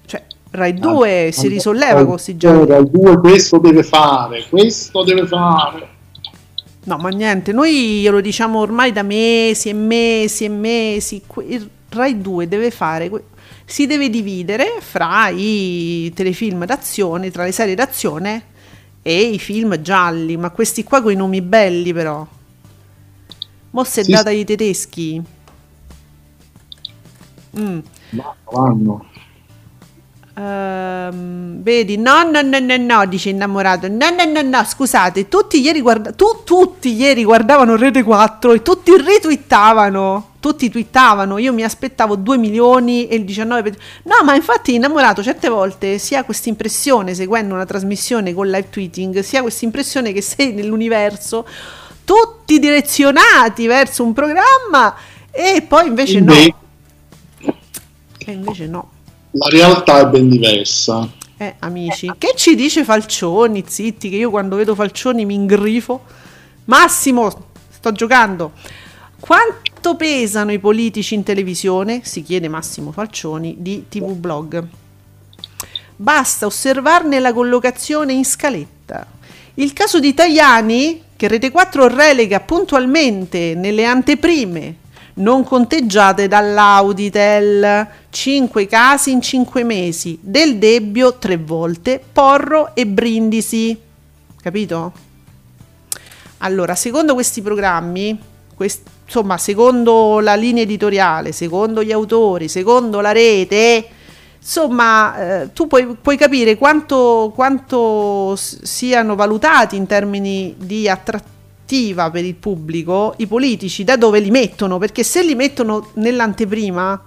Cioè, 0.05 0.23
Rai 0.51 0.73
2 0.75 1.27
ah, 1.27 1.31
si 1.33 1.49
risolleva 1.49 1.99
con 1.99 2.11
questi 2.11 2.37
gialli. 2.37 2.65
Rai 2.65 2.89
2 2.89 3.19
questo 3.19 3.57
deve 3.57 3.83
fare, 3.83 4.45
questo 4.47 5.03
deve 5.03 5.27
fare. 5.27 5.89
No, 6.85 6.95
ma 6.95 7.09
niente, 7.09 7.51
noi 7.51 7.99
glielo 7.99 8.21
diciamo 8.21 8.59
ormai 8.59 8.93
da 8.93 9.03
mesi 9.03 9.67
e 9.67 9.73
mesi 9.73 10.45
e 10.45 10.49
mesi, 10.49 11.21
Rai 11.89 12.21
2 12.21 12.47
deve 12.47 12.71
fare 12.71 13.11
si 13.65 13.87
deve 13.87 14.09
dividere 14.09 14.77
fra 14.79 15.29
i 15.29 16.11
telefilm 16.15 16.65
d'azione, 16.65 17.31
tra 17.31 17.43
le 17.43 17.51
serie 17.51 17.75
d'azione 17.75 18.43
e 19.01 19.21
i 19.21 19.39
film 19.39 19.81
gialli, 19.81 20.37
ma 20.37 20.51
questi 20.51 20.83
qua 20.83 21.01
con 21.01 21.11
i 21.11 21.15
nomi 21.15 21.41
belli 21.41 21.93
però. 21.93 22.25
Mossa 23.71 24.01
è 24.01 24.03
sì. 24.03 24.11
data 24.11 24.29
ai 24.29 24.45
tedeschi. 24.45 25.21
Mm. 27.59 27.79
No, 28.11 28.35
vanno. 28.51 29.05
Uh, 30.35 31.61
vedi, 31.61 31.97
no, 31.97 32.29
no, 32.29 32.41
no, 32.41 32.59
no, 32.59 32.77
no, 32.77 33.05
dice 33.05 33.29
innamorato. 33.29 33.87
No, 33.87 34.09
no, 34.09 34.25
no, 34.25 34.41
no, 34.41 34.63
scusate, 34.63 35.27
tutti 35.27 35.61
ieri, 35.61 35.81
guarda- 35.81 36.11
tu, 36.11 36.41
tutti 36.43 36.93
ieri 36.93 37.23
guardavano 37.23 37.75
Rete 37.75 38.03
4 38.03 38.53
e 38.53 38.61
tutti 38.61 38.91
ritwittavano. 38.97 40.33
Tutti 40.45 40.69
twittavano, 40.69 41.39
io 41.39 41.51
mi 41.53 41.63
aspettavo 41.63 42.15
2 42.15 42.37
milioni 42.37 43.07
e 43.07 43.15
il 43.15 43.23
19%. 43.23 43.73
No, 44.03 44.23
ma 44.23 44.35
infatti 44.35 44.75
innamorato 44.75 45.23
certe 45.23 45.49
volte 45.49 45.97
si 45.97 46.13
ha 46.13 46.23
questa 46.23 46.49
impressione, 46.49 47.15
seguendo 47.15 47.55
una 47.55 47.65
trasmissione 47.65 48.31
con 48.31 48.45
live 48.45 48.69
tweeting, 48.69 49.21
si 49.21 49.37
ha 49.37 49.41
questa 49.41 49.65
impressione 49.65 50.13
che 50.13 50.21
sei 50.21 50.53
nell'universo, 50.53 51.47
tutti 52.03 52.59
direzionati 52.59 53.65
verso 53.65 54.03
un 54.03 54.13
programma 54.13 54.95
e 55.31 55.63
poi 55.67 55.87
invece 55.87 56.19
no. 56.19 56.33
E 56.33 58.31
invece 58.31 58.67
no 58.67 58.89
la 59.31 59.47
realtà 59.49 59.99
è 59.99 60.07
ben 60.07 60.29
diversa. 60.29 61.09
Eh, 61.37 61.55
amici, 61.59 62.11
che 62.17 62.33
ci 62.35 62.55
dice 62.55 62.83
Falcioni? 62.83 63.63
Zitti, 63.67 64.09
che 64.09 64.15
io 64.15 64.29
quando 64.29 64.55
vedo 64.55 64.75
Falcioni 64.75 65.25
mi 65.25 65.33
ingrifo. 65.33 66.03
Massimo, 66.65 67.47
sto 67.69 67.91
giocando. 67.91 68.51
Quanto 69.19 69.73
pesano 69.93 70.51
i 70.51 70.57
politici 70.57 71.13
in 71.13 71.21
televisione? 71.21 72.01
Si 72.03 72.23
chiede 72.23 72.47
Massimo 72.47 72.91
Falcioni 72.91 73.57
di 73.59 73.85
TV 73.87 74.13
Blog. 74.13 74.65
Basta 75.95 76.47
osservarne 76.47 77.19
la 77.19 77.31
collocazione 77.31 78.13
in 78.13 78.25
scaletta. 78.25 79.05
Il 79.53 79.73
caso 79.73 79.99
di 79.99 80.15
Tajani, 80.15 81.03
che 81.15 81.27
Rete 81.27 81.51
4 81.51 81.87
relega 81.87 82.39
puntualmente 82.39 83.53
nelle 83.53 83.85
anteprime 83.85 84.77
non 85.15 85.43
conteggiate 85.43 86.27
dall'Auditel. 86.27 87.87
5 88.09 88.67
casi 88.67 89.11
in 89.11 89.21
5 89.21 89.63
mesi, 89.63 90.17
del 90.21 90.57
Debbio 90.57 91.17
3 91.17 91.37
volte, 91.37 92.03
Porro 92.11 92.75
e 92.75 92.87
Brindisi. 92.87 93.77
Capito? 94.41 94.93
Allora, 96.39 96.75
secondo 96.75 97.13
questi 97.13 97.41
programmi, 97.41 98.17
quest- 98.55 98.89
insomma, 99.05 99.37
secondo 99.37 100.19
la 100.19 100.35
linea 100.35 100.63
editoriale, 100.63 101.31
secondo 101.31 101.83
gli 101.83 101.91
autori, 101.91 102.47
secondo 102.47 102.99
la 102.99 103.11
rete, 103.11 103.87
insomma, 104.39 105.41
eh, 105.41 105.53
tu 105.53 105.67
puoi, 105.67 105.95
puoi 106.01 106.17
capire 106.17 106.57
quanto, 106.57 107.31
quanto 107.33 108.35
siano 108.35 109.15
valutati 109.15 109.75
in 109.75 109.85
termini 109.85 110.55
di 110.57 110.89
attrattività 110.89 111.33
attiva 111.65 112.11
per 112.11 112.23
il 112.23 112.35
pubblico 112.35 113.15
i 113.17 113.25
politici 113.25 113.83
da 113.83 113.97
dove 113.97 114.19
li 114.19 114.29
mettono, 114.29 114.77
perché 114.77 115.03
se 115.03 115.23
li 115.23 115.33
mettono 115.33 115.89
nell'anteprima 115.93 117.01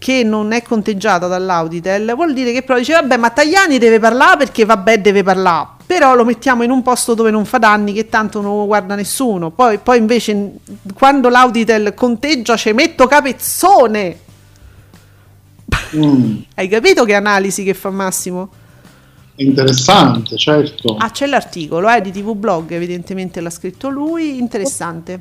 che 0.00 0.24
non 0.24 0.52
è 0.52 0.62
conteggiata 0.62 1.26
dall'Auditel, 1.26 2.14
vuol 2.14 2.32
dire 2.32 2.52
che 2.52 2.62
però 2.62 2.78
dice 2.78 2.94
vabbè 2.94 3.18
ma 3.18 3.28
Tajani 3.28 3.76
deve 3.76 3.98
parlare 3.98 4.38
perché 4.38 4.64
vabbè 4.64 4.98
deve 4.98 5.22
parlare, 5.22 5.68
però 5.84 6.14
lo 6.14 6.24
mettiamo 6.24 6.62
in 6.62 6.70
un 6.70 6.80
posto 6.80 7.12
dove 7.12 7.30
non 7.30 7.44
fa 7.44 7.58
danni 7.58 7.92
che 7.92 8.08
tanto 8.08 8.40
non 8.40 8.56
lo 8.56 8.64
guarda 8.64 8.94
nessuno, 8.94 9.50
poi, 9.50 9.76
poi 9.76 9.98
invece 9.98 10.52
quando 10.94 11.28
l'Auditel 11.28 11.92
conteggia 11.92 12.56
ci 12.56 12.72
metto 12.72 13.06
capezzone. 13.06 14.18
Mm. 15.94 16.36
Hai 16.56 16.68
capito 16.68 17.04
che 17.04 17.14
analisi 17.14 17.62
che 17.62 17.74
fa 17.74 17.90
Massimo? 17.90 18.50
interessante, 19.36 20.36
certo. 20.36 20.96
Ah, 20.96 21.10
c'è 21.10 21.26
l'articolo 21.26 21.90
eh, 21.90 22.00
di 22.00 22.10
TV 22.10 22.34
Blog, 22.34 22.70
evidentemente 22.72 23.40
l'ha 23.40 23.50
scritto 23.50 23.88
lui, 23.88 24.38
interessante. 24.38 25.20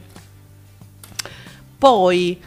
Poi, 1.77 2.37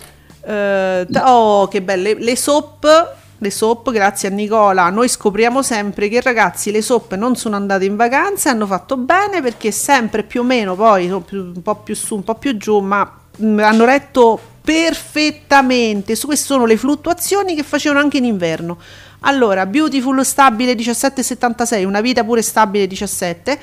eh, 0.45 1.07
oh, 1.25 1.69
che 1.69 1.83
belle, 1.83 2.15
le 2.15 2.37
soap 2.37 3.21
le 3.43 3.51
soap, 3.51 3.91
grazie 3.91 4.29
a 4.29 4.31
Nicola, 4.31 4.89
noi 4.89 5.09
scopriamo 5.09 5.63
sempre 5.63 6.09
che 6.09 6.21
ragazzi 6.21 6.71
le 6.71 6.81
soap 6.81 7.15
non 7.17 7.35
sono 7.35 7.57
andate 7.57 7.85
in 7.85 7.97
vacanza 7.97 8.51
hanno 8.51 8.67
fatto 8.67 8.97
bene 8.97 9.43
perché 9.43 9.73
sempre 9.73 10.23
più 10.23 10.43
o 10.43 10.45
meno, 10.45 10.77
poi 10.77 11.11
un 11.11 11.61
po' 11.61 11.75
più 11.75 11.97
su, 11.97 12.15
un 12.15 12.23
po' 12.23 12.37
più 12.37 12.57
giù, 12.57 12.79
ma 12.79 13.19
mm, 13.43 13.59
hanno 13.59 13.85
retto 13.85 14.39
perfettamente. 14.63 16.15
Su 16.15 16.27
queste 16.27 16.47
sono 16.47 16.67
le 16.67 16.77
fluttuazioni 16.77 17.57
che 17.57 17.65
facevano 17.65 18.01
anche 18.01 18.19
in 18.19 18.27
inverno. 18.27 18.79
Allora, 19.23 19.67
Beautiful 19.67 20.25
stabile 20.25 20.75
17,76, 20.75 21.85
una 21.85 22.01
vita 22.01 22.23
pure 22.23 22.43
stabile 22.43 22.87
17. 22.87 23.59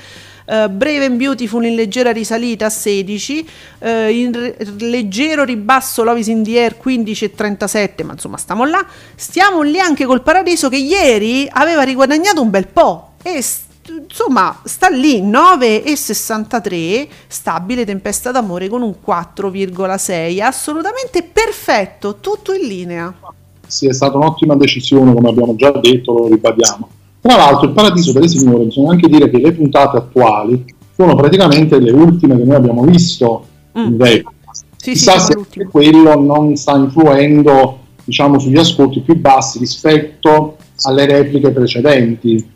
Uh, 0.50 0.68
Brave 0.68 1.04
and 1.04 1.16
Beautiful 1.16 1.64
in 1.64 1.76
leggera 1.76 2.10
risalita 2.10 2.66
a 2.66 2.70
16, 2.70 3.48
uh, 3.78 3.86
in 4.10 4.32
re- 4.32 4.56
leggero 4.80 5.44
ribasso 5.44 6.02
Love 6.02 6.18
is 6.18 6.26
in 6.26 6.42
the 6.42 6.58
Air 6.58 6.76
15,37, 6.82 8.04
ma 8.04 8.14
insomma 8.14 8.36
stiamo 8.36 8.64
là. 8.64 8.84
Stiamo 9.14 9.62
lì 9.62 9.78
anche 9.78 10.06
col 10.06 10.22
Paradiso 10.22 10.68
che 10.68 10.78
ieri 10.78 11.48
aveva 11.48 11.82
riguadagnato 11.82 12.42
un 12.42 12.50
bel 12.50 12.66
po' 12.66 13.12
e 13.22 13.40
st- 13.40 13.68
insomma 14.08 14.60
sta 14.64 14.88
lì 14.88 15.22
9,63 15.22 17.06
stabile 17.28 17.84
tempesta 17.84 18.32
d'amore 18.32 18.68
con 18.68 18.82
un 18.82 18.94
4,6 19.06 20.42
assolutamente 20.42 21.22
perfetto 21.22 22.16
tutto 22.18 22.52
in 22.54 22.66
linea. 22.66 23.14
Sì 23.68 23.86
è 23.86 23.92
stata 23.92 24.16
un'ottima 24.16 24.56
decisione 24.56 25.14
come 25.14 25.28
abbiamo 25.28 25.54
già 25.54 25.70
detto 25.70 26.12
lo 26.12 26.26
ribadiamo 26.26 26.98
tra 27.20 27.36
l'altro 27.36 27.66
il 27.66 27.72
paradiso 27.72 28.12
delle 28.12 28.28
signore 28.28 28.64
bisogna 28.64 28.92
anche 28.92 29.08
dire 29.08 29.30
che 29.30 29.38
le 29.38 29.52
puntate 29.52 29.96
attuali 29.96 30.64
sono 30.94 31.14
praticamente 31.14 31.78
le 31.78 31.90
ultime 31.90 32.36
che 32.36 32.44
noi 32.44 32.56
abbiamo 32.56 32.82
visto 32.84 33.46
mm. 33.78 33.84
in 33.84 33.98
replica 33.98 34.30
sì, 34.76 34.92
chissà 34.92 35.18
sì, 35.18 35.32
se 35.48 35.66
quello 35.66 36.18
non 36.18 36.56
sta 36.56 36.76
influendo 36.76 37.78
diciamo 38.04 38.38
sugli 38.38 38.58
ascolti 38.58 39.00
più 39.00 39.16
bassi 39.16 39.58
rispetto 39.58 40.56
alle 40.82 41.06
repliche 41.06 41.50
precedenti 41.50 42.50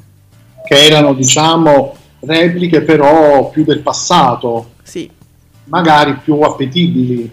che 0.67 0.87
erano 0.87 1.13
diciamo 1.13 1.95
repliche 2.25 2.81
però 2.83 3.51
più 3.51 3.65
del 3.65 3.81
passato, 3.81 4.71
sì. 4.83 5.09
magari 5.65 6.19
più 6.23 6.41
appetibili. 6.41 7.31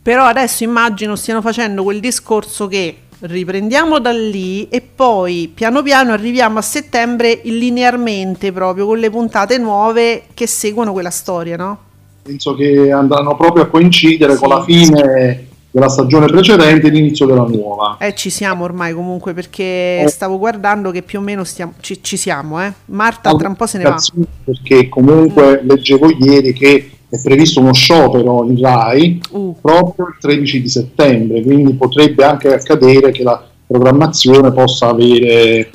Però 0.00 0.24
adesso 0.24 0.64
immagino 0.64 1.16
stiano 1.16 1.42
facendo 1.42 1.82
quel 1.82 2.00
discorso 2.00 2.66
che 2.66 2.96
riprendiamo 3.20 3.98
da 3.98 4.12
lì 4.12 4.68
e 4.68 4.80
poi 4.80 5.50
piano 5.52 5.82
piano 5.82 6.12
arriviamo 6.12 6.58
a 6.58 6.62
settembre 6.62 7.40
linearmente 7.44 8.52
proprio 8.52 8.86
con 8.86 8.98
le 8.98 9.10
puntate 9.10 9.58
nuove 9.58 10.24
che 10.34 10.46
seguono 10.46 10.92
quella 10.92 11.10
storia, 11.10 11.56
no? 11.56 11.78
Penso 12.22 12.54
che 12.54 12.92
andranno 12.92 13.34
proprio 13.36 13.64
a 13.64 13.66
coincidere 13.66 14.34
sì. 14.34 14.38
con 14.38 14.48
la 14.48 14.62
fine 14.62 15.46
della 15.70 15.88
stagione 15.88 16.26
precedente 16.26 16.86
e 16.86 16.90
l'inizio 16.90 17.26
della 17.26 17.44
nuova. 17.44 17.96
Eh, 17.98 18.14
ci 18.14 18.30
siamo 18.30 18.64
ormai 18.64 18.92
comunque 18.94 19.34
perché 19.34 20.02
eh. 20.02 20.08
stavo 20.08 20.38
guardando 20.38 20.90
che 20.90 21.02
più 21.02 21.18
o 21.18 21.22
meno 21.22 21.44
stiamo, 21.44 21.74
ci, 21.80 22.02
ci, 22.02 22.16
siamo, 22.16 22.62
eh. 22.62 22.72
Marta 22.86 23.34
tra 23.34 23.48
un 23.48 23.56
po' 23.56 23.66
se 23.66 23.78
ne 23.78 23.84
va. 23.84 23.96
Perché 24.44 24.88
comunque 24.88 25.62
mm. 25.62 25.68
leggevo 25.68 26.10
ieri 26.10 26.52
che 26.52 26.90
è 27.08 27.20
previsto 27.22 27.60
uno 27.60 27.72
sciopero 27.72 28.44
in 28.44 28.60
RAI 28.60 29.20
uh. 29.30 29.56
proprio 29.60 30.08
il 30.08 30.16
13 30.20 30.62
di 30.62 30.68
settembre, 30.68 31.42
quindi 31.42 31.72
potrebbe 31.74 32.24
anche 32.24 32.52
accadere 32.52 33.10
che 33.10 33.22
la 33.22 33.42
programmazione 33.66 34.52
possa 34.52 34.88
avere 34.88 35.70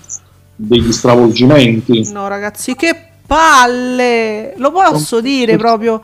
degli 0.56 0.92
stravolgimenti. 0.92 2.12
No 2.12 2.28
ragazzi, 2.28 2.76
che 2.76 2.96
palle! 3.26 4.54
Lo 4.58 4.72
posso 4.72 5.22
dire 5.22 5.58
proprio 5.58 6.02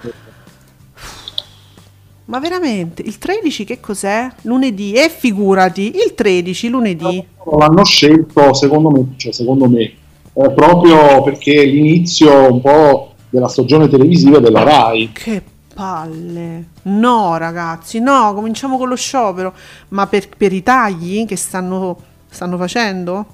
ma 2.26 2.38
veramente, 2.40 3.02
il 3.02 3.18
13 3.18 3.64
che 3.66 3.80
cos'è? 3.80 4.30
Lunedì? 4.44 4.94
E 4.94 5.10
figurati, 5.10 5.96
il 5.96 6.14
13 6.14 6.70
lunedì. 6.70 7.26
L'hanno 7.58 7.84
scelto, 7.84 8.54
secondo 8.54 8.92
me, 8.92 9.14
cioè 9.18 9.32
secondo 9.32 9.68
me 9.68 9.94
eh, 10.42 10.52
proprio 10.52 11.24
perché 11.24 11.66
l'inizio 11.66 12.52
un 12.52 12.62
po' 12.62 13.09
della 13.30 13.48
stagione 13.48 13.88
televisiva 13.88 14.40
della 14.40 14.64
RAI. 14.64 15.12
Che 15.14 15.44
palle. 15.74 16.66
No, 16.84 17.38
ragazzi, 17.38 18.00
no, 18.00 18.34
cominciamo 18.34 18.78
con 18.78 18.90
lo 18.90 18.96
sciopero. 18.96 19.54
Ma 19.90 20.08
per, 20.08 20.28
per 20.36 20.52
i 20.52 20.64
tagli 20.64 21.26
che 21.26 21.36
stanno, 21.36 21.98
stanno 22.30 22.58
facendo? 22.58 23.26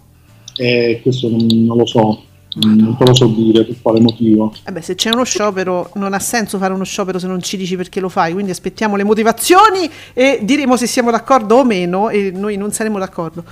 Eh, 0.57 0.99
questo 1.01 1.29
non, 1.29 1.45
non 1.47 1.77
lo 1.77 1.85
so. 1.85 2.23
Non 2.57 2.95
te 2.97 3.05
lo 3.05 3.13
so 3.13 3.25
dire 3.25 3.65
per 3.65 3.75
quale 3.81 3.99
motivo. 3.99 4.53
Eh 4.63 4.71
beh, 4.71 4.81
se 4.81 4.95
c'è 4.95 5.11
uno 5.11 5.25
sciopero, 5.25 5.89
non 5.95 6.13
ha 6.13 6.19
senso 6.19 6.57
fare 6.57 6.73
uno 6.73 6.85
sciopero 6.85 7.19
se 7.19 7.27
non 7.27 7.41
ci 7.41 7.57
dici 7.57 7.75
perché 7.75 7.99
lo 7.99 8.07
fai. 8.07 8.31
Quindi 8.31 8.51
aspettiamo 8.51 8.95
le 8.95 9.03
motivazioni 9.03 9.89
e 10.13 10.39
diremo 10.41 10.77
se 10.77 10.87
siamo 10.87 11.11
d'accordo 11.11 11.55
o 11.55 11.63
meno. 11.65 12.09
E 12.09 12.31
noi 12.31 12.55
non 12.55 12.71
saremo 12.71 12.99
d'accordo. 12.99 13.43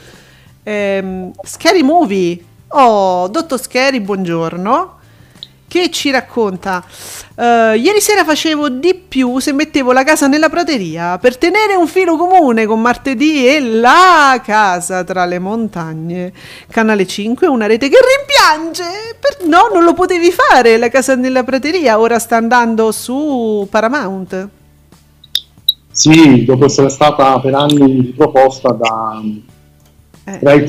Ehm, 0.63 1.31
scary 1.43 1.81
Movie. 1.81 2.41
Oh, 2.75 3.27
dottor 3.27 3.59
Scary, 3.59 3.99
buongiorno 3.99 5.01
che 5.73 5.89
ci 5.89 6.11
racconta? 6.11 6.83
Uh, 7.33 7.73
ieri 7.73 7.99
sera 7.99 8.23
facevo 8.23 8.69
di 8.69 8.93
più 8.93 9.39
se 9.39 9.53
mettevo 9.53 9.91
la 9.91 10.03
casa 10.03 10.27
nella 10.27 10.47
prateria 10.47 11.17
per 11.17 11.35
tenere 11.35 11.73
un 11.73 11.87
filo 11.87 12.15
comune 12.15 12.67
con 12.67 12.79
martedì 12.79 13.47
e 13.47 13.59
la 13.59 14.39
casa 14.45 15.03
tra 15.03 15.25
le 15.25 15.39
montagne. 15.39 16.31
Canale 16.69 17.07
5 17.07 17.47
una 17.47 17.65
rete 17.65 17.89
che 17.89 17.97
rimpiange. 17.97 19.17
Per... 19.19 19.47
no 19.47 19.69
non 19.73 19.83
lo 19.83 19.95
potevi 19.95 20.31
fare 20.31 20.77
la 20.77 20.89
casa 20.89 21.15
nella 21.15 21.43
prateria 21.43 21.99
ora 21.99 22.19
sta 22.19 22.35
andando 22.35 22.91
su 22.91 23.67
Paramount. 23.67 24.49
Sì 25.89 26.45
dopo 26.45 26.65
essere 26.65 26.89
stata 26.89 27.39
per 27.39 27.55
anni 27.55 28.01
riproposta 28.01 28.73
da 28.73 29.19
eh, 30.25 30.65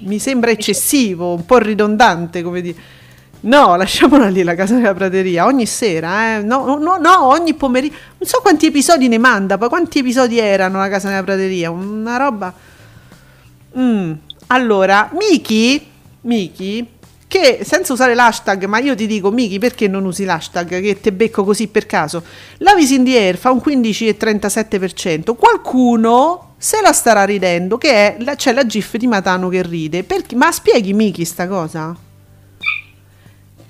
mi 0.00 0.18
sembra 0.18 0.50
eccessivo 0.50 1.32
un 1.32 1.46
po' 1.46 1.56
ridondante 1.56 2.42
come 2.42 2.60
dire 2.60 2.95
No, 3.40 3.76
lasciamola 3.76 4.28
lì 4.28 4.42
la 4.42 4.54
casa 4.54 4.74
della 4.74 4.94
prateria, 4.94 5.44
ogni 5.44 5.66
sera, 5.66 6.36
eh? 6.36 6.42
no, 6.42 6.78
no, 6.78 6.96
no, 6.96 7.26
ogni 7.26 7.54
pomeriggio. 7.54 7.96
Non 8.18 8.28
so 8.28 8.40
quanti 8.40 8.66
episodi 8.66 9.08
ne 9.08 9.18
manda, 9.18 9.58
poi 9.58 9.68
quanti 9.68 10.00
episodi 10.00 10.38
erano 10.38 10.78
la 10.78 10.88
casa 10.88 11.08
della 11.08 11.22
prateria, 11.22 11.70
una 11.70 12.16
roba... 12.16 12.52
Mm. 13.78 14.12
Allora, 14.48 15.10
Miki, 15.12 15.84
Miki, 16.22 16.86
che 17.28 17.60
senza 17.64 17.92
usare 17.92 18.14
l'hashtag, 18.14 18.64
ma 18.64 18.78
io 18.78 18.94
ti 18.94 19.06
dico 19.06 19.30
Miki 19.30 19.58
perché 19.58 19.88
non 19.88 20.04
usi 20.04 20.24
l'hashtag 20.24 20.80
che 20.80 21.00
te 21.00 21.12
becco 21.12 21.44
così 21.44 21.66
per 21.66 21.84
caso, 21.86 22.22
la 22.58 22.74
Vis 22.74 22.90
in 22.90 23.04
the 23.04 23.18
Air 23.18 23.36
fa 23.36 23.50
un 23.50 23.60
15,37%, 23.64 25.34
qualcuno 25.34 26.54
se 26.58 26.80
la 26.80 26.92
starà 26.92 27.24
ridendo, 27.24 27.76
che 27.76 27.90
è, 27.90 28.16
la, 28.20 28.34
c'è 28.36 28.52
la 28.52 28.64
gif 28.64 28.96
di 28.96 29.06
Matano 29.06 29.48
che 29.48 29.62
ride, 29.62 30.04
perché, 30.04 30.36
ma 30.36 30.50
spieghi 30.52 30.94
Miki 30.94 31.24
sta 31.24 31.46
cosa? 31.48 31.94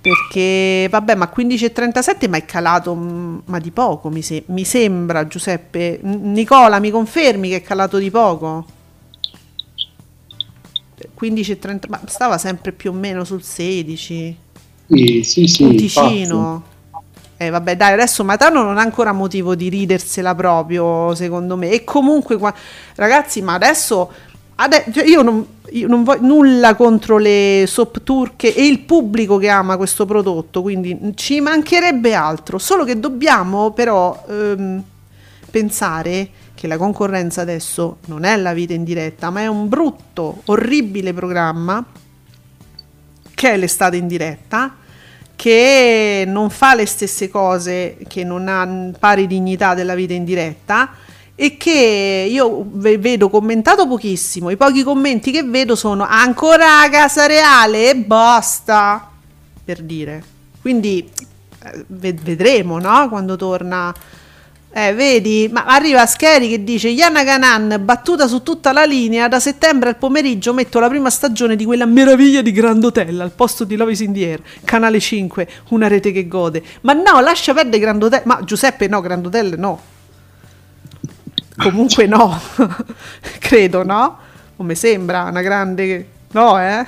Perché 0.06 0.86
vabbè 0.88 1.16
ma 1.16 1.32
15,37 1.34 2.28
ma 2.28 2.36
è 2.36 2.44
calato 2.44 2.94
mm, 2.94 3.38
ma 3.46 3.58
di 3.58 3.72
poco 3.72 4.08
mi, 4.08 4.22
se- 4.22 4.44
mi, 4.46 4.64
sembra 4.64 5.26
Giuseppe. 5.26 5.98
Nicola 6.02 6.78
mi 6.78 6.90
confermi 6.90 7.48
che 7.48 7.56
è 7.56 7.62
calato 7.62 7.98
di 7.98 8.08
poco? 8.08 8.64
15,30 11.18 11.78
ma 11.88 12.00
stava 12.06 12.38
sempre 12.38 12.70
più 12.70 12.90
o 12.90 12.94
meno 12.94 13.24
sul 13.24 13.42
16 13.42 14.36
sì 14.86 15.22
sì 15.24 15.46
sì 15.48 15.74
ticino. 15.74 16.62
eh 17.36 17.50
vabbè 17.50 17.76
dai 17.76 17.92
adesso 17.94 18.22
Matano 18.22 18.62
non 18.62 18.78
ha 18.78 18.82
ancora 18.82 19.12
motivo 19.12 19.56
di 19.56 19.68
ridersela 19.68 20.36
proprio 20.36 21.16
secondo 21.16 21.56
me. 21.56 21.70
E 21.70 21.82
comunque 21.82 22.36
qua, 22.36 22.54
ragazzi 22.94 23.42
ma 23.42 23.54
adesso, 23.54 24.12
adesso 24.56 24.92
cioè 24.92 25.04
io 25.04 25.22
non 25.22 25.46
io 25.70 25.88
non 25.88 26.04
voglio 26.04 26.26
nulla 26.26 26.74
contro 26.74 27.18
le 27.18 27.64
soap 27.66 28.02
turche 28.02 28.54
e 28.54 28.66
il 28.66 28.80
pubblico 28.80 29.36
che 29.36 29.48
ama 29.48 29.76
questo 29.76 30.06
prodotto, 30.06 30.62
quindi 30.62 31.12
ci 31.14 31.40
mancherebbe 31.40 32.14
altro, 32.14 32.58
solo 32.58 32.84
che 32.84 32.98
dobbiamo 32.98 33.72
però 33.72 34.24
ehm, 34.28 34.82
pensare 35.50 36.28
che 36.54 36.66
la 36.66 36.76
concorrenza 36.76 37.42
adesso 37.42 37.98
non 38.06 38.24
è 38.24 38.36
la 38.36 38.52
vita 38.52 38.74
in 38.74 38.84
diretta, 38.84 39.30
ma 39.30 39.40
è 39.40 39.46
un 39.46 39.68
brutto, 39.68 40.42
orribile 40.46 41.12
programma 41.12 41.84
che 43.34 43.52
è 43.52 43.56
l'estate 43.56 43.96
in 43.96 44.06
diretta 44.06 44.76
che 45.34 46.24
non 46.26 46.48
fa 46.48 46.74
le 46.74 46.86
stesse 46.86 47.28
cose, 47.28 47.98
che 48.08 48.24
non 48.24 48.48
ha 48.48 48.96
pari 48.98 49.26
dignità 49.26 49.74
della 49.74 49.94
vita 49.94 50.14
in 50.14 50.24
diretta 50.24 50.90
e 51.38 51.58
che 51.58 52.26
io 52.28 52.66
vedo 52.72 53.28
commentato 53.28 53.86
pochissimo. 53.86 54.48
I 54.48 54.56
pochi 54.56 54.82
commenti 54.82 55.30
che 55.30 55.42
vedo 55.42 55.76
sono 55.76 56.04
ancora 56.08 56.80
a 56.80 56.88
casa 56.88 57.26
reale 57.26 57.90
e 57.90 57.96
basta 57.96 59.10
per 59.62 59.82
dire. 59.82 60.22
Quindi 60.62 61.08
eh, 61.62 61.84
vedremo, 61.88 62.78
no? 62.78 63.08
Quando 63.08 63.36
torna. 63.36 63.94
Eh, 64.72 64.92
vedi, 64.92 65.48
ma 65.50 65.64
arriva 65.64 66.04
Scheri 66.04 66.50
che 66.50 66.62
dice 66.62 66.88
Yana 66.88 67.24
Ganan 67.24 67.80
battuta 67.82 68.26
su 68.26 68.42
tutta 68.42 68.72
la 68.72 68.84
linea, 68.84 69.26
da 69.26 69.40
settembre 69.40 69.88
al 69.88 69.96
pomeriggio 69.96 70.52
metto 70.52 70.78
la 70.80 70.88
prima 70.88 71.08
stagione 71.08 71.56
di 71.56 71.64
quella 71.64 71.86
meraviglia 71.86 72.42
di 72.42 72.52
Grand 72.52 72.84
Hotel 72.84 73.18
al 73.22 73.30
posto 73.30 73.64
di 73.64 73.74
Lovis 73.74 74.00
in 74.00 74.12
the 74.12 74.24
Air, 74.26 74.42
canale 74.64 75.00
5, 75.00 75.48
una 75.70 75.88
rete 75.88 76.12
che 76.12 76.28
gode. 76.28 76.62
Ma 76.82 76.92
no, 76.92 77.20
lascia 77.20 77.54
perdere 77.54 77.78
Grand 77.78 78.02
Hotel, 78.02 78.20
ma 78.24 78.40
Giuseppe 78.44 78.86
no, 78.86 79.00
Grand 79.00 79.24
Hotel 79.24 79.54
no. 79.56 79.94
Comunque 81.56 82.06
no, 82.06 82.38
credo, 83.40 83.82
no? 83.82 84.18
Non 84.56 84.66
mi 84.66 84.74
sembra 84.74 85.24
una 85.24 85.40
grande... 85.42 86.08
No, 86.32 86.58
eh? 86.60 86.84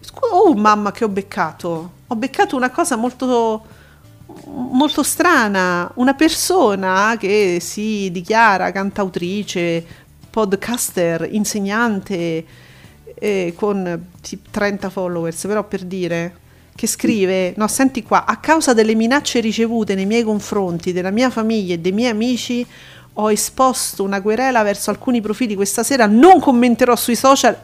Scu- 0.00 0.22
Oh, 0.30 0.54
mamma, 0.54 0.92
che 0.92 1.04
ho 1.04 1.08
beccato. 1.08 1.92
Ho 2.08 2.16
beccato 2.16 2.56
una 2.56 2.70
cosa 2.70 2.96
molto, 2.96 3.64
molto 4.46 5.02
strana. 5.02 5.90
Una 5.94 6.14
persona 6.14 7.16
che 7.18 7.58
si 7.60 8.10
dichiara 8.10 8.70
cantautrice, 8.72 9.84
podcaster, 10.30 11.28
insegnante, 11.30 12.44
eh, 13.14 13.52
con 13.56 14.06
tipo 14.20 14.48
30 14.50 14.90
followers, 14.90 15.46
però 15.46 15.64
per 15.64 15.84
dire 15.84 16.36
che 16.78 16.86
scrive, 16.86 17.54
no, 17.56 17.66
senti 17.66 18.04
qua, 18.04 18.24
a 18.24 18.36
causa 18.36 18.72
delle 18.72 18.94
minacce 18.94 19.40
ricevute 19.40 19.96
nei 19.96 20.06
miei 20.06 20.22
confronti, 20.22 20.92
della 20.92 21.10
mia 21.10 21.28
famiglia 21.28 21.74
e 21.74 21.80
dei 21.80 21.90
miei 21.90 22.08
amici, 22.08 22.64
ho 23.14 23.32
esposto 23.32 24.04
una 24.04 24.22
querela 24.22 24.62
verso 24.62 24.90
alcuni 24.90 25.20
profili 25.20 25.56
questa 25.56 25.82
sera, 25.82 26.06
non 26.06 26.38
commenterò 26.38 26.94
sui 26.94 27.16
social, 27.16 27.58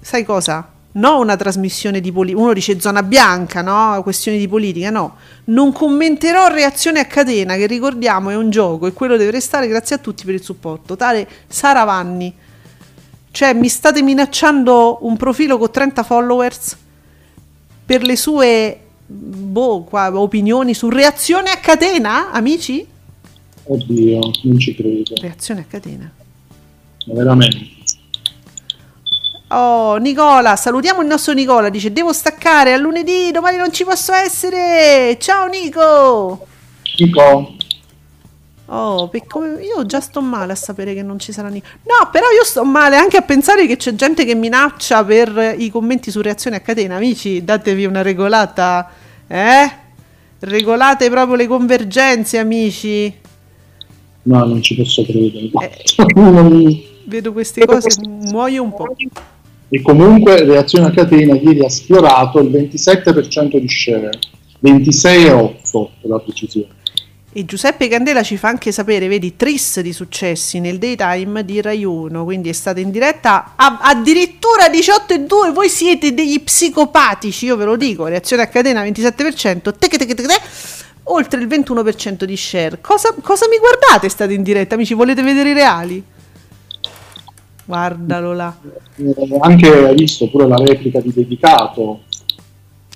sai 0.00 0.24
cosa? 0.24 0.70
No, 0.92 1.18
una 1.18 1.34
trasmissione 1.34 1.98
di 1.98 2.12
politica, 2.12 2.40
uno 2.40 2.52
dice 2.52 2.78
zona 2.78 3.02
bianca, 3.02 3.60
no? 3.60 4.00
Questioni 4.04 4.38
di 4.38 4.46
politica, 4.46 4.90
no. 4.90 5.16
Non 5.46 5.72
commenterò 5.72 6.46
reazione 6.46 7.00
a 7.00 7.06
catena, 7.06 7.56
che 7.56 7.66
ricordiamo 7.66 8.30
è 8.30 8.36
un 8.36 8.50
gioco 8.50 8.86
e 8.86 8.92
quello 8.92 9.16
deve 9.16 9.32
restare, 9.32 9.66
grazie 9.66 9.96
a 9.96 9.98
tutti 9.98 10.24
per 10.24 10.34
il 10.34 10.44
supporto. 10.44 10.94
Tale 10.94 11.28
Sara 11.48 11.82
Vanni. 11.82 12.32
Cioè, 13.32 13.52
mi 13.52 13.68
state 13.68 14.00
minacciando 14.00 14.98
un 15.00 15.16
profilo 15.16 15.58
con 15.58 15.72
30 15.72 16.04
followers 16.04 16.76
per 17.90 18.04
le 18.04 18.14
sue 18.14 18.78
boh, 19.04 19.82
qua, 19.82 20.16
opinioni 20.16 20.74
su 20.74 20.88
reazione 20.90 21.50
a 21.50 21.56
catena, 21.56 22.30
amici? 22.30 22.86
Oddio, 23.64 24.20
non 24.44 24.58
ci 24.60 24.76
credo. 24.76 25.14
Reazione 25.20 25.62
a 25.62 25.64
catena. 25.64 26.08
Veramente. 27.06 27.58
Oh, 29.48 29.96
Nicola, 29.96 30.54
salutiamo 30.54 31.00
il 31.00 31.08
nostro 31.08 31.32
Nicola. 31.32 31.68
Dice: 31.68 31.92
Devo 31.92 32.12
staccare 32.12 32.72
a 32.72 32.76
lunedì, 32.76 33.32
domani 33.32 33.56
non 33.56 33.72
ci 33.72 33.82
posso 33.82 34.12
essere. 34.12 35.16
Ciao, 35.18 35.48
Nico. 35.48 36.46
Nico, 36.96 37.56
Oh, 38.72 39.10
come- 39.26 39.62
io 39.64 39.84
già 39.84 39.98
sto 40.00 40.20
male 40.20 40.52
a 40.52 40.54
sapere 40.54 40.94
che 40.94 41.02
non 41.02 41.18
ci 41.18 41.32
sarà 41.32 41.48
Nico. 41.48 41.66
No, 41.82 42.08
però 42.12 42.26
io 42.26 42.44
sto 42.44 42.64
male 42.64 42.96
anche 42.96 43.16
a 43.16 43.22
pensare 43.22 43.66
che 43.66 43.76
c'è 43.76 43.94
gente 43.96 44.24
che 44.24 44.36
minaccia 44.36 45.04
per 45.04 45.56
i 45.58 45.70
commenti 45.70 46.12
su 46.12 46.20
reazione 46.20 46.56
a 46.56 46.60
catena. 46.60 46.94
Amici, 46.94 47.42
datevi 47.42 47.84
una 47.84 48.02
regolata, 48.02 48.88
eh? 49.26 49.70
Regolate 50.38 51.10
proprio 51.10 51.34
le 51.34 51.48
convergenze, 51.48 52.38
amici. 52.38 53.12
no, 54.22 54.44
non 54.44 54.62
ci 54.62 54.76
posso 54.76 55.02
credere. 55.02 55.50
Eh. 55.50 56.88
Vedo 57.06 57.32
queste 57.32 57.66
cose, 57.66 57.88
muoio 58.06 58.62
un 58.62 58.72
po'. 58.72 58.94
E 59.68 59.82
comunque 59.82 60.44
reazione 60.44 60.86
a 60.86 60.90
catena 60.90 61.34
ieri 61.34 61.64
ha 61.64 61.68
sfiorato 61.68 62.38
il 62.38 62.50
27% 62.50 63.56
di 63.58 63.68
share, 63.68 64.10
26,8 64.62 65.88
per 66.00 66.10
la 66.10 66.18
precisione. 66.20 66.78
E 67.32 67.44
Giuseppe 67.44 67.86
Candela 67.86 68.24
ci 68.24 68.36
fa 68.36 68.48
anche 68.48 68.72
sapere, 68.72 69.06
vedi, 69.06 69.36
tris 69.36 69.78
di 69.80 69.92
successi 69.92 70.58
nel 70.58 70.78
daytime 70.78 71.44
di 71.44 71.60
Rai 71.60 71.84
1, 71.84 72.24
quindi 72.24 72.48
è 72.48 72.52
stata 72.52 72.80
in 72.80 72.90
diretta 72.90 73.52
a- 73.54 73.78
addirittura 73.82 74.68
18 74.68 75.14
e 75.14 75.20
2, 75.20 75.52
voi 75.52 75.68
siete 75.68 76.12
degli 76.12 76.42
psicopatici, 76.42 77.44
io 77.44 77.54
ve 77.56 77.66
lo 77.66 77.76
dico, 77.76 78.06
reazione 78.06 78.42
a 78.42 78.48
catena 78.48 78.82
27%, 78.82 79.72
teche 79.78 79.96
teche 79.96 80.14
teche 80.16 80.26
te, 80.26 80.40
oltre 81.04 81.40
il 81.40 81.46
21% 81.46 82.24
di 82.24 82.36
share. 82.36 82.78
Cosa, 82.80 83.14
cosa 83.22 83.46
mi 83.48 83.58
guardate 83.58 84.08
state 84.08 84.32
in 84.32 84.42
diretta, 84.42 84.74
amici? 84.74 84.94
Volete 84.94 85.22
vedere 85.22 85.50
i 85.50 85.54
reali? 85.54 86.02
Guardalo 87.64 88.32
là. 88.32 88.56
Eh, 88.96 89.38
anche 89.40 89.68
hai 89.68 89.94
visto 89.94 90.28
pure 90.28 90.48
la 90.48 90.56
replica 90.56 91.00
di 91.00 91.12
dedicato. 91.14 92.00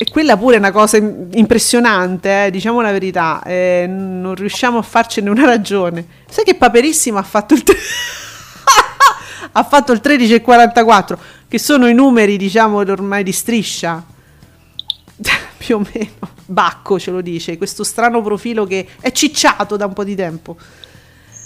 E 0.05 0.11
quella 0.11 0.37
pure 0.37 0.57
è 0.57 0.59
una 0.59 0.71
cosa 0.71 0.99
im- 0.99 1.29
impressionante, 1.33 2.45
eh, 2.45 2.51
diciamo 2.51 2.83
la 2.83 2.93
verità, 2.93 3.43
eh, 3.43 3.87
non 3.89 4.35
riusciamo 4.35 4.77
a 4.77 4.83
farcene 4.83 5.31
una 5.31 5.47
ragione. 5.47 6.07
Sai 6.29 6.45
che 6.45 6.57
Paperissimo 6.57 7.17
ha 7.17 7.23
fatto 7.23 7.55
il, 7.55 7.63
tre- 7.63 7.79
ha 9.53 9.65
fatto 9.65 9.93
il 9.93 10.03
13,44, 10.05 11.17
che 11.49 11.59
sono 11.59 11.89
i 11.89 11.95
numeri, 11.95 12.37
diciamo, 12.37 12.77
ormai 12.77 13.23
di 13.23 13.33
striscia, 13.33 14.05
più 15.57 15.77
o 15.77 15.87
meno. 15.91 16.33
Bacco 16.45 16.99
ce 16.99 17.11
lo 17.11 17.23
dice, 17.23 17.57
questo 17.57 17.83
strano 17.83 18.21
profilo 18.21 18.67
che 18.67 18.87
è 19.01 19.11
cicciato 19.11 19.79
da 19.79 19.87
un 19.87 19.95
po' 19.95 20.05
di 20.05 20.15
tempo. 20.15 20.59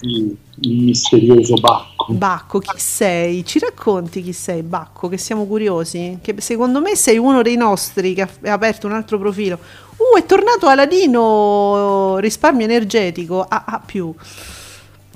Sì, 0.01 0.37
il 0.61 0.83
misterioso 0.85 1.55
Bacco. 1.55 2.13
Bacco, 2.13 2.61
chi 2.61 2.79
sei? 2.79 3.45
Ci 3.45 3.59
racconti 3.59 4.23
chi 4.23 4.33
sei, 4.33 4.63
Bacco, 4.63 5.09
che 5.09 5.19
siamo 5.19 5.45
curiosi? 5.45 6.19
Che 6.23 6.37
secondo 6.39 6.81
me 6.81 6.95
sei 6.95 7.19
uno 7.19 7.43
dei 7.43 7.57
nostri 7.57 8.15
che 8.15 8.23
ha 8.23 8.53
aperto 8.53 8.87
un 8.87 8.93
altro 8.93 9.19
profilo. 9.19 9.59
Uh, 9.97 10.17
è 10.17 10.25
tornato 10.25 10.69
Aladino 10.69 12.19
risparmio 12.19 12.65
energetico 12.65 13.43
A 13.43 13.65
A 13.67 13.83
più. 13.85 14.15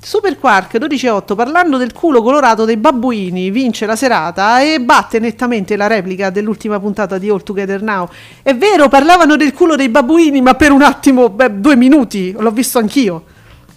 Super 0.01 0.37
Quark 0.37 0.75
12.8 0.75 1.33
parlando 1.33 1.77
del 1.77 1.93
culo 1.93 2.21
colorato 2.21 2.65
dei 2.65 2.75
babbuini 2.75 3.49
vince 3.51 3.85
la 3.85 3.95
serata 3.95 4.61
e 4.61 4.81
batte 4.81 5.17
nettamente 5.19 5.77
la 5.77 5.87
replica 5.87 6.29
dell'ultima 6.29 6.77
puntata 6.77 7.17
di 7.17 7.29
All 7.29 7.41
Together 7.41 7.81
Now. 7.81 8.09
È 8.41 8.53
vero, 8.53 8.89
parlavano 8.89 9.37
del 9.37 9.53
culo 9.53 9.77
dei 9.77 9.87
babbuini, 9.87 10.41
ma 10.41 10.55
per 10.55 10.73
un 10.73 10.81
attimo, 10.81 11.29
beh, 11.29 11.61
due 11.61 11.77
minuti, 11.77 12.35
l'ho 12.37 12.51
visto 12.51 12.79
anch'io. 12.79 13.31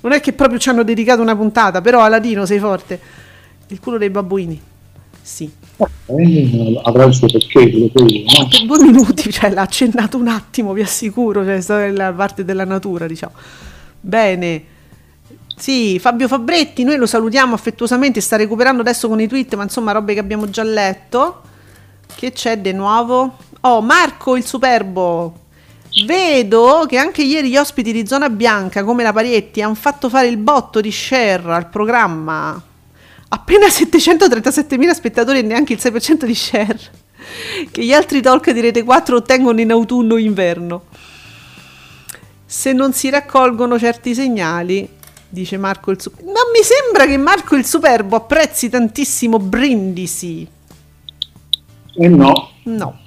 Non 0.07 0.15
è 0.15 0.21
che 0.21 0.33
proprio 0.33 0.61
ci 0.61 0.69
hanno 0.69 0.85
dedicato 0.85 1.21
una 1.21 1.35
puntata, 1.35 1.81
però 1.81 2.01
Aladino 2.01 2.47
sei 2.47 2.61
forte. 2.61 3.01
Il 3.67 3.81
culo 3.81 3.99
dei 3.99 4.09
babbuini. 4.09 4.61
Sì. 5.21 5.51
Eh, 6.07 6.81
avrà 6.85 7.07
il 7.07 7.13
suo 7.13 7.27
perché, 7.27 7.69
quello 7.69 7.91
no? 7.93 8.49
Per 8.49 8.67
due 8.67 8.85
minuti, 8.85 9.33
cioè 9.33 9.51
l'ha 9.51 9.63
accennato 9.63 10.17
un 10.17 10.29
attimo, 10.29 10.73
vi 10.75 10.83
assicuro, 10.83 11.45
cioè 11.45 11.87
è 11.87 11.91
la 11.91 12.13
parte 12.13 12.45
della 12.45 12.65
natura, 12.65 13.09
diciamo. 13.09 13.33
Bene. 14.01 14.65
Sì, 15.57 15.99
Fabio 15.99 16.29
Fabretti, 16.29 16.85
noi 16.85 16.99
lo 16.99 17.07
salutiamo 17.07 17.57
affettuosamente, 17.57 18.21
sta 18.21 18.37
recuperando 18.37 18.83
adesso 18.83 19.09
con 19.09 19.21
i 19.21 19.27
tweet, 19.27 19.57
ma 19.57 19.65
insomma 19.65 19.91
robe 19.91 20.15
che 20.15 20.21
abbiamo 20.21 20.49
già 20.49 20.63
letto. 20.63 21.41
Che 22.15 22.31
c'è 22.31 22.59
di 22.59 22.73
nuovo? 22.73 23.39
Oh, 23.63 23.81
Marco 23.81 24.37
il 24.37 24.45
Superbo. 24.45 25.46
Vedo 26.05 26.85
che 26.87 26.99
anche 26.99 27.23
ieri 27.23 27.49
gli 27.49 27.57
ospiti 27.57 27.91
di 27.91 28.07
Zona 28.07 28.29
Bianca, 28.29 28.85
come 28.85 29.03
la 29.03 29.15
Parietti, 29.15 29.63
hanno 29.63 29.75
fatto 29.75 30.11
fare 30.11 30.27
il 30.27 30.37
botto 30.37 30.81
di 30.83 30.93
share 30.93 31.55
al 31.55 31.69
programma. 31.71 32.63
Appena 33.29 33.67
737.000 33.69 34.91
spettatori 34.91 35.39
e 35.39 35.43
neanche 35.43 35.73
il 35.73 35.79
6% 35.83 36.25
di 36.25 36.35
share. 36.35 36.79
Che 37.71 37.83
gli 37.83 37.95
altri 37.95 38.21
talk 38.21 38.51
di 38.51 38.61
Rete 38.61 38.85
4 38.85 39.17
ottengono 39.17 39.61
in 39.61 39.71
autunno 39.71 40.15
o 40.15 40.19
inverno. 40.19 40.85
Se 42.45 42.73
non 42.73 42.93
si 42.93 43.09
raccolgono 43.09 43.79
certi 43.79 44.15
segnali, 44.15 44.89
dice 45.29 45.57
Marco 45.57 45.91
il 45.91 46.01
Superbo. 46.01 46.31
Non 46.31 46.51
mi 46.53 46.63
sembra 46.63 47.07
che 47.07 47.17
Marco 47.17 47.57
il 47.57 47.65
Superbo 47.65 48.17
apprezzi 48.17 48.69
tantissimo 48.69 49.39
Brindisi. 49.39 50.47
E 51.99 52.09
no, 52.09 52.51
No. 52.65 53.05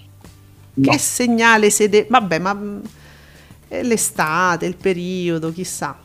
No. 0.79 0.91
Che 0.91 0.97
segnale 0.97 1.69
siete... 1.69 2.05
Vabbè, 2.09 2.39
ma 2.39 2.53
mm, 2.53 2.79
è 3.67 3.83
l'estate, 3.83 4.65
il 4.65 4.75
periodo, 4.75 5.51
chissà. 5.51 5.97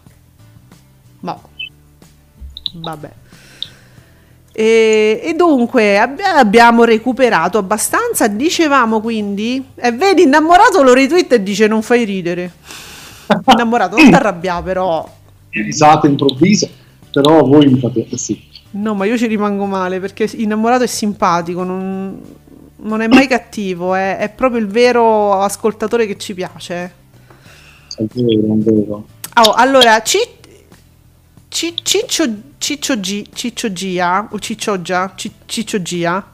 Ma... 1.20 1.38
Vabbè. 2.74 3.12
E, 4.56 5.20
e 5.20 5.34
dunque 5.34 5.98
abbi- 5.98 6.22
abbiamo 6.22 6.84
recuperato 6.84 7.58
abbastanza. 7.58 8.28
Dicevamo 8.28 9.00
quindi, 9.00 9.64
e 9.74 9.90
vedi, 9.90 10.22
innamorato 10.22 10.82
lo 10.82 10.94
retweet 10.94 11.32
e 11.32 11.42
dice 11.42 11.66
non 11.66 11.82
fai 11.82 12.04
ridere. 12.04 12.52
Innamorato, 13.50 13.96
non 13.96 14.08
ti 14.08 14.14
arrabbiare 14.14 14.62
però. 14.62 15.08
risate 15.50 16.06
improvvise, 16.06 16.70
però 17.10 17.42
voi 17.44 17.66
mi 17.66 17.80
fate 17.80 18.06
eh 18.08 18.16
sì. 18.16 18.52
No, 18.72 18.94
ma 18.94 19.04
io 19.04 19.16
ci 19.16 19.26
rimango 19.26 19.66
male 19.66 19.98
perché 20.00 20.28
innamorato 20.34 20.84
è 20.84 20.88
simpatico, 20.88 21.62
non, 21.62 22.20
non 22.84 23.00
è 23.00 23.06
mai 23.08 23.26
cattivo, 23.26 23.94
è, 23.94 24.16
è 24.18 24.28
proprio 24.30 24.60
il 24.60 24.66
vero 24.66 25.40
ascoltatore 25.40 26.06
che 26.06 26.16
ci 26.16 26.34
piace. 26.34 26.92
È 27.96 28.02
vero, 28.12 28.54
è 28.54 28.56
vero. 28.56 29.06
Oh, 29.42 29.52
allora, 29.52 30.00
Ci- 30.02 30.18
Ci- 31.48 31.74
Ciccio, 31.82 32.24
Ciccio, 32.58 32.98
G, 32.98 33.26
Ciccio 33.32 33.72
Gia, 33.72 34.28
o 34.30 34.38
Ciccio 34.38 34.80
Gia, 34.82 35.12
Ci- 35.14 35.32
Ciccio 35.46 35.82
Gia, 35.82 36.24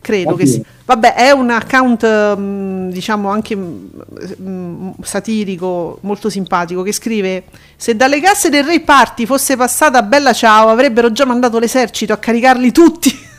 credo 0.00 0.34
che 0.34 0.42
Oddio. 0.42 0.54
sia. 0.54 0.62
Vabbè, 0.84 1.14
è 1.14 1.30
un 1.32 1.50
account, 1.50 2.36
mm, 2.36 2.90
diciamo, 2.90 3.28
anche 3.28 3.56
mm, 3.56 4.90
satirico, 5.02 5.98
molto 6.02 6.30
simpatico, 6.30 6.82
che 6.82 6.92
scrive 6.92 7.44
se 7.76 7.96
dalle 7.96 8.20
casse 8.20 8.48
del 8.50 8.64
Re 8.64 8.80
Party 8.80 9.26
fosse 9.26 9.56
passata 9.56 10.02
Bella 10.02 10.32
Ciao, 10.32 10.68
avrebbero 10.68 11.10
già 11.10 11.24
mandato 11.24 11.58
l'esercito 11.58 12.12
a 12.12 12.18
caricarli 12.18 12.70
tutti. 12.72 13.24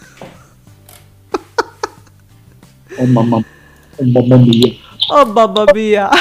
Oh 2.98 3.06
mamma, 3.08 3.38
oh 4.00 4.06
mamma 4.14 4.38
mia. 4.38 4.70
Oh 5.10 5.26
babba 5.34 5.66
mia. 5.74 6.10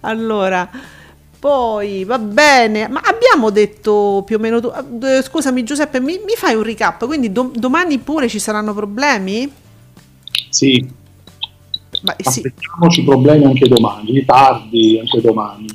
allora, 0.00 0.68
Poi 1.38 2.04
va 2.04 2.18
bene, 2.18 2.88
ma 2.88 3.00
abbiamo 3.04 3.50
detto 3.50 4.22
più 4.26 4.36
o 4.36 4.38
meno 4.40 4.60
tu. 4.60 4.70
eh, 5.02 5.22
Scusami 5.22 5.62
Giuseppe, 5.64 6.00
mi, 6.00 6.18
mi 6.26 6.34
fai 6.36 6.54
un 6.56 6.62
recap? 6.64 7.06
Quindi 7.06 7.30
do- 7.32 7.52
domani 7.54 7.98
pure 7.98 8.28
ci 8.28 8.38
saranno 8.40 8.74
problemi? 8.74 9.50
Sì, 10.50 10.92
Ma, 12.00 12.14
sì, 12.22 12.28
aspettiamoci 12.28 13.04
problemi 13.04 13.44
anche 13.44 13.68
domani, 13.68 14.12
ritardi 14.12 14.98
anche 14.98 15.20
domani. 15.20 15.66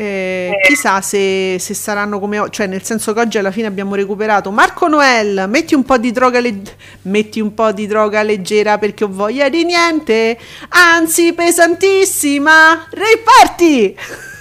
Eh, 0.00 0.52
chissà 0.66 1.02
se, 1.02 1.58
se 1.58 1.74
saranno 1.74 2.18
come 2.18 2.38
oggi, 2.38 2.52
cioè 2.52 2.66
nel 2.66 2.82
senso 2.82 3.12
che 3.12 3.20
oggi 3.20 3.36
alla 3.36 3.50
fine 3.50 3.66
abbiamo 3.66 3.94
recuperato. 3.94 4.50
Marco 4.50 4.88
Noel, 4.88 5.44
metti 5.46 5.74
un 5.74 5.82
po' 5.82 5.98
di 5.98 6.10
droga, 6.10 6.40
leg- 6.40 6.74
metti 7.02 7.38
un 7.38 7.52
po' 7.52 7.70
di 7.72 7.86
droga 7.86 8.22
leggera 8.22 8.78
perché 8.78 9.04
ho 9.04 9.10
voglia 9.10 9.50
di 9.50 9.62
niente, 9.62 10.38
anzi 10.70 11.34
pesantissima, 11.34 12.86
riparti! 12.90 13.96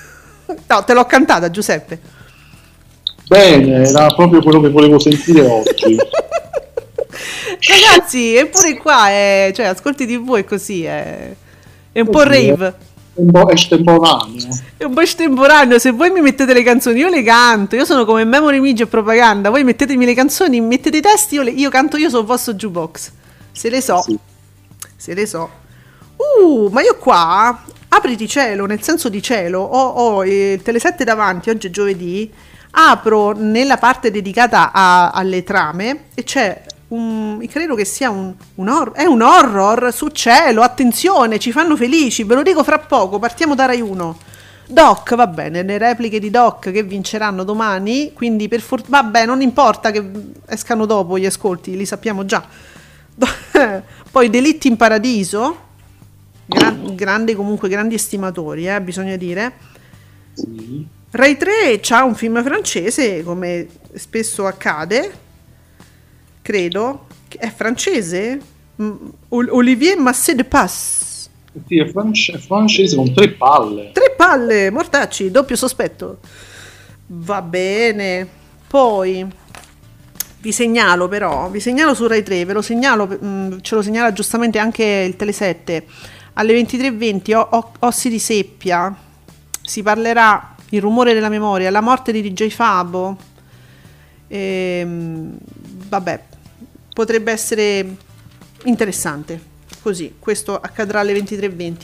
No, 0.66 0.84
te 0.84 0.94
l'ho 0.96 1.06
cantata 1.06 1.52
Giuseppe. 1.52 2.00
Bene, 3.28 3.88
era 3.88 4.08
proprio 4.08 4.42
quello 4.42 4.60
che 4.60 4.70
volevo 4.70 4.98
sentire 4.98 5.42
oggi. 5.46 5.96
Ragazzi, 7.70 8.36
eppure 8.36 8.76
qua 8.78 9.10
è, 9.10 9.52
cioè, 9.54 9.68
ascolti 9.68 10.08
TV 10.08 10.38
è 10.38 10.44
così, 10.46 10.86
è, 10.86 11.36
è 11.92 12.00
un 12.00 12.10
po' 12.10 12.24
eh. 12.24 12.26
rave. 12.26 12.74
È 13.20 13.22
un 13.22 13.32
po' 13.32 13.50
estemporaneo. 13.50 14.48
È 14.78 14.84
un 14.86 14.94
po' 14.94 15.02
estemporaneo, 15.02 15.78
se 15.78 15.92
voi 15.92 16.10
mi 16.10 16.22
mettete 16.22 16.54
le 16.54 16.64
canzoni 16.64 17.00
io 17.00 17.10
le 17.10 17.22
canto, 17.22 17.76
io 17.76 17.84
sono 17.84 18.06
come 18.06 18.24
Memory 18.24 18.62
Midge 18.62 18.84
e 18.84 18.88
propaganda, 18.88 19.50
voi 19.50 19.66
mettetemi 19.66 20.06
le 20.06 20.14
canzoni, 20.14 20.62
mettete 20.62 20.98
i 20.98 21.02
testi, 21.02 21.36
io, 21.36 21.42
le- 21.42 21.52
io 21.52 21.70
canto 21.70 21.98
io 21.98 22.10
sul 22.10 22.24
vostro 22.24 22.54
jukebox. 22.54 23.12
Se 23.52 23.70
le 23.70 23.82
so, 23.82 24.02
Sì. 24.02 24.18
se 24.96 25.14
le 25.14 25.26
so. 25.26 25.50
Uh, 26.16 26.70
ma 26.72 26.82
io 26.82 26.96
qua, 26.98 27.62
apriti 27.90 28.26
cielo, 28.26 28.66
nel 28.66 28.82
senso 28.82 29.10
di 29.10 29.22
cielo, 29.22 29.60
ho, 29.60 29.88
ho 29.88 30.24
il 30.26 30.62
Telesette 30.62 31.04
davanti, 31.04 31.50
oggi 31.50 31.68
è 31.68 31.72
giovedì, 31.72 32.32
apro 32.72 33.34
nella 33.34 33.76
parte 33.76 34.12
dedicata 34.12 34.72
a- 34.72 35.10
alle 35.10 35.44
trame 35.44 36.04
e 36.14 36.24
c'è 36.24 36.62
un, 36.90 37.46
credo 37.50 37.76
che 37.76 37.86
sia 37.86 38.10
un, 38.10 38.34
un 38.56 38.68
horror, 38.68 38.94
è 38.94 39.06
un 39.06 39.22
horror 39.22 39.94
su 39.94 40.08
cielo, 40.10 40.62
attenzione, 40.62 41.40
ci 41.40 41.52
fanno 41.52 41.76
felici, 41.76 42.24
ve 42.24 42.36
lo 42.36 42.44
dico 42.44 42.64
fra 42.64 42.80
poco, 42.80 43.20
partiamo 43.20 43.56
da 43.56 43.66
Rai 43.66 43.82
1. 43.82 44.18
Doc, 44.68 45.16
va 45.16 45.26
bene, 45.26 45.64
le 45.64 45.80
repliche 45.80 46.20
di 46.20 46.30
Doc 46.30 46.72
che 46.72 46.84
vinceranno 46.84 47.44
domani, 47.44 48.14
quindi 48.14 48.48
per 48.48 48.62
fortuna, 48.62 49.02
vabbè, 49.02 49.26
non 49.26 49.42
importa 49.42 49.90
che 49.90 50.04
escano 50.48 50.86
dopo 50.86 51.18
gli 51.18 51.26
ascolti, 51.26 51.76
li 51.76 51.86
sappiamo 51.86 52.24
già. 52.26 52.46
Poi 54.12 54.30
Delitti 54.30 54.68
in 54.68 54.78
Paradiso, 54.78 55.58
gran- 56.46 56.96
grande 56.96 57.36
comunque, 57.36 57.68
grandi 57.68 57.96
estimatori, 57.96 58.68
eh, 58.68 58.80
bisogna 58.82 59.16
dire. 59.16 59.54
Sì. 60.34 60.86
Rai 61.12 61.38
3 61.38 61.80
c'ha 61.82 62.04
un 62.04 62.14
film 62.14 62.44
francese, 62.44 63.24
come 63.24 63.68
spesso 63.96 64.46
accade, 64.46 65.12
credo, 66.50 67.06
è 67.38 67.52
francese, 67.56 68.42
Mm, 68.82 68.92
Ol- 69.30 69.50
Olivier 69.52 69.98
Massé 70.00 70.36
de 70.36 70.46
Passe. 70.46 71.28
Sì, 71.68 71.80
è, 71.80 71.86
france- 71.90 72.32
è 72.32 72.38
francese 72.38 72.96
con 72.96 73.14
tre 73.14 73.32
palle. 73.32 73.92
Tre 73.92 74.14
palle, 74.16 74.70
mortacci, 74.72 75.30
doppio 75.30 75.58
sospetto. 75.58 76.20
Va 77.08 77.42
bene. 77.42 78.26
Poi 78.70 79.26
vi 80.40 80.52
segnalo 80.54 81.10
però, 81.10 81.50
vi 81.50 81.60
segnalo 81.60 81.94
su 81.94 82.08
Rai 82.08 82.24
3, 82.24 82.46
ve 82.46 82.54
lo 82.54 82.62
segnalo, 82.62 83.06
mm, 83.22 83.58
ce 83.60 83.76
lo 83.76 83.82
segnala 83.82 84.14
giustamente 84.14 84.60
anche 84.60 84.86
il 84.86 85.18
Tele7. 85.20 85.84
Alle 86.36 86.54
23.20 86.54 87.34
o- 87.34 87.48
o- 87.52 87.72
Ossi 87.80 88.08
di 88.08 88.18
Seppia 88.20 88.96
si 89.62 89.84
parlerà 89.84 90.56
il 90.70 90.80
rumore 90.80 91.14
della 91.14 91.28
memoria, 91.28 91.70
la 91.70 91.82
morte 91.82 92.14
di 92.14 92.22
DJ 92.22 92.48
Fabo. 92.48 93.18
Ehm, 94.30 95.38
vabbè, 95.90 96.24
potrebbe 97.00 97.32
essere 97.32 97.96
interessante. 98.66 99.42
Così, 99.82 100.16
questo 100.20 100.60
accadrà 100.60 101.00
alle 101.00 101.14
23.20. 101.14 101.76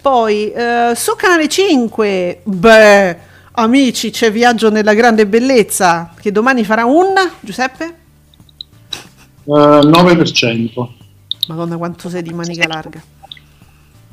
Poi 0.00 0.50
eh, 0.50 0.94
su 0.96 1.14
Canale 1.14 1.48
5, 1.48 2.40
beh, 2.42 3.16
amici, 3.52 4.10
c'è 4.10 4.32
Viaggio 4.32 4.68
nella 4.68 4.94
grande 4.94 5.28
bellezza 5.28 6.12
che 6.20 6.32
domani 6.32 6.64
farà 6.64 6.86
un 6.86 7.14
Giuseppe? 7.38 7.84
Eh, 9.44 9.52
9%. 9.52 10.88
Madonna, 11.46 11.76
quanto 11.76 12.08
sei 12.08 12.22
di 12.22 12.32
manica 12.32 12.66
larga. 12.66 13.00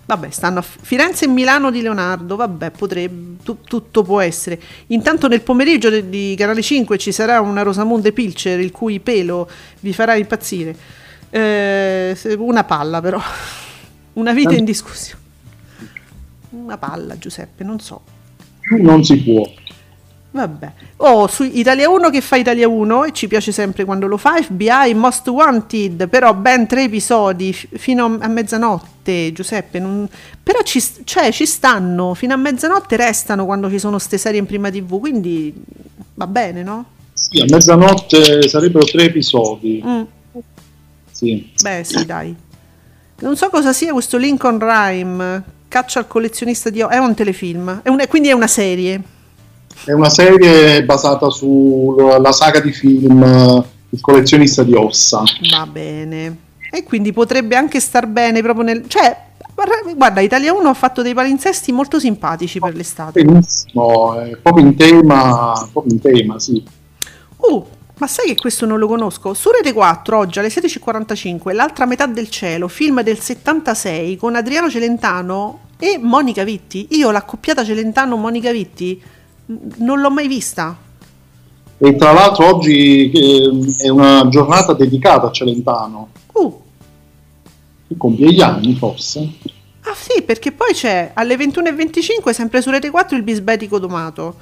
Vabbè, 0.08 0.30
stanno 0.30 0.60
a 0.60 0.62
Firenze 0.62 1.26
e 1.26 1.28
Milano 1.28 1.72
di 1.72 1.82
Leonardo. 1.82 2.36
Vabbè, 2.36 2.70
potrebbe, 2.72 3.38
tu- 3.44 3.62
tutto 3.64 4.04
può 4.04 4.20
essere. 4.22 4.60
Intanto 4.88 5.28
nel 5.28 5.42
pomeriggio 5.42 5.90
de- 5.90 6.08
di 6.10 6.36
Canale 6.38 6.62
5 6.62 6.98
ci 7.00 7.12
sarà 7.12 7.42
una 7.42 7.64
Rosamunde 7.64 8.12
Pilcher 8.12 8.60
il 8.60 8.72
cui 8.72 9.00
pelo 9.00 9.50
vi 9.80 9.94
farà 9.94 10.16
impazzire. 10.16 10.76
Eh, 11.32 12.16
una 12.38 12.64
palla, 12.64 13.02
però. 13.02 13.20
Una 14.14 14.32
vita 14.32 14.54
in 14.54 14.64
discussione. 14.64 15.22
Una 16.52 16.78
palla, 16.78 17.18
Giuseppe, 17.18 17.64
non 17.66 17.80
so. 17.80 18.02
Non 18.80 19.04
si 19.04 19.22
può. 19.22 19.44
Vabbè. 20.36 20.72
Oh, 20.98 21.28
su 21.28 21.44
Italia 21.44 21.90
1 21.90 22.10
che 22.10 22.20
fa 22.20 22.36
Italia 22.36 22.68
1 22.68 23.06
e 23.06 23.14
ci 23.14 23.28
piace 23.30 23.54
sempre 23.54 23.86
quando 23.86 24.06
lo 24.06 24.18
fa. 24.18 24.36
FBI 24.42 24.94
Most 24.94 25.26
Wanted, 25.30 26.10
però 26.10 26.34
ben 26.34 26.68
tre 26.68 26.84
episodi 26.84 27.54
f- 27.54 27.68
fino 27.78 28.18
a 28.20 28.28
mezzanotte, 28.28 29.32
Giuseppe. 29.32 29.80
non- 29.80 30.10
Però 30.44 30.62
ci, 30.64 30.84
cioè, 31.06 31.32
ci 31.32 31.46
stanno, 31.46 32.14
fino 32.16 32.34
a 32.34 32.38
mezzanotte 32.38 32.98
restano 32.98 33.46
quando 33.46 33.70
ci 33.70 33.80
sono 33.80 33.98
ste 33.98 34.18
serie 34.18 34.40
in 34.40 34.46
prima 34.46 34.70
TV, 34.70 35.00
quindi 35.00 35.54
va 36.16 36.28
bene, 36.28 36.64
no? 36.64 36.86
Sì, 37.14 37.40
a 37.40 37.46
mezzanotte 37.48 38.46
sarebbero 38.50 38.84
tre 38.84 39.06
episodi. 39.06 39.82
Mm, 39.86 40.02
Sì. 41.12 41.50
beh, 41.62 41.84
sì, 41.86 42.06
dai. 42.06 42.36
Non 43.20 43.38
so 43.38 43.48
cosa 43.50 43.72
sia 43.72 43.94
questo 43.94 44.18
Lincoln 44.18 44.60
Rhyme, 44.60 45.44
Caccia 45.70 46.00
al 46.00 46.08
collezionista 46.08 46.70
di... 46.70 46.82
O- 46.82 46.90
È 46.90 46.98
un 46.98 47.14
telefilm, 47.16 47.80
è 47.84 47.88
un- 47.90 48.04
quindi 48.10 48.28
è 48.28 48.34
una 48.34 48.48
serie. 48.48 49.02
È 49.84 49.92
una 49.92 50.10
serie 50.10 50.84
basata 50.84 51.30
sulla 51.30 52.32
saga 52.32 52.60
di 52.60 52.72
film 52.72 53.22
eh, 53.22 53.64
Il 53.90 54.02
collezionista 54.02 54.64
di 54.64 54.74
ossa. 54.74 55.24
Va 55.52 55.66
bene. 55.66 56.38
E 56.72 56.84
quindi 56.84 57.14
potrebbe 57.14 57.56
anche 57.56 57.80
star 57.80 58.08
bene 58.08 58.42
proprio 58.42 58.66
nel... 58.66 58.88
Cioè, 58.88 59.26
guarda, 59.96 60.22
Italia 60.22 60.54
1 60.54 60.68
ha 60.68 60.74
fatto 60.74 61.02
dei 61.02 61.14
palinsesti 61.14 61.72
molto 61.72 62.00
simpatici 62.00 62.60
per 62.60 62.76
l'estate. 62.76 63.24
Benissimo, 63.24 64.20
è 64.20 64.36
proprio 64.38 64.66
in 64.66 64.76
tema, 64.76 65.68
proprio 65.72 65.94
in 65.94 66.02
tema, 66.02 66.40
sì. 66.40 66.64
Uh, 67.38 67.66
ma 67.98 68.08
sai 68.08 68.28
che 68.28 68.36
questo 68.36 68.66
non 68.66 68.78
lo 68.78 68.88
conosco? 68.88 69.34
Su 69.34 69.52
Rete 69.52 69.72
4, 69.72 70.18
oggi 70.18 70.40
alle 70.40 70.50
16.45, 70.50 71.54
L'altra 71.54 71.86
metà 71.86 72.06
del 72.08 72.30
cielo, 72.30 72.68
film 72.68 73.02
del 73.02 73.20
76 73.20 74.18
con 74.18 74.36
Adriano 74.36 74.70
Celentano 74.70 75.60
e 75.80 75.98
Monica 76.02 76.44
Vitti. 76.44 76.88
Io 76.92 77.12
l'accoppiata 77.12 77.64
Celentano-Monica 77.64 78.52
Vitti 78.52 79.02
non 79.78 80.00
l'ho 80.02 80.12
mai 80.12 80.28
vista. 80.28 80.78
E 81.78 81.96
tra 81.96 82.14
l'altro 82.14 82.56
oggi 82.56 83.12
eh, 83.12 83.84
è 83.84 83.90
una 83.90 84.28
giornata 84.30 84.74
dedicata 84.74 85.28
a 85.28 85.32
Celentano, 85.32 86.10
Uh, 86.34 86.62
che 87.88 87.96
compie 87.98 88.32
gli 88.34 88.42
anni 88.42 88.76
forse. 88.76 89.20
ah 89.82 89.94
sì, 89.96 90.22
perché 90.22 90.52
poi 90.52 90.74
c'è 90.74 91.12
alle 91.14 91.36
21.25 91.36 92.32
sempre 92.32 92.62
su 92.62 92.70
Rete 92.70 92.90
4 92.90 93.16
il 93.18 93.24
bisbetico 93.24 93.80
domato. 93.80 94.36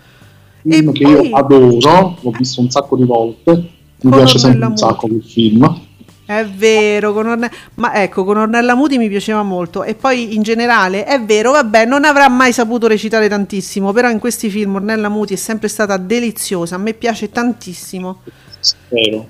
Film 0.62 0.90
E 0.90 0.92
che 0.92 1.04
poi- 1.04 1.28
io 1.28 1.36
adoro, 1.36 2.18
l'ho 2.22 2.32
visto 2.32 2.62
un 2.62 2.70
sacco 2.70 2.96
di 2.96 3.04
volte, 3.04 3.52
mi 3.52 4.10
Con 4.10 4.12
piace 4.12 4.38
sempre 4.40 4.66
un 4.68 4.78
sacco 4.78 5.08
quel 5.08 5.24
film. 5.24 5.82
È 6.26 6.46
vero, 6.46 7.12
con 7.12 7.28
Orne- 7.28 7.52
ma 7.76 8.02
ecco, 8.02 8.24
con 8.24 8.38
Ornella 8.38 8.76
Muti 8.76 8.98
mi 8.98 9.10
piaceva 9.10 9.44
molto 9.44 9.84
e 9.84 9.94
poi 9.94 10.36
in 10.36 10.42
generale 10.42 11.04
è 11.04 11.22
vero, 11.22 11.52
vabbè, 11.52 11.86
non 11.86 12.06
avrà 12.06 12.30
mai 12.30 12.54
saputo 12.54 12.88
recitare 12.88 13.28
tantissimo, 13.28 13.92
però 13.92 14.10
in 14.10 14.20
questi 14.20 14.50
film 14.50 14.76
Ornella 14.76 15.10
Muti 15.10 15.34
è 15.34 15.38
sempre 15.38 15.68
stata 15.68 15.98
deliziosa, 15.98 16.76
a 16.76 16.78
me 16.78 16.94
piace 16.94 17.30
tantissimo. 17.30 18.22
Spero. 18.60 19.30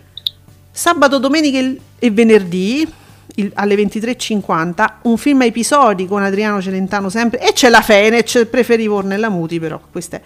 Sabato, 0.71 1.17
domenica 1.17 1.57
e- 1.97 2.11
venerdì 2.11 2.87
il- 3.35 3.51
alle 3.55 3.75
23.50 3.75 4.99
un 5.03 5.17
film 5.17 5.41
a 5.41 5.45
episodi 5.45 6.05
con 6.05 6.21
Adriano 6.21 6.61
Celentano 6.61 7.09
sempre 7.09 7.39
e 7.39 7.53
c'è 7.53 7.69
la 7.69 7.81
Fenech, 7.81 8.45
preferivo 8.45 8.97
Ornella 8.97 9.29
Muti 9.29 9.59
però, 9.59 9.79
questa 9.91 10.17
è... 10.17 10.21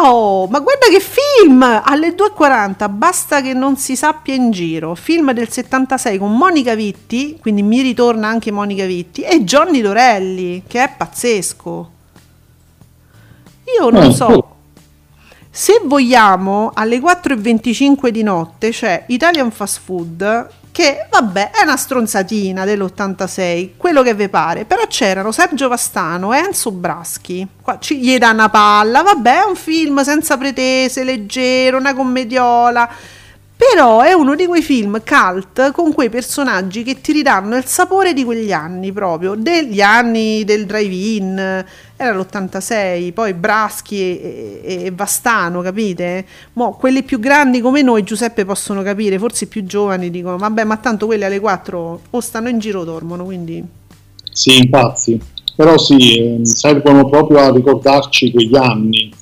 Oh, 0.00 0.46
ma 0.46 0.60
guarda 0.60 0.86
che 0.88 1.00
film! 1.00 1.62
Alle 1.62 2.14
2.40, 2.14 2.88
basta 2.90 3.40
che 3.40 3.52
non 3.52 3.76
si 3.76 3.96
sappia 3.96 4.34
in 4.34 4.50
giro. 4.52 4.94
Film 4.94 5.32
del 5.32 5.48
76 5.50 6.18
con 6.18 6.36
Monica 6.36 6.74
Vitti, 6.76 7.36
quindi 7.40 7.62
mi 7.62 7.82
ritorna 7.82 8.28
anche 8.28 8.52
Monica 8.52 8.84
Vitti, 8.86 9.22
e 9.22 9.42
Johnny 9.42 9.80
Dorelli, 9.80 10.62
che 10.68 10.84
è 10.84 10.94
pazzesco. 10.96 11.90
Io 13.78 13.90
non 13.90 14.04
Eh, 14.04 14.12
so. 14.12 14.24
oh. 14.26 14.56
Se 15.50 15.80
vogliamo, 15.82 16.70
alle 16.74 17.00
4.25 17.00 18.08
di 18.10 18.22
notte 18.22 18.70
c'è 18.70 19.04
Italian 19.08 19.50
Fast 19.50 19.80
Food 19.82 20.48
che 20.78 21.08
vabbè 21.10 21.50
è 21.50 21.62
una 21.64 21.76
stronzatina 21.76 22.64
dell'86, 22.64 23.70
quello 23.76 24.04
che 24.04 24.14
vi 24.14 24.28
pare, 24.28 24.64
però 24.64 24.86
c'erano 24.86 25.32
Sergio 25.32 25.66
Vastano 25.66 26.32
e 26.32 26.38
Enzo 26.38 26.70
Braschi, 26.70 27.44
qua 27.60 27.80
ci, 27.80 27.98
gli 27.98 28.16
dà 28.16 28.30
una 28.30 28.48
palla, 28.48 29.02
vabbè 29.02 29.40
è 29.40 29.44
un 29.44 29.56
film 29.56 30.00
senza 30.04 30.38
pretese, 30.38 31.02
leggero, 31.02 31.78
una 31.78 31.94
commediola, 31.94 32.88
però 33.58 34.02
è 34.02 34.12
uno 34.12 34.36
di 34.36 34.46
quei 34.46 34.62
film 34.62 35.02
cult 35.04 35.72
con 35.72 35.92
quei 35.92 36.08
personaggi 36.08 36.84
che 36.84 37.00
ti 37.00 37.10
ridanno 37.10 37.56
il 37.56 37.64
sapore 37.64 38.12
di 38.12 38.22
quegli 38.22 38.52
anni 38.52 38.92
proprio, 38.92 39.34
degli 39.34 39.80
anni 39.80 40.44
del 40.44 40.64
drive-in, 40.64 41.64
era 41.96 42.16
l'86, 42.16 43.12
poi 43.12 43.34
Braschi 43.34 43.96
e, 43.98 44.60
e, 44.62 44.84
e 44.84 44.92
Vastano, 44.92 45.60
capite? 45.60 46.24
Mo, 46.52 46.76
quelli 46.76 47.02
più 47.02 47.18
grandi 47.18 47.60
come 47.60 47.82
noi, 47.82 48.04
Giuseppe, 48.04 48.44
possono 48.44 48.82
capire, 48.82 49.18
forse 49.18 49.44
i 49.44 49.48
più 49.48 49.64
giovani 49.64 50.08
dicono, 50.08 50.36
vabbè, 50.36 50.62
ma 50.62 50.76
tanto 50.76 51.06
quelli 51.06 51.24
alle 51.24 51.40
4 51.40 52.00
o 52.10 52.20
stanno 52.20 52.48
in 52.48 52.60
giro 52.60 52.82
o 52.82 52.84
dormono, 52.84 53.24
quindi... 53.24 53.60
Sì, 54.30 54.58
infatti, 54.58 55.20
però 55.56 55.76
sì, 55.76 56.38
servono 56.42 57.08
proprio 57.08 57.40
a 57.40 57.50
ricordarci 57.50 58.30
quegli 58.30 58.56
anni. 58.56 59.12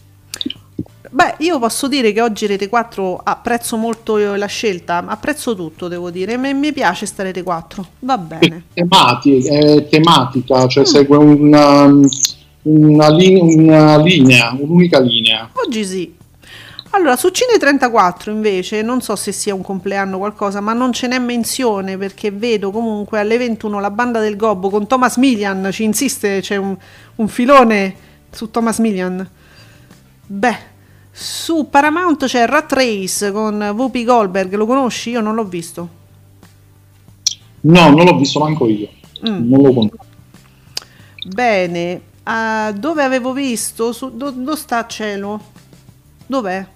Beh, 1.16 1.36
io 1.38 1.58
posso 1.58 1.88
dire 1.88 2.12
che 2.12 2.20
oggi 2.20 2.44
Rete 2.44 2.68
4 2.68 3.22
apprezzo 3.24 3.78
molto 3.78 4.18
la 4.34 4.44
scelta, 4.44 5.02
apprezzo 5.06 5.56
tutto, 5.56 5.88
devo 5.88 6.10
dire, 6.10 6.36
mi, 6.36 6.52
mi 6.52 6.74
piace 6.74 7.06
sta 7.06 7.22
Rete 7.22 7.42
4, 7.42 7.86
va 8.00 8.18
bene. 8.18 8.64
È, 8.74 8.80
temati, 8.82 9.38
è 9.38 9.88
tematica, 9.88 10.66
cioè 10.66 10.82
mm. 10.82 10.86
segue 10.86 11.16
una, 11.16 11.84
una, 12.64 13.08
linea, 13.08 13.94
una 13.94 13.96
linea, 13.96 14.54
un'unica 14.60 15.00
linea. 15.00 15.48
Oggi 15.54 15.86
sì. 15.86 16.14
Allora, 16.90 17.16
su 17.16 17.30
Cine 17.30 17.56
34 17.58 18.30
invece, 18.30 18.82
non 18.82 19.00
so 19.00 19.16
se 19.16 19.32
sia 19.32 19.54
un 19.54 19.62
compleanno 19.62 20.16
o 20.16 20.18
qualcosa, 20.18 20.60
ma 20.60 20.74
non 20.74 20.92
ce 20.92 21.06
n'è 21.06 21.18
menzione 21.18 21.96
perché 21.96 22.30
vedo 22.30 22.70
comunque 22.70 23.20
alle 23.20 23.38
21 23.38 23.80
la 23.80 23.90
banda 23.90 24.20
del 24.20 24.36
Gobbo 24.36 24.68
con 24.68 24.86
Thomas 24.86 25.16
Millian, 25.16 25.70
ci 25.72 25.82
insiste, 25.82 26.40
c'è 26.42 26.56
un, 26.56 26.76
un 27.14 27.28
filone 27.28 27.94
su 28.30 28.50
Thomas 28.50 28.80
Millian. 28.80 29.26
Beh, 30.26 30.74
su 31.18 31.68
Paramount 31.70 32.26
c'è 32.26 32.44
Rat 32.46 32.70
Race 32.74 33.32
con 33.32 33.58
Whoopi 33.74 34.04
Goldberg, 34.04 34.52
lo 34.52 34.66
conosci? 34.66 35.08
Io 35.08 35.22
non 35.22 35.34
l'ho 35.34 35.46
visto. 35.46 35.88
No, 37.62 37.88
non 37.88 38.04
l'ho 38.04 38.18
visto 38.18 38.38
manco 38.38 38.68
io. 38.68 38.86
Mm. 39.26 39.48
Non 39.48 39.62
lo 39.62 39.72
conosco. 39.72 40.04
Bene, 41.24 42.00
uh, 42.22 42.72
dove 42.74 43.02
avevo 43.02 43.32
visto? 43.32 43.92
Su, 43.92 44.14
do, 44.14 44.30
dove 44.30 44.56
sta 44.58 44.86
cielo? 44.86 45.40
Dov'è? 46.26 46.66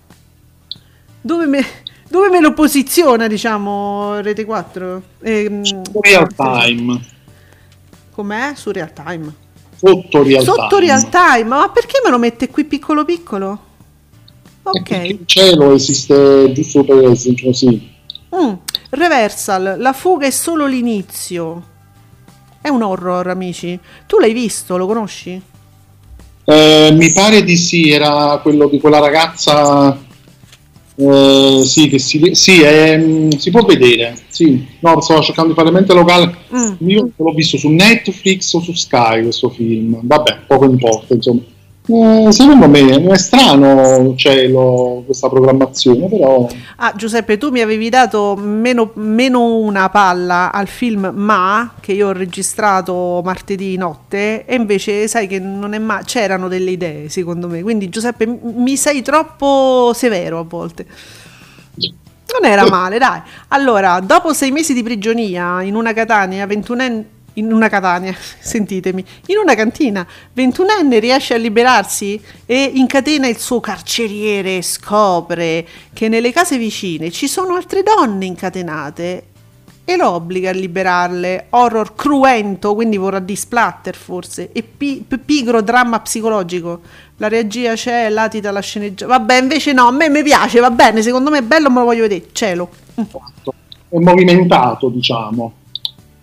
Dove 1.20 1.44
me, 1.44 1.62
dove 2.08 2.30
me 2.30 2.40
lo 2.40 2.54
posiziona, 2.54 3.26
diciamo, 3.26 4.20
Rete 4.20 4.46
4? 4.46 5.02
Eh, 5.20 5.60
real 6.00 6.34
time. 6.34 6.98
Com'è? 8.10 8.52
Su 8.54 8.70
real 8.70 8.92
time. 8.94 9.34
Sotto 9.76 10.22
real 10.22 10.42
Sotto 10.42 10.78
time. 10.78 10.80
real 10.80 11.08
time. 11.10 11.44
Ma 11.44 11.68
perché 11.68 12.00
me 12.02 12.08
lo 12.08 12.18
mette 12.18 12.48
qui 12.48 12.64
piccolo 12.64 13.04
piccolo? 13.04 13.68
Ok. 14.72 14.90
Il 15.04 15.20
cielo 15.24 15.72
esiste 15.74 16.52
giusto 16.52 16.84
per 16.84 17.10
essere 17.10 17.34
così. 17.42 17.88
Mm. 18.34 18.52
Reversal, 18.90 19.76
la 19.78 19.92
fuga 19.92 20.26
è 20.26 20.30
solo 20.30 20.66
l'inizio. 20.66 21.62
È 22.60 22.68
un 22.68 22.82
horror, 22.82 23.28
amici. 23.28 23.78
Tu 24.06 24.18
l'hai 24.18 24.32
visto, 24.32 24.76
lo 24.76 24.86
conosci? 24.86 25.40
Eh, 26.44 26.90
mi 26.92 27.12
pare 27.12 27.42
di 27.42 27.56
sì, 27.56 27.90
era 27.90 28.38
quello 28.42 28.68
di 28.68 28.78
quella 28.80 28.98
ragazza. 28.98 29.98
Eh, 30.96 31.62
sì, 31.64 31.88
che 31.88 31.98
si, 31.98 32.34
sì 32.34 32.60
è, 32.60 33.28
si 33.38 33.50
può 33.50 33.64
vedere. 33.64 34.16
Sì. 34.28 34.66
No, 34.80 35.00
stavo 35.00 35.22
cercando 35.22 35.50
di 35.50 35.56
fare 35.56 35.70
mente 35.70 35.94
locale. 35.94 36.36
Mm. 36.54 36.88
Io 36.88 37.10
l'ho 37.16 37.32
visto 37.32 37.56
su 37.56 37.68
Netflix 37.68 38.52
o 38.52 38.60
su 38.60 38.72
Sky 38.74 39.22
questo 39.22 39.48
film. 39.50 40.00
Vabbè, 40.02 40.40
poco 40.46 40.64
importa, 40.66 41.14
insomma. 41.14 41.40
Eh, 41.86 42.30
secondo 42.30 42.68
me 42.68 43.10
è 43.10 43.18
strano 43.18 44.14
cielo 44.14 45.02
questa 45.04 45.28
programmazione, 45.28 46.08
però. 46.08 46.46
Ah, 46.76 46.92
Giuseppe, 46.94 47.38
tu 47.38 47.50
mi 47.50 47.60
avevi 47.60 47.88
dato 47.88 48.36
meno, 48.36 48.92
meno, 48.94 49.56
una 49.56 49.88
palla 49.88 50.52
al 50.52 50.68
film 50.68 51.10
Ma 51.14 51.72
che 51.80 51.92
io 51.92 52.08
ho 52.08 52.12
registrato 52.12 53.22
martedì 53.24 53.76
notte, 53.76 54.44
e 54.44 54.54
invece 54.54 55.08
sai 55.08 55.26
che 55.26 55.40
non 55.40 55.72
è 55.72 55.78
mai. 55.78 56.04
C'erano 56.04 56.48
delle 56.48 56.70
idee, 56.70 57.08
secondo 57.08 57.48
me. 57.48 57.62
Quindi, 57.62 57.88
Giuseppe, 57.88 58.26
mi 58.26 58.76
sei 58.76 59.02
troppo 59.02 59.92
severo 59.94 60.38
a 60.38 60.44
volte. 60.44 60.86
Non 62.40 62.48
era 62.48 62.68
male, 62.68 62.98
dai. 62.98 63.20
Allora, 63.48 63.98
dopo 63.98 64.32
sei 64.32 64.52
mesi 64.52 64.72
di 64.72 64.84
prigionia 64.84 65.62
in 65.62 65.74
una 65.74 65.92
Catania 65.92 66.46
21enne 66.46 67.04
in 67.40 67.52
una 67.52 67.68
Catania, 67.68 68.14
sentitemi, 68.38 69.04
in 69.26 69.38
una 69.38 69.54
cantina, 69.54 70.06
21enne 70.36 71.00
riesce 71.00 71.34
a 71.34 71.38
liberarsi 71.38 72.20
e 72.46 72.70
incatena 72.74 73.26
il 73.26 73.38
suo 73.38 73.60
carceriere 73.60 74.62
scopre 74.62 75.66
che 75.92 76.08
nelle 76.08 76.32
case 76.32 76.56
vicine 76.58 77.10
ci 77.10 77.26
sono 77.26 77.54
altre 77.54 77.82
donne 77.82 78.26
incatenate 78.26 79.24
e 79.84 79.96
lo 79.96 80.10
obbliga 80.10 80.50
a 80.50 80.52
liberarle. 80.52 81.46
Horror 81.50 81.94
cruento, 81.94 82.74
quindi 82.74 82.96
vorrà 82.96 83.18
di 83.18 83.34
splatter 83.34 83.96
forse, 83.96 84.52
e 84.52 84.62
pi- 84.62 85.04
pigro 85.24 85.62
dramma 85.62 86.00
psicologico. 86.00 86.80
La 87.16 87.28
regia 87.28 87.74
c'è, 87.74 88.08
latita 88.08 88.52
la 88.52 88.60
sceneggiatura. 88.60 89.18
Vabbè, 89.18 89.40
invece 89.40 89.72
no, 89.72 89.88
a 89.88 89.90
me 89.90 90.08
mi 90.08 90.22
piace, 90.22 90.60
va 90.60 90.70
bene, 90.70 91.02
secondo 91.02 91.30
me 91.30 91.38
è 91.38 91.42
bello, 91.42 91.70
me 91.70 91.80
lo 91.80 91.84
voglio 91.86 92.02
vedere, 92.02 92.28
cielo. 92.32 92.70
È 92.94 93.98
movimentato, 93.98 94.88
diciamo. 94.88 95.54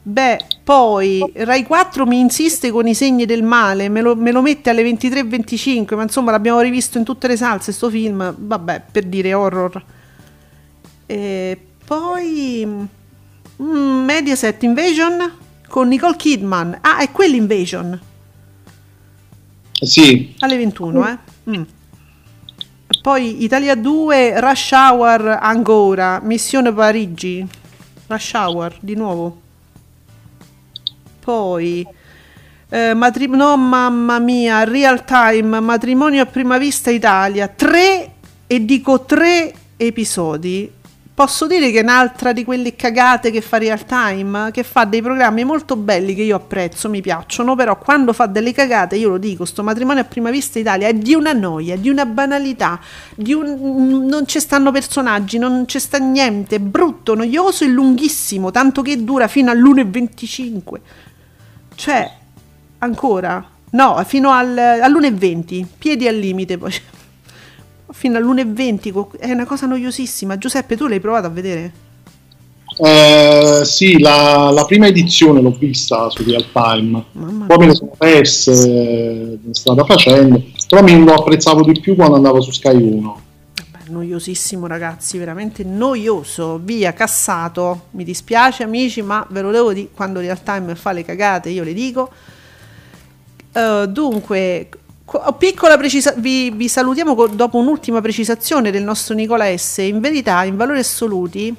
Beh, 0.07 0.39
poi 0.63 1.21
Rai 1.33 1.63
4 1.63 2.05
mi 2.05 2.17
insiste 2.17 2.71
con 2.71 2.87
i 2.87 2.93
segni 2.93 3.25
del 3.25 3.43
male, 3.43 3.89
me 3.89 3.99
lo, 3.99 4.15
me 4.15 4.31
lo 4.31 4.41
mette 4.41 4.69
alle 4.69 4.81
23.25, 4.81 5.95
ma 5.95 6.03
insomma 6.03 6.31
l'abbiamo 6.31 6.61
rivisto 6.61 6.97
in 6.97 7.03
tutte 7.03 7.27
le 7.27 7.35
salse 7.35 7.73
sto 7.73 7.89
film, 7.89 8.33
vabbè, 8.37 8.83
per 8.89 9.03
dire 9.03 9.33
horror. 9.33 9.83
E 11.05 11.61
poi 11.85 12.65
mm, 12.65 14.05
Mediaset 14.05 14.63
Invasion 14.63 15.29
con 15.67 15.89
Nicole 15.89 16.15
Kidman. 16.15 16.77
Ah, 16.79 16.99
è 16.99 17.11
quell'Invasion. 17.11 17.99
Sì. 19.73 20.35
Alle 20.39 20.55
21, 20.55 21.09
eh. 21.09 21.17
Mm. 21.49 21.63
Poi 23.01 23.43
Italia 23.43 23.75
2, 23.75 24.39
Rush 24.39 24.71
Hour 24.71 25.37
ancora, 25.41 26.21
Missione 26.23 26.71
Parigi. 26.71 27.45
Rush 28.07 28.31
Hour, 28.35 28.73
di 28.79 28.95
nuovo. 28.95 29.41
Poi, 31.27 31.85
eh, 32.69 32.93
matri- 32.93 33.27
no 33.27 33.57
mamma 33.57 34.17
mia, 34.17 34.63
real 34.63 35.03
time, 35.03 35.59
matrimonio 35.59 36.23
a 36.23 36.25
prima 36.25 36.57
vista 36.57 36.89
Italia, 36.89 37.49
tre, 37.49 38.11
e 38.47 38.63
dico 38.63 39.01
tre 39.03 39.51
episodi. 39.75 40.71
Posso 41.13 41.45
dire 41.47 41.69
che 41.71 41.79
è 41.79 41.81
un'altra 41.81 42.31
di 42.31 42.45
quelle 42.45 42.77
cagate 42.77 43.29
che 43.29 43.41
fa 43.41 43.57
real 43.57 43.83
time, 43.83 44.51
che 44.51 44.63
fa 44.63 44.85
dei 44.85 45.01
programmi 45.01 45.43
molto 45.43 45.75
belli 45.75 46.15
che 46.15 46.21
io 46.21 46.37
apprezzo, 46.37 46.87
mi 46.87 47.01
piacciono, 47.01 47.55
però 47.55 47.77
quando 47.77 48.13
fa 48.13 48.27
delle 48.27 48.53
cagate, 48.53 48.95
io 48.95 49.09
lo 49.09 49.17
dico, 49.17 49.43
sto 49.43 49.63
matrimonio 49.63 50.03
a 50.03 50.05
prima 50.05 50.29
vista 50.29 50.59
Italia 50.59 50.87
è 50.87 50.93
di 50.93 51.13
una 51.13 51.33
noia, 51.33 51.75
di 51.75 51.89
una 51.89 52.05
banalità, 52.05 52.79
di 53.13 53.33
un... 53.33 54.05
non 54.07 54.25
ci 54.27 54.39
stanno 54.39 54.71
personaggi, 54.71 55.37
non 55.37 55.65
c'è 55.65 55.79
sta 55.79 55.97
niente, 55.97 56.55
è 56.55 56.59
brutto, 56.59 57.15
noioso 57.15 57.65
e 57.65 57.67
lunghissimo, 57.67 58.49
tanto 58.49 58.81
che 58.81 59.03
dura 59.03 59.27
fino 59.27 59.51
all'1.25 59.51 60.79
cioè, 61.77 62.11
ancora? 62.79 63.47
No, 63.69 64.03
fino 64.03 64.31
al, 64.31 64.57
all'1.20, 64.57 65.63
piedi 65.77 66.07
al 66.07 66.17
limite 66.17 66.57
poi. 66.57 66.73
Fino 67.89 68.17
all'1.20, 68.17 69.19
è 69.19 69.31
una 69.31 69.45
cosa 69.45 69.67
noiosissima. 69.67 70.37
Giuseppe, 70.37 70.75
tu 70.75 70.87
l'hai 70.87 70.99
provato 70.99 71.27
a 71.27 71.29
vedere? 71.29 71.71
Eh, 72.79 73.61
sì, 73.63 73.99
la, 73.99 74.49
la, 74.51 74.65
prima 74.65 74.87
edizione 74.87 75.39
l'ho 75.41 75.55
vista 75.57 76.09
su 76.09 76.23
Real 76.23 76.45
Time, 76.51 77.03
poi 77.47 77.57
me 77.57 77.65
ne 77.67 77.75
sono 77.75 77.91
perse 77.97 79.39
strada 79.51 79.83
facendo, 79.83 80.43
però 80.67 80.83
mi 80.83 81.03
lo 81.03 81.13
apprezzavo 81.13 81.63
di 81.63 81.79
più 81.79 81.95
quando 81.95 82.15
andavo 82.15 82.41
su 82.41 82.51
Sky 82.51 82.75
1 82.75 83.21
noiosissimo 83.89 84.67
ragazzi, 84.67 85.17
veramente 85.17 85.63
noioso, 85.63 86.59
via, 86.61 86.93
cassato, 86.93 87.87
mi 87.91 88.03
dispiace 88.03 88.63
amici, 88.63 89.01
ma 89.01 89.25
ve 89.29 89.41
lo 89.41 89.51
devo 89.51 89.73
dire, 89.73 89.89
quando 89.93 90.19
real 90.19 90.41
time 90.41 90.75
fa 90.75 90.91
le 90.91 91.03
cagate 91.03 91.49
io 91.49 91.63
le 91.63 91.73
dico. 91.73 92.11
Uh, 93.53 93.85
dunque, 93.87 94.69
piccola 95.37 95.77
precisa- 95.77 96.13
vi, 96.17 96.51
vi 96.51 96.67
salutiamo 96.67 97.15
co- 97.15 97.27
dopo 97.27 97.57
un'ultima 97.57 98.01
precisazione 98.01 98.71
del 98.71 98.83
nostro 98.83 99.15
Nicola 99.15 99.45
S. 99.55 99.77
In 99.77 99.99
verità, 99.99 100.43
in 100.43 100.57
valori 100.57 100.79
assoluti, 100.79 101.55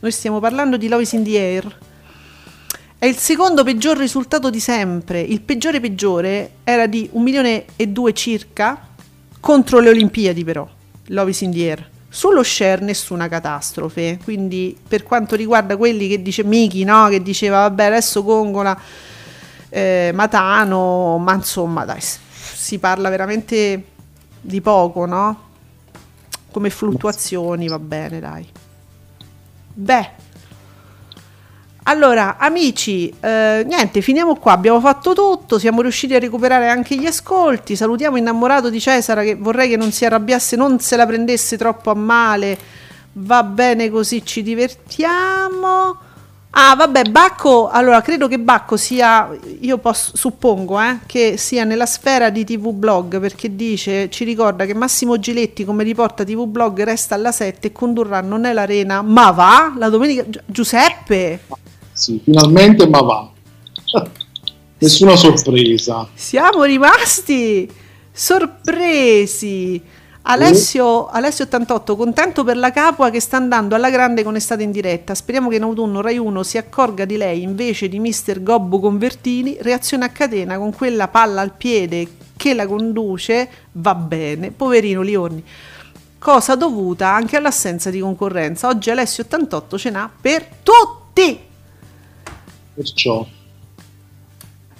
noi 0.00 0.12
stiamo 0.12 0.40
parlando 0.40 0.76
di 0.76 0.88
Love 0.88 1.02
is 1.02 1.12
in 1.12 1.24
the 1.24 1.38
Air. 1.38 1.78
È 2.98 3.04
il 3.04 3.16
secondo 3.16 3.64
peggior 3.64 3.96
risultato 3.96 4.50
di 4.50 4.60
sempre. 4.60 5.20
Il 5.20 5.42
peggiore 5.42 5.80
peggiore 5.80 6.52
era 6.64 6.86
di 6.86 7.08
un 7.12 7.22
milione 7.22 7.64
e 7.76 7.88
due 7.88 8.12
circa 8.12 8.88
contro 9.40 9.80
le 9.80 9.90
Olimpiadi 9.90 10.44
però. 10.44 10.75
Love 11.06 11.30
is 11.30 11.40
in 11.42 11.50
the 11.52 11.68
air. 11.68 11.88
Sullo 12.08 12.42
share 12.42 12.82
nessuna 12.82 13.28
catastrofe, 13.28 14.18
quindi 14.24 14.76
per 14.86 15.02
quanto 15.02 15.36
riguarda 15.36 15.76
quelli 15.76 16.08
che 16.08 16.22
dice 16.22 16.44
Miki, 16.44 16.84
no? 16.84 17.08
che 17.08 17.22
diceva 17.22 17.68
vabbè 17.68 17.84
adesso 17.84 18.22
Gongola, 18.22 18.78
eh, 19.68 20.12
Matano, 20.14 21.18
ma 21.18 21.34
insomma 21.34 21.84
dai, 21.84 22.00
si 22.00 22.78
parla 22.78 23.10
veramente 23.10 23.84
di 24.40 24.60
poco, 24.60 25.04
no? 25.04 25.44
Come 26.50 26.70
fluttuazioni, 26.70 27.68
va 27.68 27.78
bene, 27.78 28.18
dai. 28.18 28.48
Beh, 29.74 30.10
allora, 31.88 32.36
amici, 32.36 33.12
eh, 33.20 33.64
niente, 33.64 34.00
finiamo 34.00 34.34
qua. 34.36 34.52
Abbiamo 34.52 34.80
fatto 34.80 35.12
tutto. 35.12 35.58
Siamo 35.58 35.82
riusciti 35.82 36.14
a 36.14 36.18
recuperare 36.18 36.68
anche 36.68 36.96
gli 36.96 37.06
ascolti. 37.06 37.76
Salutiamo 37.76 38.16
innamorato 38.16 38.70
di 38.70 38.80
Cesara 38.80 39.22
che 39.22 39.36
vorrei 39.36 39.68
che 39.68 39.76
non 39.76 39.92
si 39.92 40.04
arrabbiasse, 40.04 40.56
non 40.56 40.80
se 40.80 40.96
la 40.96 41.06
prendesse 41.06 41.56
troppo 41.56 41.90
a 41.90 41.94
male. 41.94 42.58
Va 43.12 43.44
bene 43.44 43.88
così, 43.88 44.24
ci 44.26 44.42
divertiamo. 44.42 45.96
Ah, 46.58 46.74
vabbè, 46.74 47.04
Bacco, 47.10 47.68
allora 47.68 48.00
credo 48.00 48.26
che 48.28 48.38
Bacco 48.38 48.76
sia, 48.76 49.28
io 49.60 49.78
posso, 49.78 50.16
suppongo, 50.16 50.80
eh, 50.80 51.00
che 51.06 51.36
sia 51.36 51.64
nella 51.64 51.84
sfera 51.84 52.30
di 52.30 52.44
TV 52.44 52.72
Blog 52.72 53.20
perché 53.20 53.54
dice, 53.54 54.08
ci 54.08 54.24
ricorda 54.24 54.64
che 54.64 54.74
Massimo 54.74 55.18
Giletti 55.18 55.66
come 55.66 55.84
riporta 55.84 56.24
TV 56.24 56.46
Blog 56.46 56.82
resta 56.82 57.14
alla 57.14 57.30
7 57.30 57.66
e 57.66 57.72
condurrà 57.72 58.22
non 58.22 58.46
è 58.46 58.54
l'arena, 58.54 59.02
ma 59.02 59.30
va 59.32 59.74
la 59.76 59.90
domenica. 59.90 60.24
Gi- 60.28 60.40
Giuseppe! 60.46 61.40
Sì, 61.96 62.20
finalmente, 62.22 62.86
ma 62.86 63.00
va. 63.00 63.30
Nessuna 64.78 65.16
sorpresa. 65.16 66.06
Siamo 66.12 66.64
rimasti 66.64 67.66
sorpresi. 68.12 69.82
Alessio, 70.28 71.06
Alessio 71.06 71.44
88, 71.44 71.96
contento 71.96 72.44
per 72.44 72.58
la 72.58 72.72
Capua 72.72 73.08
che 73.08 73.20
sta 73.20 73.38
andando 73.38 73.74
alla 73.74 73.88
grande 73.88 74.22
con 74.22 74.36
estate 74.36 74.62
in 74.62 74.72
diretta. 74.72 75.14
Speriamo 75.14 75.48
che 75.48 75.56
in 75.56 75.62
autunno 75.62 76.02
Rai 76.02 76.18
1 76.18 76.42
si 76.42 76.58
accorga 76.58 77.06
di 77.06 77.16
lei 77.16 77.40
invece 77.42 77.88
di 77.88 77.98
mister 77.98 78.42
Gobbo 78.42 78.78
Convertini. 78.78 79.56
Reazione 79.58 80.04
a 80.04 80.10
catena 80.10 80.58
con 80.58 80.74
quella 80.74 81.08
palla 81.08 81.40
al 81.40 81.54
piede 81.54 82.08
che 82.36 82.52
la 82.52 82.66
conduce. 82.66 83.48
Va 83.72 83.94
bene, 83.94 84.50
poverino 84.50 85.00
Liorni. 85.00 85.42
Cosa 86.18 86.56
dovuta 86.56 87.14
anche 87.14 87.36
all'assenza 87.36 87.88
di 87.88 88.00
concorrenza. 88.00 88.68
Oggi 88.68 88.90
Alessio 88.90 89.22
88 89.24 89.78
ce 89.78 89.90
n'ha 89.90 90.10
per 90.20 90.46
tutti. 90.62 91.45
Perciò. 92.76 93.26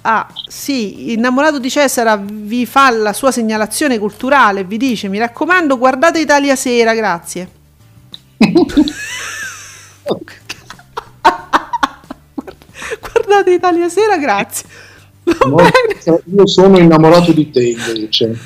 Ah, 0.01 0.25
sì, 0.47 1.11
innamorato 1.11 1.59
di 1.59 1.69
Cesara 1.69 2.15
vi 2.15 2.65
fa 2.65 2.89
la 2.91 3.11
sua 3.11 3.31
segnalazione 3.31 3.99
culturale, 3.99 4.63
vi 4.63 4.77
dice, 4.77 5.09
mi 5.09 5.17
raccomando, 5.17 5.77
guardate 5.77 6.19
Italia 6.19 6.55
Sera, 6.55 6.93
grazie. 6.93 7.49
guardate 13.01 13.51
Italia 13.51 13.89
Sera, 13.89 14.17
grazie. 14.17 14.69
No, 15.45 15.57
io 16.23 16.47
sono 16.47 16.77
innamorato 16.77 17.33
di 17.33 17.49
te 17.49 17.65
invece. 17.65 18.37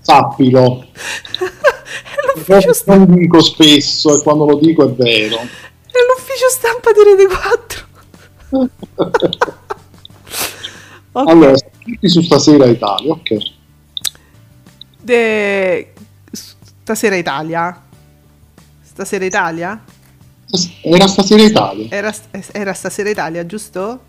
Sappilo. 0.00 0.86
Non 2.86 3.14
dico 3.14 3.42
spesso 3.42 4.18
e 4.18 4.22
quando 4.22 4.46
lo 4.46 4.56
dico 4.56 4.88
è 4.88 4.90
vero. 4.92 5.36
è 5.36 5.98
l'ufficio 6.08 6.48
stampa 6.48 6.90
di 6.92 7.02
Rete 7.04 7.26
4. 7.26 7.86
Ok. 11.14 11.28
Allora, 11.28 11.52
tutti 11.52 12.08
su 12.08 12.22
stasera 12.22 12.64
Italia, 12.66 13.12
ok. 13.12 13.36
De- 15.00 15.92
Stasera 16.32 17.16
Italia? 17.16 17.80
Stasera 18.82 19.24
Italia? 19.24 19.80
Era 20.82 21.06
stasera 21.06 21.42
Italia. 21.42 21.86
Era, 21.90 22.14
era 22.52 22.72
stasera 22.72 23.10
Italia, 23.10 23.44
giusto? 23.46 24.00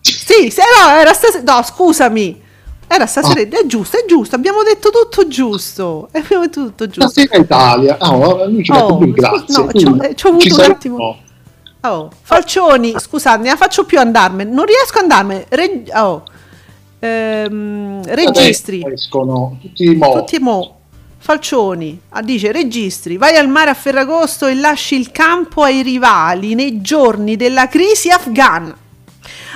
Sì, 0.00 0.50
se 0.50 0.62
no, 0.62 0.90
era 0.96 1.12
stasera. 1.12 1.42
No, 1.56 1.62
scusami. 1.62 2.40
Era 2.86 3.06
stasera. 3.06 3.40
È 3.40 3.66
giusto, 3.66 3.98
è 3.98 4.04
giusto. 4.06 4.34
Abbiamo 4.34 4.62
detto 4.62 4.90
tutto 4.90 5.28
giusto. 5.28 6.08
Abbiamo 6.12 6.44
detto 6.44 6.64
tutto 6.66 6.86
giusto. 6.88 7.08
Stasera 7.10 7.36
Italia. 7.36 7.96
Ah, 7.98 8.10
no, 8.10 8.44
lui 8.46 8.64
ci 8.64 8.72
Oh, 8.72 8.98
mette 8.98 9.12
più 9.12 9.12
grazie. 9.22 9.62
no, 9.62 9.72
ci 9.72 9.86
ho- 9.86 10.28
avuto 10.30 10.54
un 10.54 10.60
attimo. 10.70 10.96
no. 10.96 11.18
Oh, 11.82 12.10
Falcioni, 12.22 12.94
scusate, 12.98 13.42
ne 13.42 13.50
la 13.50 13.56
faccio 13.56 13.84
più 13.84 13.98
andarmene. 13.98 14.50
Non 14.50 14.64
riesco 14.64 14.98
ad 14.98 15.02
andarmene. 15.04 15.46
Reg- 15.48 15.90
oh. 15.94 16.24
Ehm, 16.98 18.04
registri. 18.04 18.84
Escono 18.92 19.56
tutti 19.60 19.84
i 19.84 19.94
modi. 19.94 20.18
Tutti 20.18 20.38
mo. 20.38 20.80
Falcioni 21.22 22.00
ah, 22.10 22.22
dice 22.22 22.50
registri, 22.50 23.18
vai 23.18 23.36
al 23.36 23.46
mare 23.46 23.68
a 23.68 23.74
Ferragosto 23.74 24.46
e 24.46 24.54
lasci 24.54 24.98
il 24.98 25.10
campo 25.12 25.62
ai 25.62 25.82
rivali 25.82 26.54
nei 26.54 26.80
giorni 26.80 27.36
della 27.36 27.68
crisi 27.68 28.08
afghana. 28.08 28.74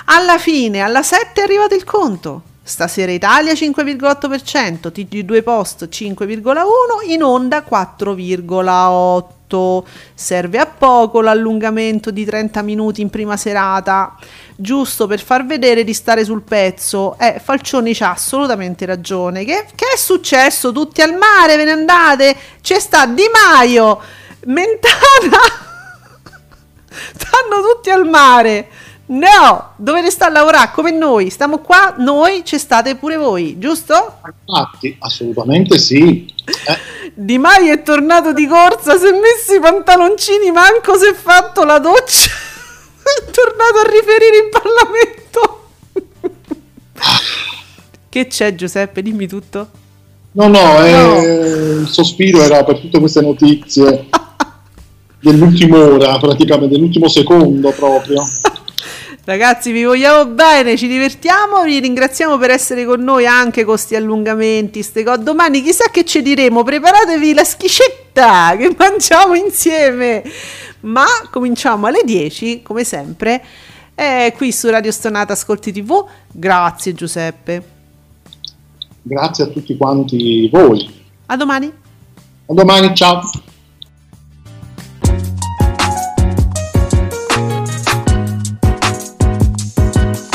Alla 0.06 0.36
fine, 0.36 0.80
alla 0.80 1.02
7 1.02 1.40
è 1.40 1.44
arrivato 1.44 1.74
il 1.74 1.84
conto. 1.84 2.42
Stasera 2.66 3.12
Italia 3.12 3.52
5,8%, 3.52 4.90
TG2 4.90 5.42
Post 5.42 5.86
5,1%, 5.90 6.64
in 7.08 7.22
onda 7.22 7.62
4,8%. 7.62 9.84
Serve 10.14 10.58
a 10.58 10.64
poco 10.64 11.20
l'allungamento 11.20 12.10
di 12.10 12.24
30 12.24 12.62
minuti 12.62 13.02
in 13.02 13.10
prima 13.10 13.36
serata, 13.36 14.16
giusto 14.56 15.06
per 15.06 15.20
far 15.20 15.44
vedere 15.44 15.84
di 15.84 15.92
stare 15.92 16.24
sul 16.24 16.40
pezzo. 16.40 17.18
Eh, 17.18 17.38
Falcioni 17.38 17.94
c'ha 17.94 18.12
assolutamente 18.12 18.86
ragione. 18.86 19.44
Che, 19.44 19.66
che 19.74 19.84
è 19.92 19.96
successo? 19.98 20.72
Tutti 20.72 21.02
al 21.02 21.12
mare, 21.12 21.56
ve 21.56 21.64
ne 21.64 21.72
andate? 21.72 22.34
C'è 22.62 22.80
sta 22.80 23.04
Di 23.04 23.24
Maio, 23.30 24.00
Mentana. 24.46 25.38
Stanno 27.12 27.74
tutti 27.74 27.90
al 27.90 28.08
mare. 28.08 28.68
No, 29.06 29.72
dovete 29.76 30.10
stare 30.10 30.30
a 30.30 30.34
lavorare 30.38 30.70
come 30.72 30.90
noi. 30.90 31.28
Stiamo 31.28 31.58
qua, 31.58 31.94
noi, 31.98 32.42
ci 32.44 32.58
state 32.58 32.96
pure 32.96 33.16
voi, 33.16 33.58
giusto? 33.58 34.18
Infatti, 34.46 34.96
assolutamente 35.00 35.78
sì. 35.78 36.32
Eh, 36.46 37.12
Di 37.14 37.36
Maio 37.36 37.72
è 37.74 37.82
tornato 37.82 38.32
di 38.32 38.46
corsa, 38.46 38.96
si 38.96 39.06
è 39.06 39.12
messo 39.12 39.54
i 39.54 39.60
pantaloncini, 39.60 40.50
manco 40.50 40.96
si 40.96 41.06
è 41.06 41.14
fatto 41.14 41.64
la 41.64 41.78
doccia. 41.78 42.30
è 43.04 43.30
tornato 43.30 43.78
a 43.78 43.90
riferire 43.90 44.38
in 44.42 44.50
Parlamento. 44.50 45.68
che 48.08 48.26
c'è 48.26 48.54
Giuseppe? 48.54 49.02
Dimmi 49.02 49.26
tutto. 49.26 49.68
No, 50.32 50.48
no, 50.48 50.82
eh, 50.82 50.92
No. 50.92 51.22
il 51.82 51.88
sospiro 51.88 52.40
era 52.42 52.64
per 52.64 52.78
tutte 52.80 52.98
queste 52.98 53.20
notizie 53.20 54.06
dell'ultima 55.20 55.76
ora, 55.78 56.18
praticamente, 56.18 56.74
dell'ultimo 56.74 57.06
secondo 57.08 57.70
proprio. 57.70 58.22
Ragazzi, 59.26 59.72
vi 59.72 59.84
vogliamo 59.84 60.26
bene, 60.26 60.76
ci 60.76 60.86
divertiamo, 60.86 61.62
vi 61.62 61.80
ringraziamo 61.80 62.36
per 62.36 62.50
essere 62.50 62.84
con 62.84 63.00
noi 63.00 63.24
anche 63.24 63.64
con 63.64 63.72
questi 63.72 63.96
allungamenti, 63.96 64.82
ste 64.82 65.02
cose. 65.02 65.22
Domani 65.22 65.62
chissà 65.62 65.88
che 65.90 66.04
ci 66.04 66.20
diremo, 66.20 66.62
preparatevi 66.62 67.32
la 67.32 67.42
schicetta 67.42 68.54
che 68.54 68.72
mangiamo 68.76 69.34
insieme. 69.34 70.22
Ma 70.80 71.06
cominciamo 71.30 71.86
alle 71.86 72.02
10, 72.04 72.60
come 72.60 72.84
sempre, 72.84 73.42
eh, 73.94 74.34
qui 74.36 74.52
su 74.52 74.68
Radio 74.68 74.92
Stonata 74.92 75.32
Ascolti 75.32 75.72
TV. 75.72 76.04
Grazie 76.30 76.92
Giuseppe. 76.92 77.64
Grazie 79.00 79.44
a 79.44 79.46
tutti 79.46 79.74
quanti 79.78 80.50
voi. 80.52 81.02
A 81.26 81.36
domani. 81.36 81.72
A 82.46 82.52
domani, 82.52 82.94
ciao. 82.94 83.22